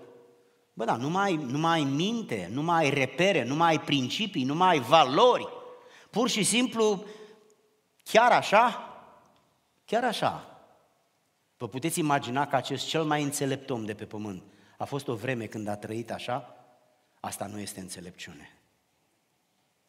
Bă, 0.72 0.84
da, 0.84 0.96
nu 0.96 1.09
mai, 1.09 1.34
nu 1.34 1.59
mai 1.59 1.78
ai 1.78 1.84
minte, 1.84 2.48
nu 2.52 2.62
mai 2.62 2.84
ai 2.84 2.90
repere, 2.90 3.44
nu 3.44 3.55
mai 3.55 3.70
ai 3.70 3.80
principii, 3.80 4.44
nu 4.44 4.55
mai 4.55 4.68
ai 4.70 4.80
valori. 4.80 5.48
Pur 6.11 6.28
și 6.28 6.42
simplu, 6.42 7.05
chiar 8.02 8.32
așa, 8.32 8.88
chiar 9.84 10.05
așa, 10.05 10.53
Vă 11.64 11.70
puteți 11.70 11.98
imagina 11.98 12.46
că 12.46 12.56
acest 12.56 12.86
cel 12.86 13.04
mai 13.04 13.22
înțelept 13.22 13.70
om 13.70 13.84
de 13.84 13.94
pe 13.94 14.04
pământ 14.04 14.42
a 14.78 14.84
fost 14.84 15.08
o 15.08 15.14
vreme 15.14 15.46
când 15.46 15.68
a 15.68 15.76
trăit 15.76 16.10
așa? 16.10 16.54
Asta 17.20 17.46
nu 17.46 17.58
este 17.58 17.80
înțelepciune. 17.80 18.58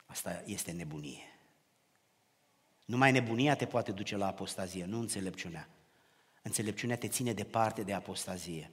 Asta 0.06 0.44
este 0.46 0.72
nebunie. 0.72 1.40
Numai 2.86 3.12
nebunia 3.12 3.56
te 3.56 3.66
poate 3.66 3.92
duce 3.92 4.18
la 4.18 4.28
apostazie, 4.28 4.86
nu 4.86 5.00
înțelepciunea. 5.00 5.70
Înțelepciunea 6.42 6.98
te 6.98 7.08
ține 7.08 7.34
departe 7.34 7.84
de 7.84 7.94
apostazie. 7.94 8.72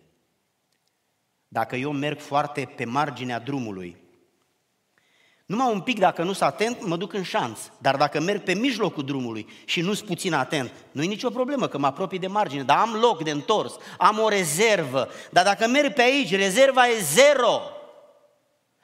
Dacă 1.49 1.77
eu 1.77 1.93
merg 1.93 2.19
foarte 2.19 2.65
pe 2.65 2.85
marginea 2.85 3.39
drumului 3.39 3.97
numai 5.53 5.73
un 5.73 5.81
pic, 5.81 5.99
dacă 5.99 6.23
nu 6.23 6.33
sunt 6.33 6.49
atent, 6.49 6.87
mă 6.87 6.97
duc 6.97 7.13
în 7.13 7.23
șanț. 7.23 7.61
Dar 7.79 7.97
dacă 7.97 8.21
merg 8.21 8.43
pe 8.43 8.55
mijlocul 8.55 9.05
drumului 9.05 9.47
și 9.65 9.81
nu 9.81 9.93
sunt 9.93 10.09
puțin 10.09 10.33
atent, 10.33 10.73
nu 10.93 11.03
e 11.03 11.07
nicio 11.07 11.31
problemă, 11.31 11.69
că 11.69 11.79
mă 11.79 11.87
apropii 11.87 12.19
de 12.19 12.27
margine, 12.27 12.63
dar 12.63 12.79
am 12.79 12.95
loc 13.01 13.23
de 13.23 13.31
întors, 13.31 13.77
am 13.99 14.19
o 14.19 14.29
rezervă. 14.29 15.09
Dar 15.31 15.45
dacă 15.45 15.67
merg 15.67 15.93
pe 15.93 16.03
aici, 16.03 16.35
rezerva 16.35 16.87
e 16.87 17.01
zero. 17.01 17.61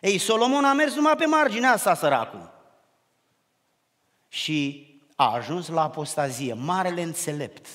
Ei, 0.01 0.19
Solomon 0.19 0.65
a 0.65 0.73
mers 0.73 0.95
numai 0.95 1.15
pe 1.17 1.25
marginea 1.25 1.73
asta, 1.73 1.95
săracul. 1.95 2.51
Și 4.29 4.87
a 5.17 5.33
ajuns 5.35 5.69
la 5.69 5.83
apostazie, 5.83 6.53
marele 6.53 7.03
înțelept 7.03 7.67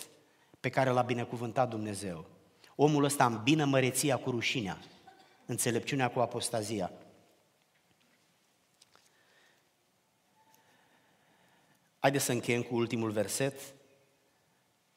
pe 0.60 0.70
care 0.70 0.90
l-a 0.90 1.02
binecuvântat 1.02 1.70
Dumnezeu. 1.70 2.26
Omul 2.76 3.04
ăsta 3.04 3.26
îmbină 3.26 3.66
măreția 3.66 4.18
cu 4.18 4.30
rușinea, 4.30 4.78
înțelepciunea 5.46 6.10
cu 6.10 6.20
apostazia. 6.20 6.92
Haideți 12.04 12.26
să 12.26 12.32
încheiem 12.32 12.62
cu 12.62 12.76
ultimul 12.76 13.12
verset, 13.12 13.60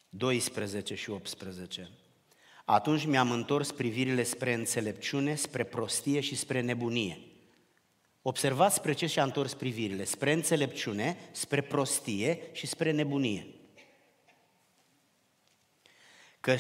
12 0.09 0.94
și 0.94 1.11
18. 1.11 1.90
Atunci 2.64 3.04
mi-am 3.04 3.30
întors 3.30 3.72
privirile 3.72 4.22
spre 4.22 4.52
înțelepciune, 4.52 5.34
spre 5.34 5.64
prostie 5.64 6.20
și 6.20 6.36
spre 6.36 6.61
nebunie. 6.61 7.18
Observați 8.22 8.74
spre 8.74 8.92
ce 8.92 9.07
și-a 9.07 9.22
întors 9.22 9.54
privirile, 9.54 10.04
spre 10.04 10.32
înțelepciune, 10.32 11.16
spre 11.32 11.61
prostie 11.61 12.40
și 12.52 12.66
spre 12.66 12.90
nebunie. 12.90 13.46
Că 16.40 16.57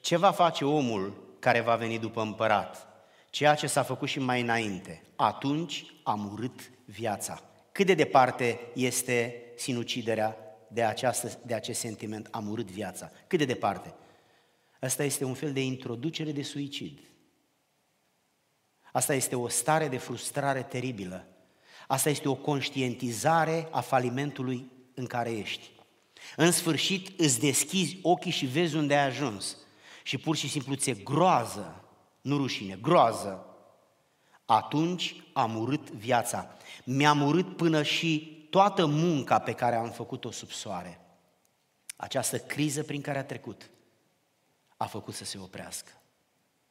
ce 0.00 0.16
va 0.16 0.30
face 0.30 0.64
omul 0.64 1.36
care 1.38 1.60
va 1.60 1.76
veni 1.76 1.98
după 1.98 2.20
împărat? 2.20 2.86
ceea 3.30 3.54
ce 3.54 3.66
s-a 3.66 3.82
făcut 3.82 4.08
și 4.08 4.18
mai 4.18 4.40
înainte. 4.40 5.02
Atunci 5.16 5.84
am 6.02 6.30
urât 6.32 6.70
viața. 6.84 7.42
Cât 7.72 7.86
de 7.86 7.94
departe 7.94 8.60
este 8.74 9.42
sinuciderea 9.58 10.36
de, 10.68 10.84
această, 10.84 11.40
de 11.46 11.54
acest 11.54 11.80
sentiment, 11.80 12.28
am 12.30 12.48
urât 12.48 12.70
viața? 12.70 13.10
Cât 13.26 13.38
de 13.38 13.44
departe? 13.44 13.94
Asta 14.80 15.04
este 15.04 15.24
un 15.24 15.34
fel 15.34 15.52
de 15.52 15.64
introducere 15.64 16.32
de 16.32 16.42
suicid. 16.42 17.00
Asta 18.92 19.14
este 19.14 19.36
o 19.36 19.48
stare 19.48 19.88
de 19.88 19.96
frustrare 19.96 20.62
teribilă. 20.62 21.26
Asta 21.86 22.10
este 22.10 22.28
o 22.28 22.34
conștientizare 22.34 23.68
a 23.70 23.80
falimentului 23.80 24.70
în 24.94 25.06
care 25.06 25.30
ești. 25.30 25.70
În 26.36 26.50
sfârșit 26.50 27.20
îți 27.20 27.40
deschizi 27.40 27.98
ochii 28.02 28.30
și 28.30 28.46
vezi 28.46 28.76
unde 28.76 28.94
ai 28.94 29.06
ajuns. 29.06 29.56
Și 30.02 30.18
pur 30.18 30.36
și 30.36 30.48
simplu 30.48 30.74
ți-e 30.74 30.94
groază, 30.94 31.84
nu 32.20 32.36
rușine, 32.36 32.78
groază. 32.82 33.46
Atunci 34.44 35.22
am 35.32 35.56
urât 35.56 35.90
viața. 35.90 36.56
Mi-am 36.84 37.22
urât 37.22 37.56
până 37.56 37.82
și 37.82 38.37
toată 38.50 38.86
munca 38.86 39.38
pe 39.38 39.52
care 39.52 39.76
am 39.76 39.90
făcut-o 39.90 40.30
sub 40.30 40.50
soare. 40.50 41.00
Această 41.96 42.38
criză 42.38 42.82
prin 42.82 43.00
care 43.00 43.18
a 43.18 43.24
trecut 43.24 43.70
a 44.76 44.86
făcut 44.86 45.14
să 45.14 45.24
se 45.24 45.38
oprească. 45.38 45.92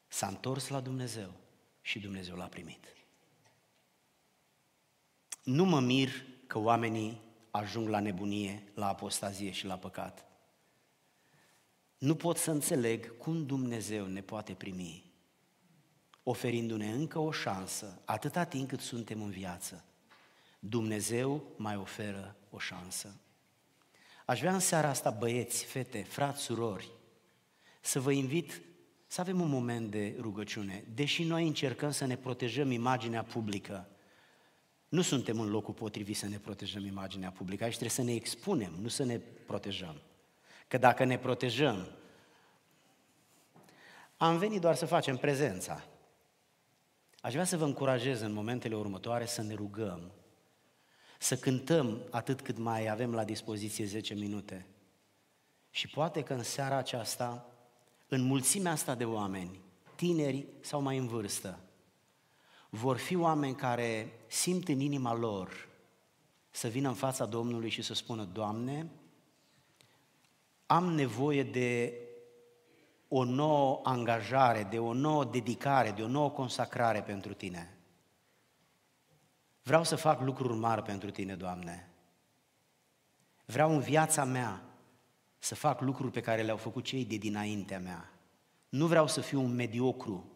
S-a 0.08 0.28
întors 0.28 0.68
la 0.68 0.80
Dumnezeu 0.80 1.34
și 1.82 2.00
Dumnezeu 2.00 2.36
l-a 2.36 2.46
primit. 2.46 2.96
Nu 5.44 5.66
mă 5.66 5.80
mir 5.80 6.10
că 6.48 6.58
oamenii 6.58 7.22
ajung 7.52 7.88
la 7.88 8.00
nebunie, 8.00 8.64
la 8.74 8.88
apostazie 8.88 9.52
și 9.52 9.66
la 9.66 9.78
păcat. 9.78 10.26
Nu 11.98 12.16
pot 12.16 12.38
să 12.38 12.52
înțeleg 12.52 13.18
cum 13.18 13.46
Dumnezeu 13.46 14.06
ne 14.06 14.22
poate 14.22 14.54
primi, 14.54 15.12
oferindu-ne 16.24 16.92
încă 16.92 17.20
o 17.20 17.32
șansă, 17.32 18.02
atâta 18.06 18.44
timp 18.44 18.68
cât 18.68 18.80
suntem 18.80 19.22
în 19.22 19.30
viață. 19.30 19.86
Dumnezeu 20.60 21.54
mai 21.58 21.76
oferă 21.76 22.36
o 22.50 22.60
șansă. 22.60 23.16
Aș 24.26 24.40
vrea 24.40 24.54
în 24.54 24.60
seara 24.60 24.90
asta, 24.90 25.10
băieți, 25.10 25.66
fete, 25.66 26.04
frați, 26.04 26.42
surori, 26.42 26.92
să 27.82 28.00
vă 28.00 28.12
invit 28.12 28.62
să 29.08 29.22
avem 29.22 29.42
un 29.42 29.50
moment 29.50 29.92
de 29.92 30.16
rugăciune. 30.20 30.84
Deși 30.94 31.24
noi 31.24 31.48
încercăm 31.48 31.92
să 31.92 32.06
ne 32.06 32.16
protejăm 32.16 32.72
imaginea 32.72 33.24
publică, 33.24 33.90
nu 34.90 35.02
suntem 35.02 35.40
în 35.40 35.50
locul 35.50 35.74
potrivit 35.74 36.18
să 36.18 36.28
ne 36.28 36.38
protejăm 36.38 36.86
imaginea 36.86 37.32
publică, 37.32 37.64
aici 37.64 37.78
trebuie 37.78 37.96
să 37.96 38.04
ne 38.04 38.14
expunem, 38.14 38.74
nu 38.82 38.88
să 38.88 39.04
ne 39.04 39.18
protejăm. 39.18 40.02
Că 40.68 40.78
dacă 40.78 41.04
ne 41.04 41.18
protejăm, 41.18 41.88
am 44.18 44.38
venit 44.38 44.62
doar 44.62 44.76
să 44.76 44.86
facem 44.86 45.18
prezența. 45.18 45.84
Aș 47.20 47.32
vrea 47.32 47.44
să 47.44 47.58
vă 47.58 47.66
încurajez 47.66 48.22
în 48.22 48.32
momentele 48.32 48.76
următoare 48.76 49.26
să 49.26 49.42
ne 49.42 49.54
rugăm, 49.54 50.12
să 51.18 51.38
cântăm 51.38 52.02
atât 52.10 52.42
cât 52.42 52.58
mai 52.58 52.88
avem 52.88 53.14
la 53.14 53.24
dispoziție 53.24 53.86
10 53.86 54.14
minute. 54.14 54.66
Și 55.70 55.88
poate 55.88 56.24
că 56.24 56.34
în 56.34 56.44
seara 56.44 56.76
aceasta, 56.76 57.46
în 58.08 58.22
mulțimea 58.22 58.72
asta 58.72 58.96
de 58.96 59.06
oameni, 59.06 59.60
tineri 59.96 60.46
sau 60.60 60.82
mai 60.82 60.98
în 60.98 61.08
vârstă, 61.08 61.60
vor 62.70 62.98
fi 62.98 63.16
oameni 63.16 63.56
care 63.56 64.12
simt 64.28 64.68
în 64.68 64.80
inima 64.80 65.14
lor 65.14 65.68
să 66.50 66.68
vină 66.68 66.88
în 66.88 66.94
fața 66.94 67.26
Domnului 67.26 67.70
și 67.70 67.82
să 67.82 67.94
spună, 67.94 68.24
Doamne, 68.24 68.90
am 70.66 70.94
nevoie 70.94 71.44
de 71.44 71.94
o 73.08 73.24
nouă 73.24 73.80
angajare, 73.84 74.68
de 74.70 74.80
o 74.80 74.94
nouă 74.94 75.26
dedicare, 75.26 75.92
de 75.92 76.02
o 76.02 76.08
nouă 76.08 76.30
consacrare 76.30 77.02
pentru 77.02 77.34
Tine. 77.34 77.77
Vreau 79.68 79.84
să 79.84 79.96
fac 79.96 80.22
lucruri 80.22 80.58
mari 80.58 80.82
pentru 80.82 81.10
Tine, 81.10 81.36
Doamne. 81.36 81.90
Vreau 83.46 83.72
în 83.72 83.80
viața 83.80 84.24
mea 84.24 84.64
să 85.40 85.56
fac 85.56 85.82
lucruri 85.82 86.12
pe 86.12 86.22
care 86.22 86.42
le-au 86.42 86.58
făcut 86.58 86.84
cei 86.84 87.06
de 87.06 87.16
dinaintea 87.16 87.80
mea. 87.80 88.14
Nu 88.70 88.86
vreau 88.86 89.08
să 89.08 89.22
fiu 89.22 89.42
un 89.42 89.56
mediocru, 89.56 90.32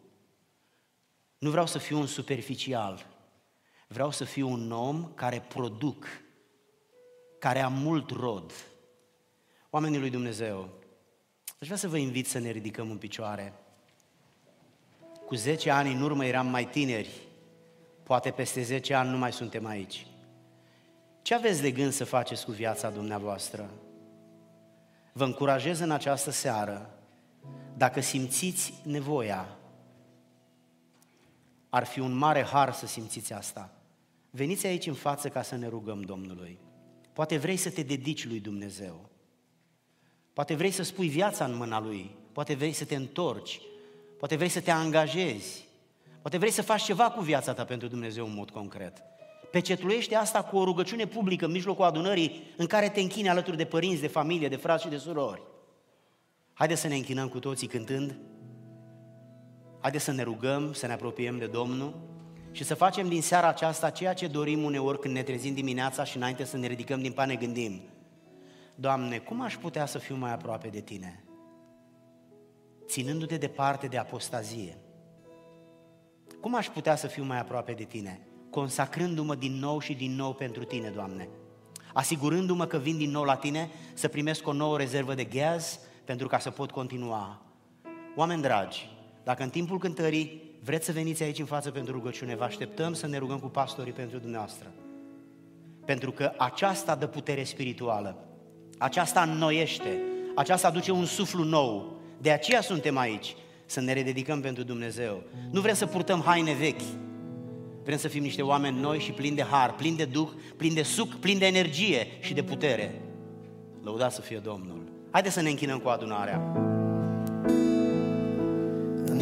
nu 1.38 1.50
vreau 1.50 1.66
să 1.66 1.78
fiu 1.78 1.98
un 1.98 2.06
superficial, 2.06 3.06
vreau 3.86 4.10
să 4.10 4.24
fiu 4.24 4.48
un 4.48 4.72
om 4.72 5.12
care 5.14 5.40
produc, 5.40 6.06
care 7.38 7.60
am 7.60 7.72
mult 7.72 8.10
rod. 8.10 8.52
Oamenii 9.70 9.98
lui 9.98 10.10
Dumnezeu, 10.10 10.70
aș 11.60 11.66
vrea 11.66 11.76
să 11.76 11.88
vă 11.88 11.96
invit 11.96 12.26
să 12.26 12.38
ne 12.38 12.50
ridicăm 12.50 12.90
în 12.90 12.98
picioare. 12.98 13.52
Cu 15.26 15.34
10 15.34 15.70
ani 15.70 15.92
în 15.92 16.02
urmă 16.02 16.24
eram 16.24 16.46
mai 16.46 16.68
tineri, 16.68 17.30
poate 18.02 18.30
peste 18.30 18.62
10 18.62 18.94
ani 18.94 19.10
nu 19.10 19.18
mai 19.18 19.32
suntem 19.32 19.66
aici. 19.66 20.06
Ce 21.22 21.34
aveți 21.34 21.60
de 21.60 21.70
gând 21.70 21.92
să 21.92 22.04
faceți 22.04 22.44
cu 22.44 22.50
viața 22.50 22.90
dumneavoastră? 22.90 23.70
Vă 25.12 25.24
încurajez 25.24 25.80
în 25.80 25.90
această 25.90 26.30
seară, 26.30 26.90
dacă 27.76 28.00
simțiți 28.00 28.74
nevoia 28.82 29.56
ar 31.68 31.84
fi 31.84 32.00
un 32.00 32.12
mare 32.12 32.42
har 32.42 32.72
să 32.72 32.86
simțiți 32.86 33.32
asta. 33.32 33.70
Veniți 34.30 34.66
aici 34.66 34.86
în 34.86 34.94
față 34.94 35.28
ca 35.28 35.42
să 35.42 35.56
ne 35.56 35.68
rugăm 35.68 36.00
Domnului. 36.00 36.58
Poate 37.12 37.36
vrei 37.36 37.56
să 37.56 37.70
te 37.70 37.82
dedici 37.82 38.26
lui 38.26 38.40
Dumnezeu. 38.40 39.10
Poate 40.32 40.54
vrei 40.54 40.70
să 40.70 40.82
spui 40.82 41.08
viața 41.08 41.44
în 41.44 41.54
mâna 41.56 41.80
Lui. 41.80 42.10
Poate 42.32 42.54
vrei 42.54 42.72
să 42.72 42.84
te 42.84 42.94
întorci. 42.94 43.60
Poate 44.18 44.36
vrei 44.36 44.48
să 44.48 44.60
te 44.60 44.70
angajezi. 44.70 45.64
Poate 46.22 46.38
vrei 46.38 46.50
să 46.50 46.62
faci 46.62 46.82
ceva 46.82 47.10
cu 47.10 47.20
viața 47.20 47.52
ta 47.52 47.64
pentru 47.64 47.88
Dumnezeu 47.88 48.26
în 48.26 48.34
mod 48.34 48.50
concret. 48.50 49.02
Pecetluiește 49.50 50.14
asta 50.14 50.42
cu 50.42 50.56
o 50.56 50.64
rugăciune 50.64 51.06
publică 51.06 51.44
în 51.44 51.50
mijlocul 51.50 51.84
adunării 51.84 52.42
în 52.56 52.66
care 52.66 52.88
te 52.88 53.00
închine 53.00 53.28
alături 53.28 53.56
de 53.56 53.64
părinți, 53.64 54.00
de 54.00 54.06
familie, 54.06 54.48
de 54.48 54.56
frați 54.56 54.82
și 54.82 54.88
de 54.88 54.96
surori. 54.96 55.42
Haideți 56.52 56.80
să 56.80 56.88
ne 56.88 56.94
închinăm 56.94 57.28
cu 57.28 57.38
toții 57.38 57.66
cântând. 57.66 58.16
Haideți 59.80 60.04
să 60.04 60.12
ne 60.12 60.22
rugăm, 60.22 60.72
să 60.72 60.86
ne 60.86 60.92
apropiem 60.92 61.38
de 61.38 61.46
Domnul 61.46 61.94
și 62.50 62.64
să 62.64 62.74
facem 62.74 63.08
din 63.08 63.22
seara 63.22 63.48
aceasta 63.48 63.90
ceea 63.90 64.12
ce 64.12 64.26
dorim 64.26 64.64
uneori 64.64 64.98
când 64.98 65.14
ne 65.14 65.22
trezim 65.22 65.54
dimineața 65.54 66.04
și 66.04 66.16
înainte 66.16 66.44
să 66.44 66.56
ne 66.56 66.66
ridicăm 66.66 67.00
din 67.00 67.12
pane 67.12 67.36
gândim. 67.36 67.80
Doamne, 68.74 69.18
cum 69.18 69.40
aș 69.40 69.56
putea 69.56 69.86
să 69.86 69.98
fiu 69.98 70.16
mai 70.16 70.32
aproape 70.32 70.68
de 70.68 70.80
Tine? 70.80 71.24
Ținându-te 72.86 73.36
departe 73.36 73.86
de 73.86 73.98
apostazie. 73.98 74.81
Cum 76.42 76.54
aș 76.54 76.66
putea 76.66 76.96
să 76.96 77.06
fiu 77.06 77.24
mai 77.24 77.38
aproape 77.38 77.72
de 77.72 77.84
Tine? 77.84 78.20
Consacrându-mă 78.50 79.34
din 79.34 79.52
nou 79.52 79.80
și 79.80 79.94
din 79.94 80.14
nou 80.14 80.32
pentru 80.32 80.64
Tine, 80.64 80.88
Doamne. 80.88 81.28
Asigurându-mă 81.92 82.66
că 82.66 82.76
vin 82.76 82.96
din 82.96 83.10
nou 83.10 83.22
la 83.22 83.36
Tine 83.36 83.70
să 83.94 84.08
primesc 84.08 84.46
o 84.46 84.52
nouă 84.52 84.76
rezervă 84.76 85.14
de 85.14 85.24
gheaz 85.24 85.78
pentru 86.04 86.26
ca 86.26 86.38
să 86.38 86.50
pot 86.50 86.70
continua. 86.70 87.42
Oameni 88.16 88.42
dragi, 88.42 88.90
dacă 89.24 89.42
în 89.42 89.50
timpul 89.50 89.78
cântării 89.78 90.42
vreți 90.62 90.84
să 90.84 90.92
veniți 90.92 91.22
aici 91.22 91.38
în 91.38 91.44
față 91.44 91.70
pentru 91.70 91.92
rugăciune, 91.92 92.36
vă 92.36 92.44
așteptăm 92.44 92.92
să 92.92 93.06
ne 93.06 93.18
rugăm 93.18 93.38
cu 93.38 93.48
pastorii 93.48 93.92
pentru 93.92 94.18
dumneavoastră. 94.18 94.72
Pentru 95.84 96.10
că 96.12 96.32
aceasta 96.38 96.94
dă 96.94 97.06
putere 97.06 97.44
spirituală, 97.44 98.16
aceasta 98.78 99.22
înnoiește, 99.22 100.00
aceasta 100.34 100.68
aduce 100.68 100.90
un 100.90 101.04
suflu 101.04 101.44
nou. 101.44 102.00
De 102.20 102.30
aceea 102.30 102.60
suntem 102.60 102.96
aici, 102.96 103.36
să 103.72 103.80
ne 103.80 103.92
rededicăm 103.92 104.40
pentru 104.40 104.62
Dumnezeu. 104.62 105.22
Nu 105.50 105.60
vrem 105.60 105.74
să 105.74 105.86
purtăm 105.86 106.22
haine 106.24 106.52
vechi, 106.52 106.82
vrem 107.84 107.98
să 107.98 108.08
fim 108.08 108.22
niște 108.22 108.42
oameni 108.42 108.80
noi 108.80 108.98
și 108.98 109.12
plini 109.12 109.36
de 109.36 109.42
har, 109.42 109.74
plini 109.74 109.96
de 109.96 110.04
duh, 110.04 110.28
plini 110.56 110.74
de 110.74 110.82
suc, 110.82 111.14
plini 111.14 111.38
de 111.38 111.46
energie 111.46 112.06
și 112.20 112.34
de 112.34 112.42
putere. 112.42 113.00
Lăudați 113.82 114.14
să 114.14 114.20
fie 114.20 114.40
Domnul! 114.42 114.82
Haideți 115.10 115.34
să 115.34 115.40
ne 115.40 115.48
închinăm 115.48 115.78
cu 115.78 115.88
adunarea 115.88 116.70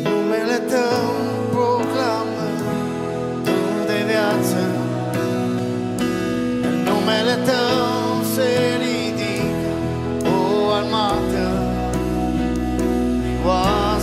numele 0.02 0.58
Tău 0.58 1.10
proclamă 1.50 2.46
Tu 3.44 3.86
de 3.86 3.98
viață 4.06 4.62
În 6.62 6.76
numele 6.82 7.34
Tău 7.44 8.22
se 8.34 8.50
ridică 8.82 9.70
o 10.28 10.70
armată 10.70 11.29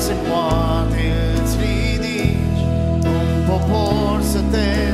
Oase 0.08 0.20
poate 0.30 1.14
îți 1.43 1.58
ridici 1.58 2.64
Un 3.03 3.45
popor 3.47 4.22
să 4.22 4.39
te 4.51 4.87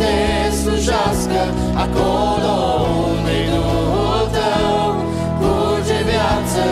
te 0.00 0.14
slujească 0.60 1.42
acolo 1.84 2.54
unde 3.08 3.38
Duhul 3.50 4.26
tău 4.36 4.94
curge 5.38 5.98
viață. 6.10 6.64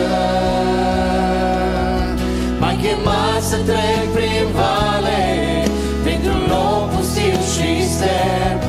M-ai 2.59 2.75
chemat 2.81 3.41
să 3.49 3.57
trec 3.65 4.03
prin 4.13 4.45
vale, 4.57 5.21
printr-un 6.03 6.41
loc 6.53 6.89
pustiu 6.93 7.39
și 7.53 7.69
sterb, 7.93 8.60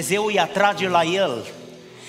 Dumnezeu 0.00 0.26
îi 0.26 0.40
atrage 0.40 0.88
la 0.88 1.02
El. 1.02 1.46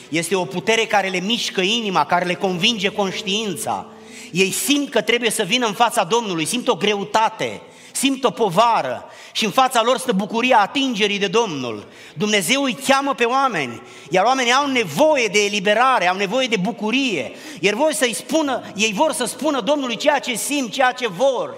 Este 0.09 0.35
o 0.35 0.45
putere 0.45 0.85
care 0.85 1.07
le 1.07 1.19
mișcă 1.19 1.61
inima, 1.61 2.05
care 2.05 2.25
le 2.25 2.33
convinge 2.33 2.89
conștiința. 2.89 3.85
Ei 4.31 4.51
simt 4.51 4.89
că 4.89 5.01
trebuie 5.01 5.29
să 5.29 5.43
vină 5.43 5.67
în 5.67 5.73
fața 5.73 6.03
Domnului, 6.03 6.45
simt 6.45 6.67
o 6.67 6.75
greutate, 6.75 7.61
simt 7.91 8.23
o 8.23 8.29
povară 8.29 9.05
și 9.31 9.45
în 9.45 9.51
fața 9.51 9.81
lor 9.81 9.97
stă 9.97 10.11
bucuria 10.11 10.59
atingerii 10.59 11.19
de 11.19 11.27
Domnul. 11.27 11.87
Dumnezeu 12.13 12.63
îi 12.63 12.77
cheamă 12.87 13.13
pe 13.13 13.23
oameni, 13.23 13.81
iar 14.09 14.25
oamenii 14.25 14.53
au 14.53 14.67
nevoie 14.67 15.27
de 15.27 15.43
eliberare, 15.43 16.07
au 16.07 16.15
nevoie 16.15 16.47
de 16.47 16.57
bucurie. 16.57 17.31
Iar 17.59 17.73
voi 17.73 17.95
să-i 17.95 18.13
spună, 18.13 18.63
ei 18.75 18.93
vor 18.93 19.11
să 19.11 19.25
spună 19.25 19.61
Domnului 19.61 19.95
ceea 19.95 20.19
ce 20.19 20.35
simt, 20.35 20.71
ceea 20.71 20.91
ce 20.91 21.07
vor. 21.07 21.55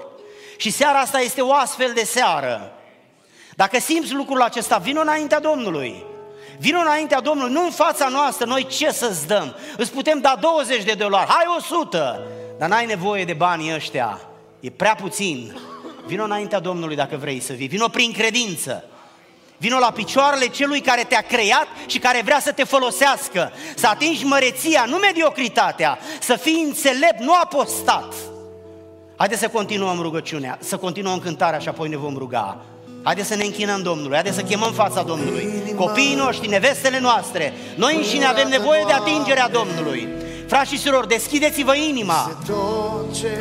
Și 0.57 0.69
seara 0.69 0.99
asta 0.99 1.19
este 1.19 1.41
o 1.41 1.53
astfel 1.53 1.91
de 1.93 2.03
seară. 2.03 2.71
Dacă 3.55 3.79
simți 3.79 4.13
lucrul 4.13 4.41
acesta, 4.41 4.77
vină 4.77 5.01
înaintea 5.01 5.39
Domnului. 5.39 6.11
Vino 6.64 6.80
înaintea 6.80 7.22
Domnului, 7.22 7.53
nu 7.53 7.64
în 7.64 7.72
fața 7.72 8.07
noastră, 8.07 8.45
noi 8.45 8.68
ce 8.68 8.91
să-ți 8.91 9.28
dăm? 9.28 9.55
Îți 9.78 9.91
putem 9.91 10.20
da 10.20 10.38
20 10.39 10.84
de 10.84 10.93
dolari, 10.93 11.30
hai 11.30 11.43
100, 11.57 12.28
dar 12.59 12.70
n-ai 12.70 12.86
nevoie 12.86 13.26
de 13.26 13.34
banii 13.34 13.74
ăștia, 13.74 14.20
e 14.59 14.70
prea 14.70 14.95
puțin. 14.95 15.57
Vino 16.05 16.24
înaintea 16.24 16.59
Domnului 16.59 16.95
dacă 16.95 17.18
vrei 17.18 17.39
să 17.39 17.53
vii, 17.53 17.68
vino 17.68 17.88
prin 17.88 18.11
credință. 18.11 18.84
Vino 19.57 19.80
la 19.80 19.91
picioarele 19.91 20.47
celui 20.47 20.80
care 20.80 21.03
te-a 21.03 21.22
creat 21.22 21.68
și 21.86 21.99
care 21.99 22.22
vrea 22.24 22.39
să 22.39 22.51
te 22.51 22.64
folosească, 22.64 23.51
să 23.76 23.88
atingi 23.88 24.26
măreția, 24.26 24.86
nu 24.88 24.97
mediocritatea, 24.97 25.97
să 26.20 26.36
fii 26.36 26.64
înțelept, 26.64 27.20
nu 27.20 27.34
apostat. 27.34 28.14
Haideți 29.16 29.41
să 29.41 29.47
continuăm 29.47 30.01
rugăciunea, 30.01 30.57
să 30.61 30.78
continuăm 30.78 31.20
cântarea 31.20 31.59
și 31.59 31.68
apoi 31.68 31.89
ne 31.89 31.97
vom 31.97 32.18
ruga. 32.18 32.66
Haideți 33.04 33.28
să 33.28 33.36
ne 33.36 33.43
închinăm 33.43 33.82
Domnului, 33.82 34.14
haideți 34.14 34.36
să 34.36 34.41
chemăm 34.41 34.72
fața 34.72 35.01
Domnului. 35.01 35.74
Copiii 35.76 36.16
noștri, 36.16 36.47
nevestele 36.47 36.99
noastre, 36.99 37.54
noi 37.76 37.95
înșine 37.95 38.26
avem 38.26 38.47
nevoie 38.47 38.84
de 38.88 38.93
atingerea 38.93 39.49
Domnului. 39.49 40.08
Frați 40.47 40.72
și 40.72 40.80
surori, 40.80 41.08
deschideți-vă 41.08 41.76
inima. 41.76 42.32
Tot 42.45 43.16
ce 43.16 43.38